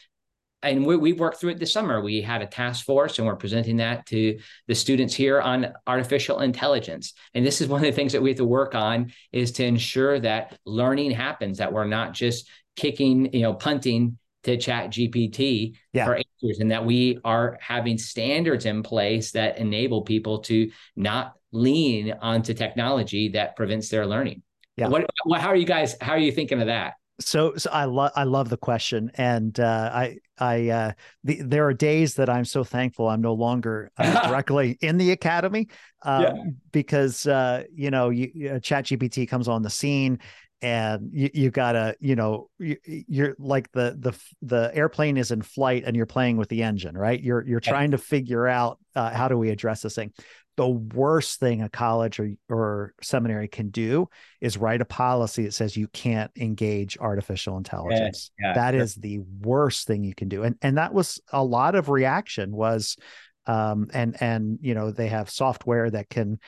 and 0.63 0.83
we, 0.83 0.97
we 0.97 1.13
worked 1.13 1.39
through 1.39 1.51
it 1.51 1.59
this 1.59 1.71
summer. 1.71 2.01
We 2.01 2.23
had 2.23 2.41
a 2.41 2.47
task 2.47 2.87
force 2.87 3.19
and 3.19 3.27
we're 3.27 3.35
presenting 3.35 3.77
that 3.77 4.07
to 4.07 4.39
the 4.67 4.73
students 4.73 5.13
here 5.13 5.39
on 5.41 5.73
artificial 5.85 6.39
intelligence. 6.39 7.13
And 7.35 7.45
this 7.45 7.61
is 7.61 7.67
one 7.67 7.81
of 7.81 7.85
the 7.85 7.91
things 7.91 8.13
that 8.13 8.23
we 8.23 8.31
have 8.31 8.37
to 8.37 8.45
work 8.45 8.73
on 8.73 9.13
is 9.31 9.51
to 9.51 9.63
ensure 9.63 10.19
that 10.21 10.57
learning 10.65 11.11
happens, 11.11 11.59
that 11.59 11.71
we're 11.71 11.85
not 11.85 12.13
just 12.13 12.49
kicking, 12.75 13.31
you 13.31 13.41
know, 13.41 13.53
punting 13.53 14.17
to 14.43 14.57
chat 14.57 14.91
GPT 14.91 15.75
yeah. 15.93 16.05
for 16.05 16.15
answers 16.15 16.59
and 16.59 16.71
that 16.71 16.85
we 16.85 17.19
are 17.23 17.57
having 17.61 17.97
standards 17.97 18.65
in 18.65 18.83
place 18.83 19.31
that 19.31 19.57
enable 19.57 20.01
people 20.01 20.39
to 20.39 20.69
not 20.95 21.33
lean 21.51 22.13
onto 22.21 22.53
technology 22.53 23.29
that 23.29 23.55
prevents 23.55 23.89
their 23.89 24.05
learning. 24.05 24.41
Yeah. 24.75 24.87
What, 24.87 25.05
what, 25.25 25.39
how 25.39 25.49
are 25.49 25.55
you 25.55 25.65
guys, 25.65 25.95
how 26.01 26.13
are 26.13 26.19
you 26.19 26.31
thinking 26.31 26.59
of 26.59 26.67
that? 26.67 26.95
So, 27.19 27.55
so 27.57 27.69
I 27.71 27.85
love 27.85 28.11
I 28.15 28.23
love 28.23 28.49
the 28.49 28.57
question, 28.57 29.11
and 29.15 29.57
uh, 29.59 29.91
I 29.93 30.17
I 30.39 30.69
uh, 30.69 30.91
the, 31.23 31.41
there 31.43 31.67
are 31.67 31.73
days 31.73 32.15
that 32.15 32.27
I'm 32.27 32.43
so 32.43 32.63
thankful 32.63 33.07
I'm 33.07 33.21
no 33.21 33.33
longer 33.33 33.91
uh, 33.97 34.27
directly 34.27 34.79
in 34.81 34.97
the 34.97 35.11
academy, 35.11 35.69
um, 36.01 36.23
yeah. 36.23 36.33
because 36.71 37.27
uh, 37.27 37.65
you 37.71 37.91
know 37.91 38.09
you, 38.09 38.49
uh, 38.49 38.59
ChatGPT 38.59 39.27
comes 39.29 39.47
on 39.47 39.61
the 39.61 39.69
scene, 39.69 40.19
and 40.63 41.09
you, 41.11 41.29
you 41.33 41.51
gotta 41.51 41.95
you 41.99 42.15
know 42.15 42.49
you, 42.57 42.77
are 43.19 43.35
like 43.37 43.71
the 43.73 43.95
the 43.99 44.17
the 44.41 44.71
airplane 44.73 45.17
is 45.17 45.31
in 45.31 45.41
flight 45.41 45.83
and 45.85 45.95
you're 45.95 46.05
playing 46.05 46.37
with 46.37 46.49
the 46.49 46.63
engine, 46.63 46.97
right? 46.97 47.21
You're 47.21 47.45
you're 47.45 47.59
trying 47.59 47.91
to 47.91 47.97
figure 47.97 48.47
out 48.47 48.79
uh, 48.95 49.11
how 49.11 49.27
do 49.27 49.37
we 49.37 49.49
address 49.49 49.81
this 49.81 49.95
thing 49.95 50.13
the 50.55 50.67
worst 50.67 51.39
thing 51.39 51.61
a 51.61 51.69
college 51.69 52.19
or, 52.19 52.31
or 52.47 52.93
seminary 53.01 53.47
can 53.47 53.69
do 53.69 54.07
is 54.39 54.57
write 54.57 54.81
a 54.81 54.85
policy 54.85 55.43
that 55.43 55.53
says 55.53 55.75
you 55.75 55.87
can't 55.87 56.31
engage 56.37 56.97
artificial 56.99 57.57
intelligence. 57.57 58.31
Yeah, 58.39 58.49
yeah, 58.49 58.53
that 58.53 58.75
is 58.75 58.95
the 58.95 59.19
worst 59.41 59.87
thing 59.87 60.03
you 60.03 60.13
can 60.13 60.29
do. 60.29 60.43
And 60.43 60.55
and 60.61 60.77
that 60.77 60.93
was 60.93 61.19
a 61.31 61.43
lot 61.43 61.75
of 61.75 61.89
reaction 61.89 62.51
was 62.51 62.97
um 63.45 63.89
and 63.93 64.15
and 64.21 64.59
you 64.61 64.73
know 64.73 64.91
they 64.91 65.07
have 65.07 65.29
software 65.29 65.89
that 65.89 66.09
can 66.09 66.39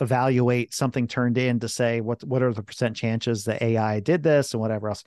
evaluate 0.00 0.74
something 0.74 1.06
turned 1.06 1.38
in 1.38 1.60
to 1.60 1.68
say 1.68 2.00
what 2.00 2.22
what 2.24 2.42
are 2.42 2.52
the 2.52 2.62
percent 2.62 2.96
chances 2.96 3.44
that 3.44 3.62
AI 3.62 4.00
did 4.00 4.22
this 4.22 4.52
and 4.52 4.60
whatever 4.60 4.88
else. 4.88 5.04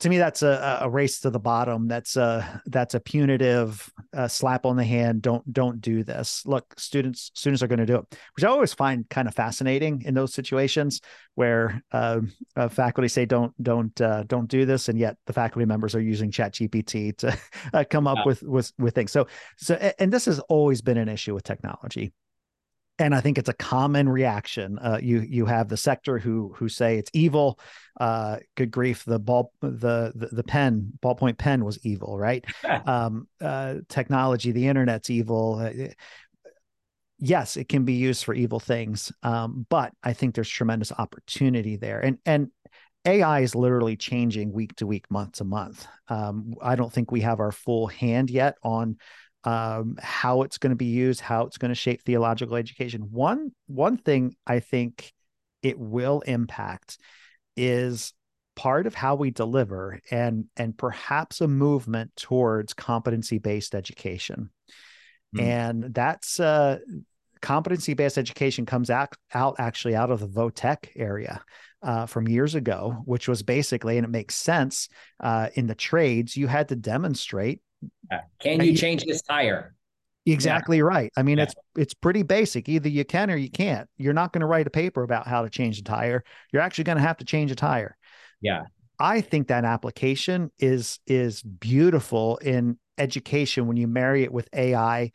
To 0.00 0.08
me 0.08 0.16
that's 0.16 0.42
a, 0.42 0.78
a 0.80 0.88
race 0.88 1.20
to 1.20 1.30
the 1.30 1.38
bottom. 1.38 1.86
That's 1.86 2.16
a 2.16 2.62
that's 2.66 2.94
a 2.94 3.00
punitive 3.00 3.92
uh, 4.16 4.28
slap 4.28 4.64
on 4.64 4.76
the 4.76 4.84
hand. 4.84 5.20
Don't 5.20 5.52
don't 5.52 5.80
do 5.82 6.04
this. 6.04 6.46
Look 6.46 6.72
students 6.78 7.30
students 7.34 7.62
are 7.62 7.66
going 7.66 7.80
to 7.80 7.86
do 7.86 7.96
it 7.96 8.18
which 8.34 8.44
i 8.44 8.48
always 8.48 8.72
find 8.72 9.08
kind 9.10 9.28
of 9.28 9.34
fascinating 9.34 10.02
in 10.06 10.14
those 10.14 10.32
situations 10.32 11.02
where 11.34 11.82
uh, 11.92 12.20
uh, 12.56 12.68
faculty 12.68 13.08
say 13.08 13.26
don't 13.26 13.52
don't 13.62 14.00
uh, 14.00 14.22
don't 14.24 14.48
do 14.48 14.64
this. 14.64 14.88
And 14.88 14.98
yet 14.98 15.16
the 15.26 15.34
faculty 15.34 15.66
members 15.66 15.94
are 15.94 16.00
using 16.00 16.30
chat 16.30 16.54
gpt 16.54 17.18
to 17.18 17.38
uh, 17.74 17.84
come 17.90 18.06
up 18.06 18.18
yeah. 18.18 18.24
with 18.24 18.42
with 18.42 18.72
with 18.78 18.94
things. 18.94 19.12
So 19.12 19.26
so 19.58 19.74
and 19.98 20.10
this 20.10 20.24
has 20.24 20.38
always 20.40 20.80
been 20.80 20.96
an 20.96 21.10
issue 21.10 21.34
with 21.34 21.44
technology 21.44 22.12
and 23.00 23.14
I 23.14 23.20
think 23.22 23.38
it's 23.38 23.48
a 23.48 23.54
common 23.54 24.08
reaction. 24.08 24.78
Uh, 24.78 24.98
you 25.02 25.20
you 25.20 25.46
have 25.46 25.68
the 25.68 25.76
sector 25.76 26.18
who 26.18 26.52
who 26.56 26.68
say 26.68 26.98
it's 26.98 27.10
evil. 27.14 27.58
Uh, 27.98 28.36
good 28.56 28.70
grief, 28.70 29.04
the 29.04 29.18
ball 29.18 29.52
the, 29.62 30.12
the 30.14 30.28
the 30.30 30.44
pen 30.44 30.92
ballpoint 31.02 31.38
pen 31.38 31.64
was 31.64 31.84
evil, 31.84 32.18
right? 32.18 32.44
um, 32.86 33.26
uh, 33.40 33.76
technology, 33.88 34.52
the 34.52 34.68
internet's 34.68 35.08
evil. 35.08 35.58
Uh, 35.58 35.88
yes, 37.18 37.56
it 37.56 37.68
can 37.68 37.84
be 37.84 37.94
used 37.94 38.24
for 38.24 38.34
evil 38.34 38.60
things, 38.60 39.10
um, 39.22 39.66
but 39.70 39.92
I 40.02 40.12
think 40.12 40.34
there's 40.34 40.48
tremendous 40.48 40.92
opportunity 40.92 41.76
there, 41.76 42.00
and 42.00 42.18
and 42.26 42.48
AI 43.06 43.40
is 43.40 43.54
literally 43.54 43.96
changing 43.96 44.52
week 44.52 44.76
to 44.76 44.86
week, 44.86 45.10
month 45.10 45.32
to 45.36 45.44
month. 45.44 45.86
Um, 46.08 46.54
I 46.60 46.76
don't 46.76 46.92
think 46.92 47.10
we 47.10 47.22
have 47.22 47.40
our 47.40 47.52
full 47.52 47.86
hand 47.86 48.28
yet 48.28 48.56
on 48.62 48.98
um, 49.44 49.96
how 50.00 50.42
it's 50.42 50.58
going 50.58 50.70
to 50.70 50.76
be 50.76 50.86
used, 50.86 51.20
how 51.20 51.46
it's 51.46 51.58
going 51.58 51.70
to 51.70 51.74
shape 51.74 52.02
theological 52.02 52.56
education. 52.56 53.08
One 53.10 53.52
one 53.66 53.96
thing 53.96 54.36
I 54.46 54.60
think 54.60 55.12
it 55.62 55.78
will 55.78 56.20
impact 56.20 56.98
is 57.56 58.12
part 58.56 58.86
of 58.86 58.94
how 58.94 59.14
we 59.14 59.30
deliver 59.30 60.00
and 60.10 60.46
and 60.56 60.76
perhaps 60.76 61.40
a 61.40 61.48
movement 61.48 62.14
towards 62.16 62.74
competency 62.74 63.38
based 63.38 63.74
education. 63.74 64.50
Mm. 65.34 65.42
And 65.42 65.94
that's 65.94 66.40
uh 66.40 66.78
competency 67.40 67.94
based 67.94 68.18
education 68.18 68.66
comes 68.66 68.90
out, 68.90 69.16
out 69.32 69.56
actually 69.58 69.96
out 69.96 70.10
of 70.10 70.20
the 70.20 70.26
vo-tech 70.26 70.92
area 70.94 71.42
uh, 71.82 72.06
from 72.06 72.28
years 72.28 72.54
ago, 72.54 73.02
which 73.04 73.28
was 73.28 73.42
basically, 73.42 73.96
and 73.96 74.04
it 74.04 74.10
makes 74.10 74.34
sense 74.34 74.88
uh, 75.20 75.48
in 75.54 75.66
the 75.66 75.74
trades, 75.74 76.36
you 76.36 76.46
had 76.46 76.68
to 76.68 76.76
demonstrate 76.76 77.60
can 78.40 78.60
you 78.60 78.74
change 78.74 79.04
this 79.04 79.22
tire? 79.22 79.74
Exactly 80.26 80.78
yeah. 80.78 80.84
right. 80.84 81.12
I 81.16 81.22
mean, 81.22 81.38
yeah. 81.38 81.44
it's 81.44 81.54
it's 81.76 81.94
pretty 81.94 82.22
basic. 82.22 82.68
Either 82.68 82.88
you 82.88 83.04
can 83.04 83.30
or 83.30 83.36
you 83.36 83.50
can't. 83.50 83.88
You're 83.96 84.12
not 84.12 84.32
going 84.32 84.40
to 84.40 84.46
write 84.46 84.66
a 84.66 84.70
paper 84.70 85.02
about 85.02 85.26
how 85.26 85.42
to 85.42 85.50
change 85.50 85.78
a 85.78 85.82
tire. 85.82 86.22
You're 86.52 86.62
actually 86.62 86.84
going 86.84 86.98
to 86.98 87.02
have 87.02 87.18
to 87.18 87.24
change 87.24 87.50
a 87.50 87.54
tire. 87.54 87.96
Yeah. 88.40 88.64
I 88.98 89.22
think 89.22 89.48
that 89.48 89.64
application 89.64 90.50
is 90.58 90.98
is 91.06 91.42
beautiful 91.42 92.36
in 92.38 92.78
education 92.98 93.66
when 93.66 93.78
you 93.78 93.88
marry 93.88 94.24
it 94.24 94.32
with 94.32 94.48
AI, 94.52 95.12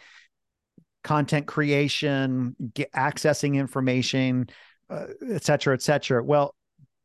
content 1.03 1.45
creation, 1.45 2.55
get, 2.74 2.91
accessing 2.93 3.55
information, 3.55 4.47
uh, 4.89 5.07
et 5.29 5.43
cetera, 5.43 5.73
et 5.73 5.81
cetera. 5.81 6.23
Well, 6.23 6.55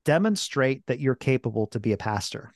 demonstrate 0.04 0.86
that 0.86 1.00
you're 1.00 1.14
capable 1.14 1.66
to 1.68 1.80
be 1.80 1.92
a 1.92 1.96
pastor. 1.96 2.52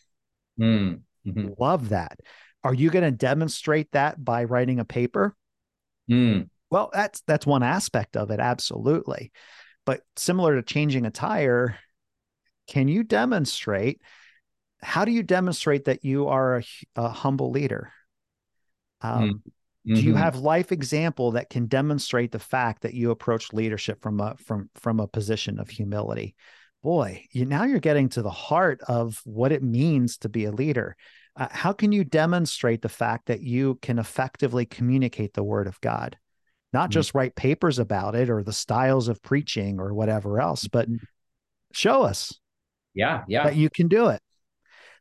Mm. 0.58 1.00
Mm-hmm. 1.26 1.48
Love 1.58 1.90
that. 1.90 2.18
Are 2.62 2.74
you 2.74 2.90
going 2.90 3.04
to 3.04 3.10
demonstrate 3.10 3.92
that 3.92 4.22
by 4.22 4.44
writing 4.44 4.80
a 4.80 4.84
paper? 4.84 5.36
Mm. 6.10 6.48
Well, 6.70 6.90
that's 6.92 7.22
that's 7.26 7.46
one 7.46 7.62
aspect 7.62 8.16
of 8.16 8.30
it, 8.30 8.40
absolutely. 8.40 9.32
But 9.86 10.00
similar 10.16 10.56
to 10.56 10.62
changing 10.62 11.06
a 11.06 11.10
tire, 11.10 11.78
can 12.66 12.88
you 12.88 13.04
demonstrate? 13.04 14.00
How 14.82 15.04
do 15.04 15.12
you 15.12 15.22
demonstrate 15.22 15.84
that 15.84 16.04
you 16.04 16.28
are 16.28 16.58
a, 16.58 16.62
a 16.96 17.08
humble 17.08 17.50
leader? 17.50 17.92
Um, 19.00 19.22
mm. 19.22 19.52
Mm-hmm. 19.86 19.94
Do 19.94 20.00
you 20.02 20.12
mm-hmm. 20.12 20.22
have 20.22 20.36
life 20.36 20.72
example 20.72 21.32
that 21.32 21.50
can 21.50 21.66
demonstrate 21.66 22.32
the 22.32 22.38
fact 22.38 22.82
that 22.82 22.94
you 22.94 23.10
approach 23.10 23.52
leadership 23.52 24.02
from 24.02 24.20
a 24.20 24.36
from 24.36 24.70
from 24.74 25.00
a 25.00 25.08
position 25.08 25.58
of 25.58 25.68
humility? 25.68 26.34
Boy, 26.82 27.26
you 27.32 27.44
now 27.44 27.64
you're 27.64 27.80
getting 27.80 28.08
to 28.10 28.22
the 28.22 28.30
heart 28.30 28.80
of 28.88 29.20
what 29.24 29.52
it 29.52 29.62
means 29.62 30.18
to 30.18 30.28
be 30.28 30.44
a 30.44 30.52
leader 30.52 30.96
uh, 31.36 31.48
how 31.50 31.72
can 31.72 31.92
you 31.92 32.04
demonstrate 32.04 32.82
the 32.82 32.88
fact 32.88 33.26
that 33.26 33.40
you 33.40 33.78
can 33.82 33.98
effectively 33.98 34.66
communicate 34.66 35.34
the 35.34 35.42
word 35.42 35.66
of 35.66 35.80
God? 35.80 36.16
Not 36.72 36.84
mm-hmm. 36.84 36.92
just 36.92 37.14
write 37.14 37.34
papers 37.34 37.78
about 37.78 38.14
it 38.14 38.30
or 38.30 38.42
the 38.42 38.52
styles 38.52 39.08
of 39.08 39.22
preaching 39.22 39.80
or 39.80 39.92
whatever 39.92 40.40
else, 40.40 40.68
but 40.68 40.88
mm-hmm. 40.88 41.04
show 41.72 42.02
us. 42.02 42.38
Yeah, 42.94 43.24
yeah. 43.26 43.44
That 43.44 43.56
you 43.56 43.68
can 43.68 43.88
do 43.88 44.08
it. 44.08 44.20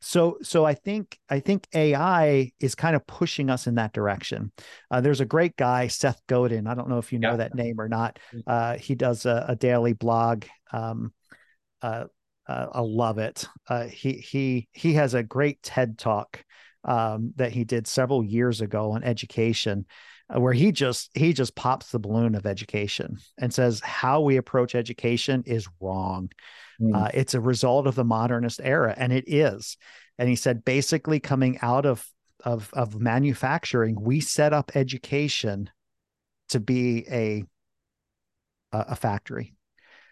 So, 0.03 0.37
so 0.41 0.65
I 0.65 0.73
think 0.73 1.17
I 1.29 1.39
think 1.39 1.65
AI 1.73 2.51
is 2.59 2.75
kind 2.75 2.95
of 2.95 3.07
pushing 3.07 3.49
us 3.49 3.67
in 3.67 3.75
that 3.75 3.93
direction. 3.93 4.51
Uh, 4.91 4.99
there's 4.99 5.21
a 5.21 5.25
great 5.25 5.55
guy, 5.55 5.87
Seth 5.87 6.21
Godin. 6.27 6.67
I 6.67 6.75
don't 6.75 6.89
know 6.89 6.97
if 6.97 7.13
you 7.13 7.19
know 7.19 7.31
yeah. 7.31 7.37
that 7.37 7.55
name 7.55 7.79
or 7.79 7.87
not. 7.87 8.19
Mm. 8.33 8.43
Uh, 8.45 8.77
he 8.77 8.95
does 8.95 9.25
a, 9.25 9.45
a 9.47 9.55
daily 9.55 9.93
blog. 9.93 10.43
Um, 10.73 11.13
uh, 11.81 12.05
uh, 12.47 12.67
I 12.73 12.81
love 12.81 13.17
it. 13.17 13.47
Uh, 13.69 13.85
he 13.85 14.13
he 14.13 14.67
he 14.73 14.93
has 14.93 15.13
a 15.13 15.23
great 15.23 15.63
TED 15.63 15.97
talk 15.97 16.43
um, 16.83 17.31
that 17.37 17.53
he 17.53 17.63
did 17.63 17.87
several 17.87 18.23
years 18.23 18.59
ago 18.59 18.91
on 18.91 19.03
education, 19.03 19.85
uh, 20.29 20.39
where 20.39 20.53
he 20.53 20.73
just 20.73 21.11
he 21.13 21.31
just 21.31 21.55
pops 21.55 21.91
the 21.91 21.99
balloon 21.99 22.35
of 22.35 22.45
education 22.45 23.17
and 23.37 23.53
says 23.53 23.79
how 23.79 24.19
we 24.19 24.35
approach 24.35 24.75
education 24.75 25.43
is 25.45 25.67
wrong. 25.79 26.29
Mm. 26.81 27.11
it's 27.13 27.33
a 27.33 27.41
result 27.41 27.87
of 27.87 27.95
the 27.95 28.03
modernist 28.03 28.59
era, 28.63 28.93
and 28.97 29.13
it 29.13 29.25
is. 29.27 29.77
And 30.17 30.29
he 30.29 30.35
said 30.35 30.65
basically 30.65 31.19
coming 31.19 31.59
out 31.61 31.85
of 31.85 32.07
of 32.43 32.69
of 32.73 32.99
manufacturing, 32.99 33.95
we 33.99 34.19
set 34.19 34.53
up 34.53 34.71
education 34.75 35.69
to 36.49 36.59
be 36.59 37.05
a 37.09 37.43
a 38.71 38.95
factory 38.95 39.55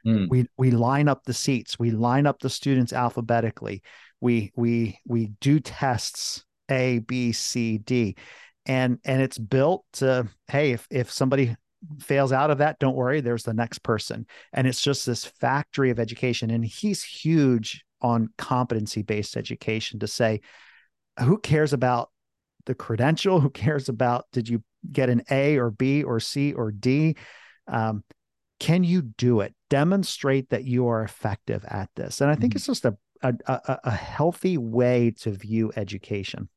Mm. 0.06 0.30
We 0.30 0.48
we 0.58 0.72
line 0.72 1.08
up 1.08 1.24
the 1.24 1.34
seats, 1.34 1.78
we 1.78 1.92
line 1.92 2.26
up 2.26 2.40
the 2.40 2.50
students 2.50 2.94
alphabetically. 2.94 3.84
We 4.20 4.52
we 4.56 5.00
we 5.06 5.28
do 5.40 5.60
tests 5.60 6.44
A, 6.70 7.00
B, 7.00 7.32
C, 7.32 7.78
D. 7.78 8.16
And 8.66 9.00
and 9.06 9.22
it's 9.22 9.38
built 9.38 9.86
to, 9.94 10.28
hey, 10.48 10.72
if 10.72 10.88
if 10.90 11.12
somebody 11.12 11.56
fails 12.00 12.32
out 12.32 12.52
of 12.52 12.60
that, 12.60 12.80
don't 12.80 12.96
worry, 12.96 13.22
there's 13.22 13.44
the 13.44 13.54
next 13.54 13.80
person. 13.80 14.26
And 14.54 14.68
it's 14.68 14.82
just 14.82 15.06
this 15.06 15.26
factory 15.26 15.90
of 15.90 16.00
education. 16.00 16.52
And 16.52 16.66
he's 16.66 17.04
huge 17.04 17.84
on 18.02 18.30
competency 18.38 19.02
based 19.02 19.38
education 19.38 20.00
to 20.00 20.08
say, 20.08 20.42
who 21.20 21.38
cares 21.38 21.74
about 21.74 22.10
the 22.66 22.76
credential? 22.76 23.40
Who 23.40 23.50
cares 23.50 23.90
about 23.90 24.26
did 24.32 24.48
you 24.48 24.64
get 24.92 25.10
an 25.10 25.24
A 25.30 25.58
or 25.58 25.72
B 25.72 26.04
or 26.04 26.20
C 26.20 26.54
or 26.54 26.72
D? 26.72 27.16
Um, 27.68 28.04
can 28.60 28.84
you 28.84 29.02
do 29.02 29.42
it? 29.42 29.54
Demonstrate 29.70 30.50
that 30.50 30.66
you 30.66 30.88
are 30.88 31.04
effective 31.04 31.66
at 31.68 31.90
this. 31.96 32.22
And 32.22 32.30
I 32.30 32.36
think 32.36 32.52
mm-hmm. 32.52 32.58
it's 32.58 32.68
just 32.68 32.86
a, 32.86 32.96
a, 33.24 33.34
a, 33.48 33.80
a 33.86 33.92
healthy 33.92 34.58
way 34.58 35.12
to 35.22 35.32
view 35.32 35.72
education. 35.76 36.50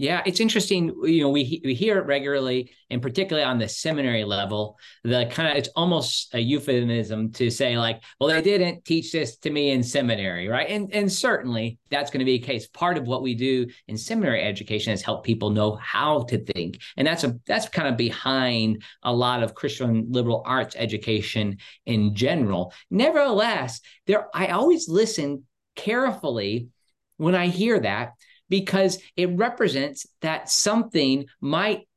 Yeah, 0.00 0.22
it's 0.24 0.38
interesting. 0.38 0.94
You 1.02 1.22
know, 1.22 1.30
we 1.30 1.60
we 1.64 1.74
hear 1.74 1.98
it 1.98 2.06
regularly, 2.06 2.70
and 2.88 3.02
particularly 3.02 3.44
on 3.44 3.58
the 3.58 3.68
seminary 3.68 4.22
level, 4.22 4.78
the 5.02 5.28
kind 5.28 5.50
of 5.50 5.56
it's 5.56 5.70
almost 5.74 6.32
a 6.34 6.38
euphemism 6.38 7.32
to 7.32 7.50
say 7.50 7.76
like, 7.76 8.00
well, 8.20 8.28
they 8.28 8.40
didn't 8.40 8.84
teach 8.84 9.10
this 9.10 9.38
to 9.38 9.50
me 9.50 9.70
in 9.70 9.82
seminary, 9.82 10.46
right? 10.46 10.68
And 10.70 10.94
and 10.94 11.10
certainly 11.10 11.80
that's 11.90 12.12
going 12.12 12.20
to 12.20 12.24
be 12.24 12.34
a 12.34 12.38
case. 12.38 12.68
Part 12.68 12.96
of 12.96 13.08
what 13.08 13.22
we 13.22 13.34
do 13.34 13.66
in 13.88 13.98
seminary 13.98 14.44
education 14.44 14.92
is 14.92 15.02
help 15.02 15.24
people 15.24 15.50
know 15.50 15.74
how 15.74 16.22
to 16.28 16.38
think, 16.38 16.78
and 16.96 17.04
that's 17.04 17.24
a 17.24 17.36
that's 17.44 17.68
kind 17.68 17.88
of 17.88 17.96
behind 17.96 18.84
a 19.02 19.12
lot 19.12 19.42
of 19.42 19.56
Christian 19.56 20.06
liberal 20.10 20.44
arts 20.46 20.76
education 20.78 21.58
in 21.86 22.14
general. 22.14 22.72
Nevertheless, 22.88 23.80
there 24.06 24.28
I 24.32 24.48
always 24.48 24.88
listen 24.88 25.42
carefully 25.74 26.68
when 27.16 27.34
I 27.34 27.48
hear 27.48 27.80
that 27.80 28.12
because 28.48 28.98
it 29.16 29.30
represents 29.36 30.06
that 30.20 30.48
something 30.50 31.26
might 31.40 31.88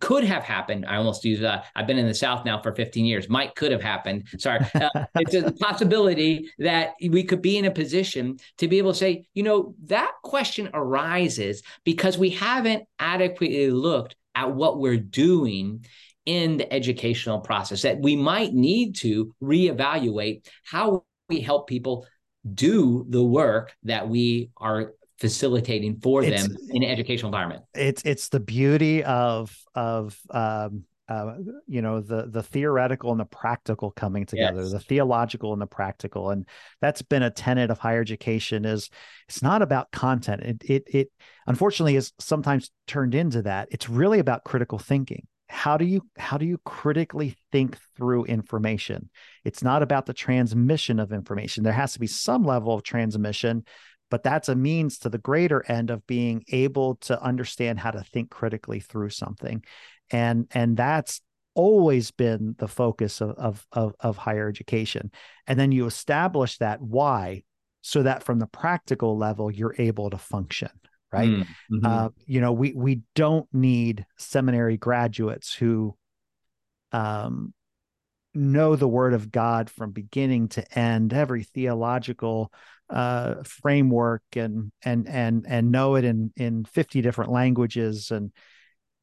could 0.00 0.24
have 0.24 0.42
happened. 0.42 0.84
I 0.86 0.96
almost 0.96 1.24
use 1.24 1.42
uh, 1.42 1.62
I've 1.74 1.86
been 1.86 1.98
in 1.98 2.06
the 2.06 2.14
South 2.14 2.44
now 2.44 2.60
for 2.60 2.74
15 2.74 3.04
years. 3.04 3.28
Might 3.28 3.54
could 3.54 3.72
have 3.72 3.82
happened. 3.82 4.26
Sorry. 4.38 4.60
Uh, 4.74 4.88
it's 5.16 5.34
a 5.34 5.52
possibility 5.52 6.50
that 6.58 6.94
we 7.00 7.22
could 7.22 7.42
be 7.42 7.56
in 7.56 7.64
a 7.64 7.70
position 7.70 8.38
to 8.58 8.68
be 8.68 8.78
able 8.78 8.92
to 8.92 8.98
say, 8.98 9.26
you 9.34 9.42
know, 9.42 9.74
that 9.84 10.12
question 10.24 10.68
arises 10.74 11.62
because 11.84 12.18
we 12.18 12.30
haven't 12.30 12.84
adequately 12.98 13.70
looked 13.70 14.16
at 14.34 14.54
what 14.54 14.78
we're 14.78 14.96
doing 14.96 15.84
in 16.26 16.58
the 16.58 16.70
educational 16.72 17.40
process, 17.40 17.82
that 17.82 18.00
we 18.00 18.14
might 18.14 18.52
need 18.52 18.94
to 18.96 19.34
reevaluate 19.42 20.46
how 20.62 21.04
we 21.30 21.40
help 21.40 21.66
people 21.66 22.06
do 22.54 23.06
the 23.08 23.22
work 23.22 23.74
that 23.84 24.08
we 24.08 24.50
are 24.58 24.92
facilitating 25.18 25.98
for 26.00 26.22
it's, 26.22 26.46
them 26.46 26.56
in 26.70 26.82
an 26.82 26.90
educational 26.90 27.28
environment. 27.28 27.62
It's 27.74 28.02
it's 28.04 28.28
the 28.28 28.40
beauty 28.40 29.02
of 29.04 29.56
of 29.74 30.18
um, 30.30 30.84
uh, 31.08 31.34
you 31.66 31.82
know 31.82 32.00
the 32.00 32.26
the 32.26 32.42
theoretical 32.42 33.10
and 33.10 33.20
the 33.20 33.24
practical 33.24 33.90
coming 33.90 34.26
together 34.26 34.60
yes. 34.60 34.72
the 34.72 34.80
theological 34.80 35.52
and 35.52 35.62
the 35.62 35.66
practical. 35.66 36.30
And 36.30 36.46
that's 36.80 37.02
been 37.02 37.22
a 37.22 37.30
tenet 37.30 37.70
of 37.70 37.78
higher 37.78 38.00
education 38.00 38.64
is 38.64 38.90
it's 39.28 39.42
not 39.42 39.62
about 39.62 39.90
content. 39.90 40.42
It 40.42 40.62
it, 40.64 40.82
it 40.86 41.12
unfortunately 41.46 41.96
is 41.96 42.12
sometimes 42.18 42.70
turned 42.86 43.14
into 43.14 43.42
that. 43.42 43.68
It's 43.70 43.88
really 43.88 44.18
about 44.18 44.44
critical 44.44 44.78
thinking. 44.78 45.26
How 45.48 45.78
do 45.78 45.86
you 45.86 46.02
how 46.18 46.36
do 46.36 46.44
you 46.44 46.58
critically 46.66 47.36
think 47.50 47.78
through 47.96 48.24
information? 48.26 49.08
It's 49.44 49.62
not 49.62 49.82
about 49.82 50.04
the 50.04 50.12
transmission 50.12 51.00
of 51.00 51.10
information. 51.10 51.64
There 51.64 51.72
has 51.72 51.94
to 51.94 52.00
be 52.00 52.06
some 52.06 52.44
level 52.44 52.74
of 52.74 52.82
transmission 52.82 53.64
but 54.10 54.22
that's 54.22 54.48
a 54.48 54.54
means 54.54 54.98
to 54.98 55.08
the 55.08 55.18
greater 55.18 55.64
end 55.70 55.90
of 55.90 56.06
being 56.06 56.44
able 56.48 56.96
to 56.96 57.20
understand 57.22 57.78
how 57.78 57.90
to 57.90 58.02
think 58.02 58.30
critically 58.30 58.80
through 58.80 59.10
something. 59.10 59.62
And 60.10 60.46
and 60.52 60.76
that's 60.76 61.20
always 61.54 62.10
been 62.10 62.54
the 62.58 62.68
focus 62.68 63.20
of, 63.20 63.30
of 63.30 63.66
of 63.72 63.94
of, 64.00 64.16
higher 64.16 64.48
education. 64.48 65.10
And 65.46 65.58
then 65.58 65.72
you 65.72 65.86
establish 65.86 66.58
that 66.58 66.80
why 66.80 67.42
so 67.82 68.02
that 68.02 68.22
from 68.22 68.38
the 68.38 68.46
practical 68.46 69.16
level 69.16 69.50
you're 69.50 69.74
able 69.78 70.10
to 70.10 70.18
function 70.18 70.70
right? 71.12 71.28
Mm, 71.28 71.46
mm-hmm. 71.72 71.86
uh, 71.86 72.08
you 72.26 72.40
know 72.40 72.52
we 72.52 72.72
we 72.74 73.00
don't 73.14 73.46
need 73.52 74.04
seminary 74.18 74.76
graduates 74.76 75.54
who 75.54 75.96
um 76.92 77.52
know 78.34 78.76
the 78.76 78.88
word 78.88 79.14
of 79.14 79.32
god 79.32 79.70
from 79.70 79.90
beginning 79.90 80.48
to 80.48 80.78
end. 80.78 81.12
Every 81.12 81.42
theological 81.42 82.52
uh 82.90 83.42
framework 83.44 84.22
and 84.34 84.72
and 84.82 85.08
and 85.08 85.44
and 85.48 85.70
know 85.70 85.96
it 85.96 86.04
in 86.04 86.32
in 86.36 86.64
50 86.64 87.02
different 87.02 87.30
languages 87.30 88.10
and 88.10 88.32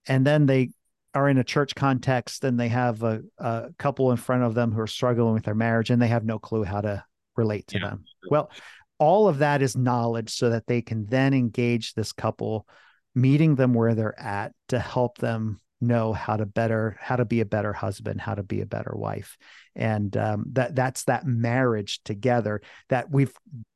and 0.08 0.26
then 0.26 0.46
they 0.46 0.72
are 1.16 1.30
in 1.30 1.38
a 1.38 1.44
church 1.44 1.74
context 1.76 2.44
and 2.44 2.60
they 2.60 2.68
have 2.68 3.02
a, 3.02 3.22
a 3.38 3.70
couple 3.80 4.12
in 4.12 4.18
front 4.18 4.44
of 4.44 4.54
them 4.54 4.72
who 4.72 4.82
are 4.82 4.88
struggling 4.88 5.34
with 5.34 5.46
their 5.46 5.56
marriage 5.56 5.90
and 5.90 6.02
they 6.02 6.10
have 6.10 6.26
no 6.26 6.38
clue 6.38 6.64
how 6.64 6.82
to 6.82 7.04
relate 7.38 7.66
to 7.68 7.80
yeah. 7.80 7.90
them. 7.90 8.04
Well, 8.30 8.52
all 9.00 9.28
of 9.28 9.40
that 9.40 9.62
is 9.62 9.78
knowledge 9.78 10.32
so 10.32 10.50
that 10.50 10.68
they 10.68 10.82
can 10.82 11.06
then 11.06 11.34
engage 11.34 11.94
this 11.94 12.12
couple, 12.12 12.68
meeting 13.14 13.56
them 13.56 13.74
where 13.74 13.96
they're 13.96 14.20
at 14.20 14.54
to 14.70 14.80
help 14.80 15.18
them 15.18 15.62
know 15.86 16.14
how 16.14 16.36
to 16.38 16.46
better 16.46 16.98
how 17.00 17.16
to 17.16 17.26
be 17.26 17.42
a 17.42 17.46
better 17.46 17.74
husband 17.74 18.22
how 18.22 18.36
to 18.36 18.44
be 18.44 18.62
a 18.62 18.66
better 18.66 18.94
wife. 18.96 19.38
And 19.76 20.16
um, 20.18 20.46
that 20.54 20.76
that's 20.76 21.06
that 21.06 21.26
marriage 21.26 22.02
together 22.04 22.62
that 22.90 23.10
we've 23.10 23.34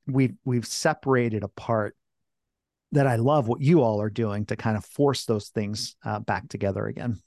we've 0.08 0.36
we've 0.46 0.66
separated 0.66 1.44
apart 1.44 1.96
that 2.92 3.06
i 3.06 3.18
love 3.18 3.48
what 3.48 3.62
you 3.62 3.82
all 3.84 4.02
are 4.02 4.10
doing 4.10 4.46
to 4.48 4.56
kind 4.56 4.76
of 4.76 4.84
force 4.84 5.26
those 5.26 5.50
things 5.50 5.96
uh, 6.04 6.20
back 6.20 6.50
together 6.50 6.86
again. 6.88 7.18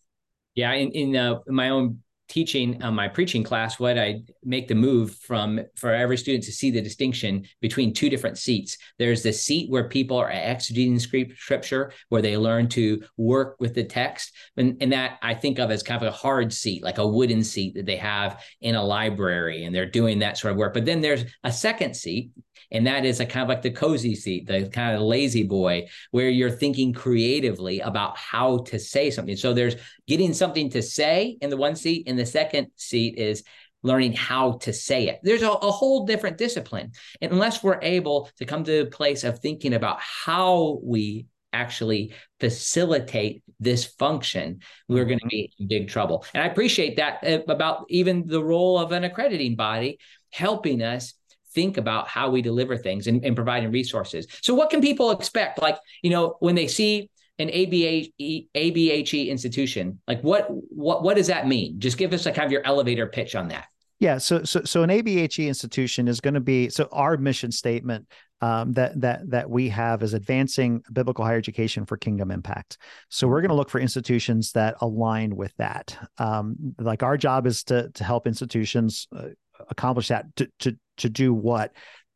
Yeah, 0.54 0.72
in 0.72 0.90
in, 0.90 1.16
uh, 1.16 1.38
my 1.46 1.70
own 1.70 2.02
teaching 2.32 2.82
on 2.82 2.94
my 2.94 3.08
preaching 3.08 3.42
class, 3.42 3.78
what 3.78 3.98
I 3.98 4.22
make 4.42 4.66
the 4.66 4.74
move 4.74 5.14
from 5.16 5.60
for 5.76 5.92
every 5.92 6.16
student 6.16 6.44
to 6.44 6.52
see 6.52 6.70
the 6.70 6.80
distinction 6.80 7.44
between 7.60 7.92
two 7.92 8.08
different 8.08 8.38
seats. 8.38 8.78
There's 8.98 9.22
the 9.22 9.34
seat 9.34 9.70
where 9.70 9.86
people 9.86 10.16
are 10.16 10.30
exegeting 10.30 10.98
scripture, 10.98 11.92
where 12.08 12.22
they 12.22 12.38
learn 12.38 12.68
to 12.70 13.02
work 13.18 13.56
with 13.60 13.74
the 13.74 13.84
text, 13.84 14.32
and, 14.56 14.78
and 14.80 14.90
that 14.92 15.18
I 15.22 15.34
think 15.34 15.58
of 15.58 15.70
as 15.70 15.82
kind 15.82 16.02
of 16.02 16.08
a 16.08 16.16
hard 16.16 16.54
seat, 16.54 16.82
like 16.82 16.96
a 16.96 17.06
wooden 17.06 17.44
seat 17.44 17.74
that 17.74 17.84
they 17.84 17.96
have 17.96 18.42
in 18.62 18.76
a 18.76 18.82
library, 18.82 19.64
and 19.64 19.74
they're 19.74 19.84
doing 19.84 20.20
that 20.20 20.38
sort 20.38 20.52
of 20.52 20.56
work. 20.56 20.72
But 20.72 20.86
then 20.86 21.02
there's 21.02 21.26
a 21.44 21.52
second 21.52 21.94
seat 21.94 22.30
and 22.72 22.86
that 22.86 23.04
is 23.04 23.20
a 23.20 23.26
kind 23.26 23.42
of 23.42 23.48
like 23.48 23.62
the 23.62 23.70
cozy 23.70 24.14
seat, 24.14 24.46
the 24.46 24.68
kind 24.68 24.96
of 24.96 25.02
lazy 25.02 25.42
boy, 25.42 25.86
where 26.10 26.30
you're 26.30 26.50
thinking 26.50 26.92
creatively 26.92 27.80
about 27.80 28.16
how 28.16 28.58
to 28.58 28.78
say 28.78 29.10
something. 29.10 29.36
So 29.36 29.52
there's 29.52 29.76
getting 30.08 30.32
something 30.32 30.70
to 30.70 30.82
say 30.82 31.36
in 31.42 31.50
the 31.50 31.56
one 31.56 31.76
seat, 31.76 32.04
and 32.06 32.18
the 32.18 32.21
second 32.26 32.68
seat 32.76 33.18
is 33.18 33.44
learning 33.82 34.12
how 34.12 34.52
to 34.58 34.72
say 34.72 35.08
it. 35.08 35.20
There's 35.22 35.42
a, 35.42 35.50
a, 35.50 35.70
whole 35.70 36.06
different 36.06 36.38
discipline. 36.38 36.92
And 37.20 37.32
unless 37.32 37.62
we're 37.62 37.80
able 37.82 38.30
to 38.38 38.44
come 38.44 38.64
to 38.64 38.82
a 38.82 38.86
place 38.86 39.24
of 39.24 39.40
thinking 39.40 39.74
about 39.74 39.98
how 40.00 40.78
we 40.84 41.26
actually 41.52 42.14
facilitate 42.40 43.42
this 43.60 43.84
function, 43.84 44.60
we're 44.88 45.04
going 45.04 45.18
to 45.18 45.26
be 45.26 45.52
in 45.58 45.68
big 45.68 45.88
trouble. 45.88 46.24
And 46.32 46.42
I 46.42 46.46
appreciate 46.46 46.96
that 46.96 47.24
uh, 47.24 47.40
about 47.48 47.86
even 47.88 48.26
the 48.26 48.42
role 48.42 48.78
of 48.78 48.92
an 48.92 49.04
accrediting 49.04 49.56
body 49.56 49.98
helping 50.30 50.82
us 50.82 51.14
think 51.52 51.76
about 51.76 52.08
how 52.08 52.30
we 52.30 52.40
deliver 52.40 52.76
things 52.76 53.06
and, 53.06 53.24
and 53.24 53.36
providing 53.36 53.70
resources. 53.70 54.26
So 54.40 54.54
what 54.54 54.70
can 54.70 54.80
people 54.80 55.10
expect? 55.10 55.60
Like, 55.60 55.76
you 56.02 56.10
know, 56.10 56.36
when 56.40 56.54
they 56.54 56.66
see 56.66 57.10
an 57.38 57.48
ABH, 57.48 58.12
ABHE 58.54 59.28
institution, 59.28 59.98
like 60.06 60.20
what 60.22 60.46
what 60.48 61.02
what 61.02 61.16
does 61.16 61.28
that 61.28 61.46
mean? 61.46 61.80
Just 61.80 61.98
give 61.98 62.12
us 62.12 62.26
like 62.26 62.34
kind 62.34 62.46
of 62.46 62.52
your 62.52 62.64
elevator 62.66 63.06
pitch 63.06 63.34
on 63.34 63.48
that. 63.48 63.66
Yeah, 63.98 64.18
so 64.18 64.42
so 64.42 64.62
so 64.64 64.82
an 64.82 64.90
ABHE 64.90 65.46
institution 65.46 66.08
is 66.08 66.20
going 66.20 66.34
to 66.34 66.40
be 66.40 66.68
so 66.68 66.88
our 66.90 67.16
mission 67.16 67.52
statement 67.52 68.06
um, 68.40 68.72
that 68.72 69.00
that 69.00 69.30
that 69.30 69.48
we 69.48 69.68
have 69.68 70.02
is 70.02 70.14
advancing 70.14 70.82
biblical 70.92 71.24
higher 71.24 71.38
education 71.38 71.86
for 71.86 71.96
kingdom 71.96 72.32
impact. 72.32 72.78
So 73.08 73.28
we're 73.28 73.40
going 73.40 73.50
to 73.50 73.54
look 73.54 73.70
for 73.70 73.78
institutions 73.78 74.52
that 74.52 74.74
align 74.80 75.36
with 75.36 75.54
that. 75.56 75.96
Um, 76.18 76.74
like 76.78 77.04
our 77.04 77.16
job 77.16 77.46
is 77.46 77.62
to 77.64 77.90
to 77.90 78.04
help 78.04 78.26
institutions 78.26 79.06
uh, 79.16 79.28
accomplish 79.70 80.08
that 80.08 80.34
to 80.36 80.48
to 80.58 80.76
to 80.96 81.08
do 81.08 81.32
what 81.32 81.72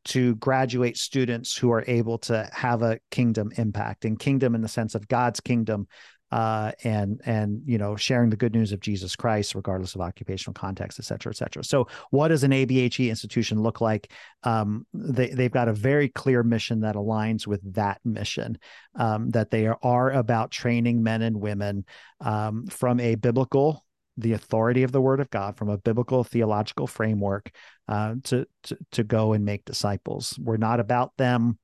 to 0.07 0.35
graduate 0.37 0.97
students 0.97 1.57
who 1.57 1.71
are 1.73 1.85
able 1.87 2.19
to 2.19 2.49
have 2.53 2.83
a 2.83 2.99
kingdom 3.11 3.53
impact 3.57 4.05
and 4.05 4.19
kingdom 4.19 4.55
in 4.55 4.63
the 4.63 4.69
sense 4.69 4.95
of 4.95 5.09
God's 5.09 5.41
kingdom 5.41 5.87
uh, 6.33 6.73
and 6.83 7.21
and 7.25 7.63
you 7.67 7.79
know 7.79 7.95
sharing 7.95 8.31
the 8.31 8.37
good 8.37 8.53
news 8.53 8.73
of 8.73 8.81
Jesus 8.81 9.15
Christ, 9.15 9.55
regardless 9.55 9.95
of 9.95 10.01
occupational 10.01 10.55
context, 10.55 10.99
et 10.99 11.05
cetera, 11.05 11.31
et 11.31 11.37
cetera. 11.37 11.63
So, 11.63 11.87
what 12.11 12.29
does 12.29 12.43
an 12.43 12.51
ABHE 12.51 13.09
institution 13.09 13.63
look 13.63 13.81
like? 13.81 14.11
Um, 14.43 14.87
they 14.93 15.29
they've 15.29 15.53
got 15.53 15.69
a 15.69 15.73
very 15.73 16.09
clear 16.09 16.43
mission 16.43 16.81
that 16.81 16.97
aligns 16.97 17.47
with 17.47 17.75
that 17.75 18.01
mission. 18.05 18.59
Um, 18.97 19.31
that 19.31 19.51
they 19.51 19.67
are, 19.67 19.79
are 19.83 20.11
about 20.11 20.51
training 20.51 21.03
men 21.03 21.23
and 21.23 21.41
women 21.41 21.85
um, 22.21 22.67
from 22.67 22.99
a 22.99 23.15
biblical 23.15 23.86
the 24.17 24.33
authority 24.33 24.83
of 24.83 24.93
the 24.93 25.01
word 25.01 25.21
of 25.21 25.31
God 25.31 25.57
from 25.57 25.69
a 25.69 25.79
biblical 25.79 26.25
theological 26.25 26.87
framework 26.87 27.51
uh, 27.89 28.15
to, 28.25 28.47
to, 28.65 28.79
to 28.93 29.05
go 29.05 29.33
and 29.33 29.45
make 29.45 29.65
disciples. 29.65 30.39
We're 30.39 30.57
not 30.57 30.81
about 30.81 31.17
them 31.17 31.59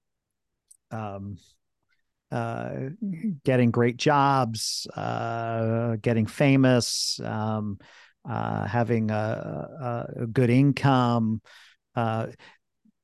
um, 0.91 1.39
uh, 2.31 2.91
getting 3.45 3.71
great 3.71 3.97
jobs, 3.97 4.87
uh, 4.97 5.97
getting 6.01 6.27
famous, 6.27 7.21
um, 7.25 7.79
uh, 8.29 8.67
having 8.67 9.11
a, 9.11 10.07
a, 10.17 10.27
good 10.27 10.49
income. 10.51 11.43
Uh, 11.95 12.29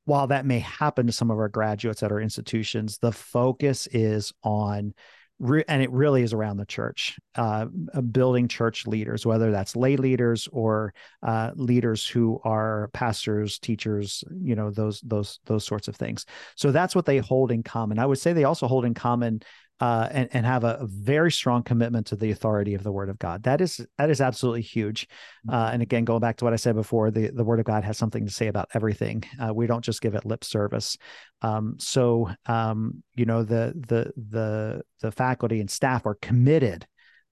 while 0.04 0.28
that 0.28 0.46
may 0.46 0.60
happen 0.60 1.06
to 1.06 1.12
some 1.12 1.30
of 1.30 1.38
our 1.38 1.48
graduates 1.48 2.02
at 2.02 2.12
our 2.12 2.20
institutions, 2.20 2.98
the 2.98 3.12
focus 3.12 3.86
is 3.88 4.32
on 4.42 4.94
re- 5.38 5.64
and 5.68 5.82
it 5.82 5.90
really 5.90 6.22
is 6.22 6.32
around 6.32 6.56
the 6.56 6.66
church, 6.66 7.18
uh, 7.36 7.66
uh, 7.94 8.00
building 8.00 8.48
church 8.48 8.86
leaders, 8.86 9.24
whether 9.24 9.50
that's 9.50 9.76
lay 9.76 9.96
leaders 9.96 10.48
or 10.52 10.94
uh, 11.22 11.52
leaders 11.54 12.06
who 12.06 12.40
are 12.44 12.90
pastors, 12.92 13.58
teachers, 13.58 14.24
you 14.42 14.54
know, 14.54 14.70
those 14.70 15.00
those 15.02 15.40
those 15.46 15.64
sorts 15.64 15.88
of 15.88 15.96
things. 15.96 16.26
So 16.56 16.72
that's 16.72 16.94
what 16.94 17.06
they 17.06 17.18
hold 17.18 17.52
in 17.52 17.62
common. 17.62 17.98
I 17.98 18.06
would 18.06 18.18
say 18.18 18.32
they 18.32 18.44
also 18.44 18.66
hold 18.66 18.84
in 18.84 18.94
common 18.94 19.40
uh, 19.80 20.08
and, 20.10 20.28
and 20.32 20.46
have 20.46 20.64
a, 20.64 20.86
very 20.88 21.30
strong 21.30 21.62
commitment 21.62 22.06
to 22.08 22.16
the 22.16 22.30
authority 22.30 22.74
of 22.74 22.82
the 22.82 22.90
word 22.90 23.08
of 23.08 23.18
God. 23.18 23.44
That 23.44 23.60
is 23.60 23.84
that 23.96 24.10
is 24.10 24.20
absolutely 24.20 24.62
huge. 24.62 25.08
Mm-hmm. 25.46 25.54
Uh, 25.54 25.70
and 25.70 25.82
again, 25.82 26.04
going 26.04 26.20
back 26.20 26.36
to 26.38 26.44
what 26.44 26.52
I 26.52 26.56
said 26.56 26.74
before, 26.74 27.10
the, 27.10 27.28
the 27.28 27.44
word 27.44 27.60
of 27.60 27.66
God 27.66 27.84
has 27.84 27.96
something 27.96 28.26
to 28.26 28.32
say 28.32 28.48
about 28.48 28.68
everything. 28.74 29.24
Uh, 29.40 29.54
we 29.54 29.66
don't 29.66 29.84
just 29.84 30.00
give 30.00 30.14
it 30.14 30.24
lip 30.24 30.44
service. 30.44 30.96
Um, 31.42 31.76
so 31.78 32.30
um, 32.46 33.02
you 33.14 33.24
know 33.24 33.44
the 33.44 33.72
the 33.76 34.12
the 34.16 34.82
the 35.00 35.12
faculty 35.12 35.60
and 35.60 35.70
staff 35.70 36.06
are 36.06 36.18
committed 36.20 36.86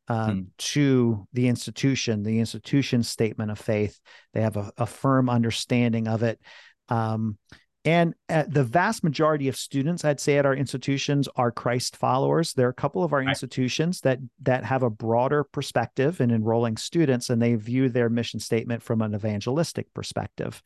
uh, 0.09 0.33
hmm. 0.33 0.41
to 0.59 1.27
the 1.33 1.49
institution, 1.49 2.23
the 2.23 2.39
institution 2.39 3.03
statement 3.03 3.51
of 3.51 3.59
faith. 3.59 3.99
They 4.35 4.43
have 4.43 4.57
a, 4.57 4.73
a 4.79 4.87
firm 4.87 5.29
understanding 5.29 6.07
of 6.07 6.23
it. 6.23 6.41
Um, 6.89 7.39
and 7.87 8.15
uh, 8.29 8.43
the 8.49 8.65
vast 8.65 9.05
majority 9.05 9.47
of 9.47 9.57
students, 9.57 10.05
I'd 10.05 10.19
say, 10.19 10.39
at 10.39 10.45
our 10.45 10.57
institutions 10.57 11.29
are 11.37 11.53
Christ 11.53 11.97
followers. 11.97 12.53
There 12.53 12.67
are 12.67 12.71
a 12.71 12.75
couple 12.75 13.05
of 13.05 13.13
our 13.13 13.21
right. 13.21 13.29
institutions 13.29 14.01
that 14.01 14.19
that 14.43 14.65
have 14.65 14.83
a 14.83 14.91
broader 14.91 15.45
perspective 15.45 16.21
in 16.21 16.33
enrolling 16.33 16.77
students, 16.77 17.31
and 17.31 17.41
they 17.41 17.55
view 17.55 17.89
their 17.89 18.11
mission 18.11 18.41
statement 18.41 18.83
from 18.83 19.03
an 19.03 19.15
evangelistic 19.15 19.95
perspective. 19.95 20.61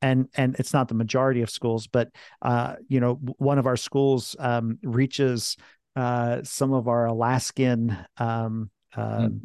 And 0.00 0.28
and 0.34 0.54
it's 0.60 0.72
not 0.72 0.86
the 0.86 0.94
majority 0.94 1.42
of 1.42 1.50
schools, 1.50 1.88
but 1.88 2.10
uh, 2.40 2.76
you 2.86 3.00
know, 3.00 3.14
one 3.38 3.58
of 3.58 3.66
our 3.66 3.76
schools 3.76 4.36
um, 4.38 4.78
reaches 4.84 5.56
uh, 5.96 6.42
some 6.44 6.72
of 6.72 6.86
our 6.86 7.06
Alaskan 7.06 7.98
um, 8.16 8.70
mm 8.96 9.40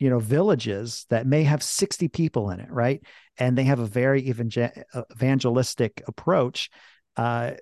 you 0.00 0.10
know 0.10 0.18
villages 0.18 1.06
that 1.10 1.26
may 1.26 1.44
have 1.44 1.62
60 1.62 2.08
people 2.08 2.50
in 2.50 2.58
it 2.58 2.70
right? 2.70 3.02
And 3.38 3.56
they 3.56 3.64
have 3.64 3.78
a 3.78 3.86
very 3.86 4.26
uh, 4.28 5.02
evangelistic 5.12 6.02
approach 6.08 6.70
uh, 7.16 7.52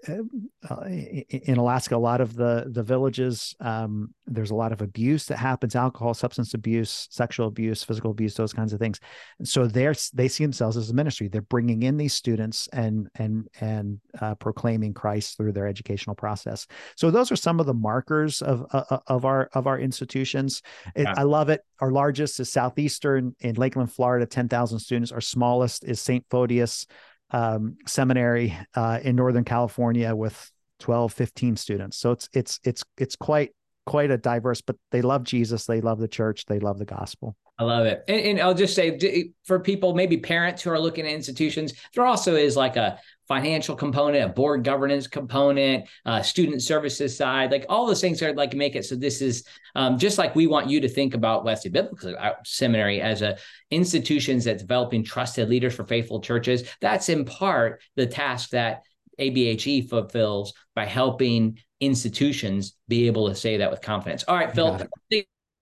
uh, 0.69 0.85
in 0.85 1.57
Alaska, 1.57 1.97
a 1.97 1.99
lot 1.99 2.21
of 2.21 2.37
the 2.37 2.67
the 2.71 2.83
villages, 2.83 3.57
um, 3.61 4.15
there's 4.27 4.51
a 4.51 4.55
lot 4.55 4.73
of 4.73 4.83
abuse 4.83 5.25
that 5.27 5.39
happens: 5.39 5.75
alcohol, 5.75 6.13
substance 6.13 6.53
abuse, 6.53 7.09
sexual 7.11 7.49
abuse, 7.49 7.83
physical 7.83 8.11
abuse, 8.11 8.35
those 8.35 8.53
kinds 8.53 8.75
of 8.75 8.79
things. 8.79 9.01
And 9.39 9.49
so 9.49 9.67
they're 9.67 9.95
they 10.13 10.29
see 10.29 10.45
themselves 10.45 10.77
as 10.77 10.91
a 10.91 10.95
ministry. 10.95 11.29
They're 11.29 11.41
bringing 11.41 11.83
in 11.83 11.97
these 11.97 12.13
students 12.13 12.69
and 12.75 13.09
and 13.15 13.49
and 13.59 14.01
uh, 14.21 14.35
proclaiming 14.35 14.93
Christ 14.93 15.39
through 15.39 15.53
their 15.53 15.67
educational 15.67 16.15
process. 16.15 16.67
So 16.97 17.11
those 17.11 17.33
are 17.33 17.37
some 17.37 17.59
of 17.59 17.65
the 17.65 17.75
markers 17.75 18.43
of 18.43 18.67
uh, 18.73 18.85
uh 18.91 18.99
of 19.07 19.25
our 19.25 19.49
of 19.55 19.67
our 19.67 19.79
institutions. 19.79 20.61
It, 20.95 21.05
yeah. 21.05 21.15
I 21.17 21.23
love 21.23 21.49
it. 21.49 21.63
Our 21.81 21.91
largest 21.91 22.39
is 22.39 22.53
Southeastern 22.53 23.35
in 23.41 23.55
Lakeland, 23.55 23.93
Florida, 23.93 24.27
ten 24.27 24.49
thousand 24.49 24.81
students. 24.81 25.11
Our 25.11 25.23
smallest 25.23 25.85
is 25.85 26.03
St. 26.03 26.27
Photius 26.29 26.87
um, 27.31 27.77
seminary 27.87 28.57
uh, 28.75 29.01
in 29.03 29.17
Northern 29.17 29.45
California 29.45 30.15
with 30.15 30.51
12, 30.81 31.13
15 31.13 31.57
students. 31.57 31.97
So 31.99 32.13
it's 32.13 32.29
it's 32.33 32.61
it's 32.65 32.85
it's 32.97 33.17
quite 33.17 33.51
quite 33.87 34.11
a 34.11 34.19
diverse, 34.19 34.61
but 34.61 34.77
they 34.91 35.03
love 35.03 35.25
Jesus, 35.25 35.67
they 35.67 35.81
love 35.81 35.99
the 35.99 36.09
church, 36.09 36.45
they 36.47 36.61
love 36.61 36.79
the 36.79 36.85
gospel. 36.85 37.37
I 37.59 37.65
love 37.65 37.87
it. 37.87 38.05
And, 38.07 38.21
and, 38.21 38.41
I'll 38.41 38.55
just 38.55 38.75
say 38.75 39.33
for 39.45 39.59
people, 39.59 39.95
maybe 39.95 40.17
parents 40.17 40.63
who 40.63 40.71
are 40.71 40.79
looking 40.79 41.07
at 41.07 41.13
institutions, 41.13 41.73
there 41.93 42.07
also 42.07 42.37
is 42.37 42.57
like 42.57 42.77
a 42.77 43.01
financial 43.27 43.75
component, 43.75 44.25
a 44.25 44.33
board 44.33 44.63
governance 44.63 45.09
component, 45.09 45.87
uh, 46.07 46.23
student 46.23 46.63
services 46.63 47.17
side, 47.17 47.51
like 47.51 47.67
all 47.69 47.87
those 47.87 48.01
things 48.01 48.23
are 48.23 48.33
like 48.33 48.55
make 48.55 48.77
it 48.77 48.85
so 48.85 48.95
this 48.95 49.21
is 49.21 49.45
um, 49.75 49.99
just 49.99 50.19
like 50.19 50.35
we 50.35 50.47
want 50.47 50.71
you 50.71 50.81
to 50.81 50.89
think 50.89 51.15
about 51.15 51.45
Wesley 51.45 51.71
Biblical 51.71 52.15
Seminary 52.45 53.01
as 53.01 53.23
a 53.23 53.37
institutions 53.71 54.45
that's 54.45 54.63
developing 54.63 55.05
trusted 55.05 55.49
leaders 55.49 55.75
for 55.75 55.85
faithful 55.85 56.21
churches. 56.21 56.63
That's 56.81 57.09
in 57.09 57.25
part 57.25 57.83
the 57.97 58.07
task 58.07 58.51
that 58.51 58.83
ABHE 59.21 59.89
fulfills 59.89 60.55
by 60.75 60.87
helping 60.87 61.59
institutions 61.81 62.75
be 62.87 63.09
able 63.09 63.29
to 63.29 63.35
say 63.35 63.59
that 63.59 63.71
with 63.71 63.81
confidence. 63.81 64.25
All 64.27 64.37
right, 64.37 64.55
Phil, 64.55 64.81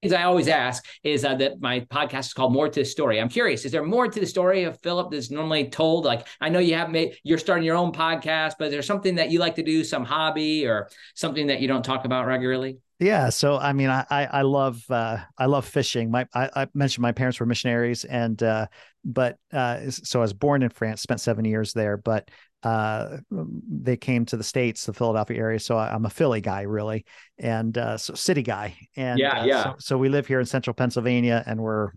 things 0.02 0.12
I 0.12 0.24
always 0.24 0.48
ask 0.48 0.84
is 1.02 1.24
uh, 1.24 1.34
that 1.36 1.60
my 1.60 1.80
podcast 1.80 2.26
is 2.26 2.34
called 2.34 2.52
More 2.52 2.68
to 2.68 2.80
the 2.80 2.84
Story. 2.84 3.20
I'm 3.20 3.28
curious, 3.28 3.64
is 3.64 3.72
there 3.72 3.84
more 3.84 4.08
to 4.08 4.20
the 4.20 4.26
story 4.26 4.64
of 4.64 4.78
Philip 4.82 5.10
that's 5.10 5.30
normally 5.30 5.68
told? 5.68 6.04
Like, 6.04 6.26
I 6.40 6.48
know 6.48 6.58
you 6.58 6.74
have 6.74 6.90
made, 6.90 7.16
you're 7.22 7.38
starting 7.38 7.64
your 7.64 7.76
own 7.76 7.92
podcast, 7.92 8.54
but 8.58 8.66
is 8.66 8.72
there 8.72 8.82
something 8.82 9.16
that 9.16 9.30
you 9.30 9.38
like 9.38 9.54
to 9.56 9.62
do, 9.62 9.84
some 9.84 10.04
hobby 10.04 10.66
or 10.66 10.88
something 11.14 11.46
that 11.48 11.60
you 11.60 11.68
don't 11.68 11.84
talk 11.84 12.04
about 12.04 12.26
regularly? 12.26 12.78
Yeah, 12.98 13.28
so 13.28 13.58
I 13.58 13.74
mean, 13.74 13.90
I 13.90 14.06
I 14.10 14.40
love 14.40 14.82
uh, 14.88 15.18
I 15.36 15.44
love 15.44 15.66
fishing. 15.66 16.10
My 16.10 16.26
I, 16.32 16.48
I, 16.56 16.66
mentioned 16.72 17.02
my 17.02 17.12
parents 17.12 17.38
were 17.38 17.44
missionaries, 17.44 18.04
and 18.04 18.42
uh, 18.42 18.68
but 19.04 19.36
uh, 19.52 19.90
so 19.90 20.20
I 20.20 20.22
was 20.22 20.32
born 20.32 20.62
in 20.62 20.70
France, 20.70 21.02
spent 21.02 21.20
seven 21.20 21.44
years 21.44 21.74
there, 21.74 21.98
but 21.98 22.30
uh, 22.66 23.18
they 23.30 23.96
came 23.96 24.24
to 24.26 24.36
the 24.36 24.42
states, 24.42 24.86
the 24.86 24.92
Philadelphia 24.92 25.38
area. 25.38 25.60
So 25.60 25.76
I, 25.76 25.94
am 25.94 26.04
a 26.04 26.10
Philly 26.10 26.40
guy, 26.40 26.62
really, 26.62 27.04
and 27.38 27.78
uh, 27.78 27.96
so 27.96 28.14
city 28.14 28.42
guy. 28.42 28.76
And 28.96 29.20
yeah, 29.20 29.42
uh, 29.42 29.44
yeah. 29.44 29.62
So, 29.62 29.74
so, 29.78 29.98
we 29.98 30.08
live 30.08 30.26
here 30.26 30.40
in 30.40 30.46
central 30.46 30.74
Pennsylvania, 30.74 31.44
and 31.46 31.60
we're 31.60 31.92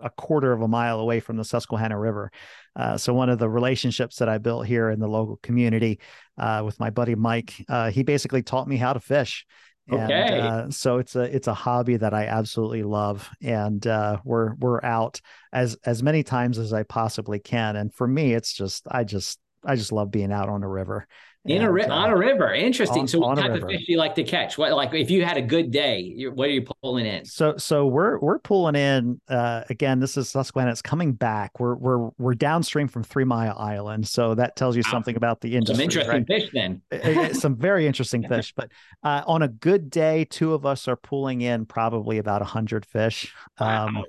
a 0.00 0.08
quarter 0.08 0.52
of 0.52 0.62
a 0.62 0.68
mile 0.68 1.00
away 1.00 1.20
from 1.20 1.36
the 1.36 1.44
Susquehanna 1.44 1.98
River. 1.98 2.32
Uh, 2.74 2.96
so 2.96 3.12
one 3.12 3.28
of 3.28 3.38
the 3.38 3.48
relationships 3.48 4.16
that 4.16 4.28
I 4.28 4.38
built 4.38 4.66
here 4.66 4.88
in 4.88 5.00
the 5.00 5.08
local 5.08 5.36
community 5.42 6.00
uh, 6.38 6.62
with 6.64 6.80
my 6.80 6.88
buddy 6.88 7.14
Mike, 7.14 7.54
uh, 7.68 7.90
he 7.90 8.02
basically 8.02 8.42
taught 8.42 8.66
me 8.66 8.78
how 8.78 8.94
to 8.94 9.00
fish. 9.00 9.44
Okay. 9.92 10.40
And, 10.40 10.74
so 10.74 10.96
it's 10.96 11.14
a 11.14 11.22
it's 11.24 11.46
a 11.46 11.52
hobby 11.52 11.98
that 11.98 12.14
I 12.14 12.24
absolutely 12.24 12.84
love, 12.84 13.28
and 13.42 13.84
we're 14.24 14.54
we're 14.54 14.82
out 14.82 15.20
as 15.52 15.76
as 15.84 16.02
many 16.02 16.22
times 16.22 16.58
as 16.58 16.72
I 16.72 16.84
possibly 16.84 17.38
can. 17.38 17.76
And 17.76 17.92
for 17.92 18.08
me, 18.08 18.32
it's 18.32 18.54
just 18.54 18.86
I 18.90 19.04
just 19.04 19.38
I 19.64 19.76
just 19.76 19.92
love 19.92 20.10
being 20.10 20.32
out 20.32 20.48
on 20.48 20.62
a 20.62 20.68
river. 20.68 21.06
In 21.46 21.58
and, 21.58 21.66
a 21.66 21.70
ri- 21.70 21.84
uh, 21.84 21.94
on 21.94 22.08
a 22.08 22.16
river, 22.16 22.54
interesting. 22.54 23.02
On, 23.02 23.08
so, 23.08 23.18
what 23.18 23.36
type 23.36 23.52
of 23.52 23.68
fish 23.68 23.84
do 23.84 23.92
you 23.92 23.98
like 23.98 24.14
to 24.14 24.24
catch? 24.24 24.56
What 24.56 24.72
like 24.72 24.94
if 24.94 25.10
you 25.10 25.26
had 25.26 25.36
a 25.36 25.42
good 25.42 25.70
day, 25.70 26.26
what 26.32 26.48
are 26.48 26.52
you 26.52 26.64
pulling 26.82 27.04
in? 27.04 27.26
So, 27.26 27.58
so 27.58 27.86
we're 27.86 28.18
we're 28.18 28.38
pulling 28.38 28.76
in. 28.76 29.20
Uh, 29.28 29.60
again, 29.68 30.00
this 30.00 30.16
is 30.16 30.30
Susquehanna. 30.30 30.70
It's 30.70 30.80
coming 30.80 31.12
back. 31.12 31.60
We're 31.60 31.74
we're 31.74 32.08
we're 32.16 32.34
downstream 32.34 32.88
from 32.88 33.02
Three 33.02 33.24
Mile 33.24 33.54
Island, 33.58 34.08
so 34.08 34.34
that 34.36 34.56
tells 34.56 34.74
you 34.74 34.82
wow. 34.86 34.92
something 34.92 35.16
about 35.16 35.42
the 35.42 35.54
industry. 35.54 35.74
Some 35.74 35.82
interesting 35.82 36.26
right? 36.26 36.26
fish, 36.26 36.50
then. 36.54 37.34
Some 37.34 37.56
very 37.56 37.86
interesting 37.86 38.22
fish. 38.28 38.54
But 38.56 38.70
uh, 39.02 39.22
on 39.26 39.42
a 39.42 39.48
good 39.48 39.90
day, 39.90 40.24
two 40.24 40.54
of 40.54 40.64
us 40.64 40.88
are 40.88 40.96
pulling 40.96 41.42
in 41.42 41.66
probably 41.66 42.16
about 42.16 42.40
a 42.40 42.46
hundred 42.46 42.86
fish. 42.86 43.34
Um, 43.58 43.96
wow. 43.96 44.04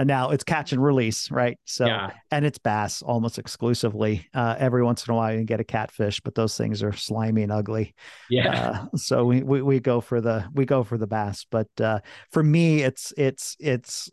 And 0.00 0.08
now 0.08 0.30
it's 0.30 0.44
catch 0.44 0.72
and 0.72 0.82
release, 0.82 1.30
right? 1.30 1.58
So, 1.66 1.84
yeah. 1.84 2.12
and 2.30 2.46
it's 2.46 2.56
bass 2.56 3.02
almost 3.02 3.38
exclusively. 3.38 4.26
Uh, 4.32 4.56
every 4.58 4.82
once 4.82 5.06
in 5.06 5.12
a 5.12 5.14
while 5.14 5.30
you 5.30 5.40
can 5.40 5.44
get 5.44 5.60
a 5.60 5.64
catfish, 5.64 6.20
but 6.20 6.34
those 6.34 6.56
things 6.56 6.82
are 6.82 6.94
slimy 6.94 7.42
and 7.42 7.52
ugly. 7.52 7.94
Yeah. 8.30 8.86
Uh, 8.94 8.96
so 8.96 9.26
we, 9.26 9.42
we, 9.42 9.60
we 9.60 9.78
go 9.78 10.00
for 10.00 10.22
the 10.22 10.48
we 10.54 10.64
go 10.64 10.84
for 10.84 10.96
the 10.96 11.06
bass. 11.06 11.44
But 11.50 11.68
uh, 11.82 12.00
for 12.30 12.42
me, 12.42 12.80
it's 12.80 13.12
it's 13.18 13.58
it's 13.60 14.10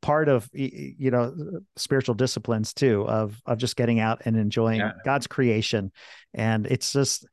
part 0.00 0.28
of 0.28 0.48
you 0.52 1.10
know 1.10 1.34
spiritual 1.74 2.14
disciplines 2.14 2.72
too 2.72 3.04
of 3.08 3.42
of 3.44 3.58
just 3.58 3.74
getting 3.74 3.98
out 3.98 4.22
and 4.26 4.36
enjoying 4.36 4.78
yeah. 4.78 4.92
God's 5.04 5.26
creation, 5.26 5.90
and 6.32 6.64
it's 6.64 6.92
just 6.92 7.26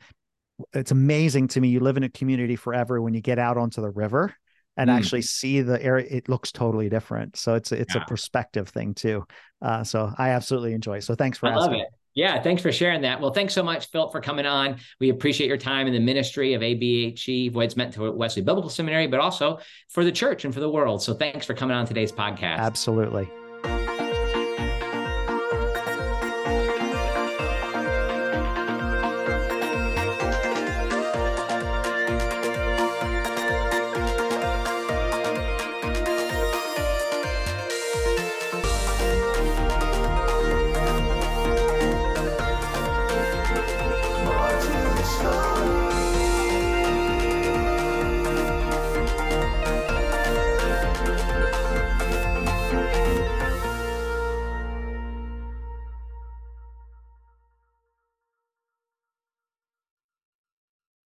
it's 0.73 0.89
amazing 0.89 1.49
to 1.49 1.61
me. 1.61 1.67
You 1.67 1.81
live 1.81 1.97
in 1.97 2.03
a 2.03 2.09
community 2.09 2.55
forever 2.55 2.99
when 2.99 3.13
you 3.13 3.21
get 3.21 3.37
out 3.37 3.57
onto 3.57 3.79
the 3.79 3.91
river 3.91 4.33
and 4.77 4.89
mm. 4.89 4.93
actually 4.93 5.21
see 5.21 5.61
the 5.61 5.81
area 5.83 6.05
it 6.09 6.29
looks 6.29 6.51
totally 6.51 6.89
different 6.89 7.35
so 7.35 7.55
it's 7.55 7.71
it's 7.71 7.95
yeah. 7.95 8.01
a 8.01 8.05
perspective 8.05 8.69
thing 8.69 8.93
too 8.93 9.25
uh, 9.61 9.83
so 9.83 10.11
i 10.17 10.29
absolutely 10.29 10.73
enjoy 10.73 10.97
it 10.97 11.03
so 11.03 11.15
thanks 11.15 11.37
for 11.37 11.47
I 11.47 11.51
asking. 11.51 11.61
love 11.61 11.73
it 11.73 11.87
yeah, 12.13 12.41
thanks 12.41 12.61
for 12.61 12.71
sharing 12.71 13.01
that. 13.01 13.21
Well, 13.21 13.31
thanks 13.31 13.53
so 13.53 13.63
much, 13.63 13.89
Phil, 13.89 14.09
for 14.09 14.19
coming 14.19 14.45
on. 14.45 14.77
We 14.99 15.09
appreciate 15.09 15.47
your 15.47 15.57
time 15.57 15.87
in 15.87 15.93
the 15.93 15.99
ministry 15.99 16.53
of 16.53 16.61
ABHE, 16.61 17.53
what 17.53 17.65
it's 17.65 17.77
meant 17.77 17.93
to 17.93 18.11
Wesley 18.11 18.41
Biblical 18.41 18.69
Seminary, 18.69 19.07
but 19.07 19.21
also 19.21 19.59
for 19.89 20.03
the 20.03 20.11
church 20.11 20.43
and 20.43 20.53
for 20.53 20.59
the 20.59 20.69
world. 20.69 21.01
So 21.01 21.13
thanks 21.13 21.45
for 21.45 21.53
coming 21.53 21.75
on 21.75 21.85
today's 21.85 22.11
podcast. 22.11 22.57
Absolutely. 22.57 23.29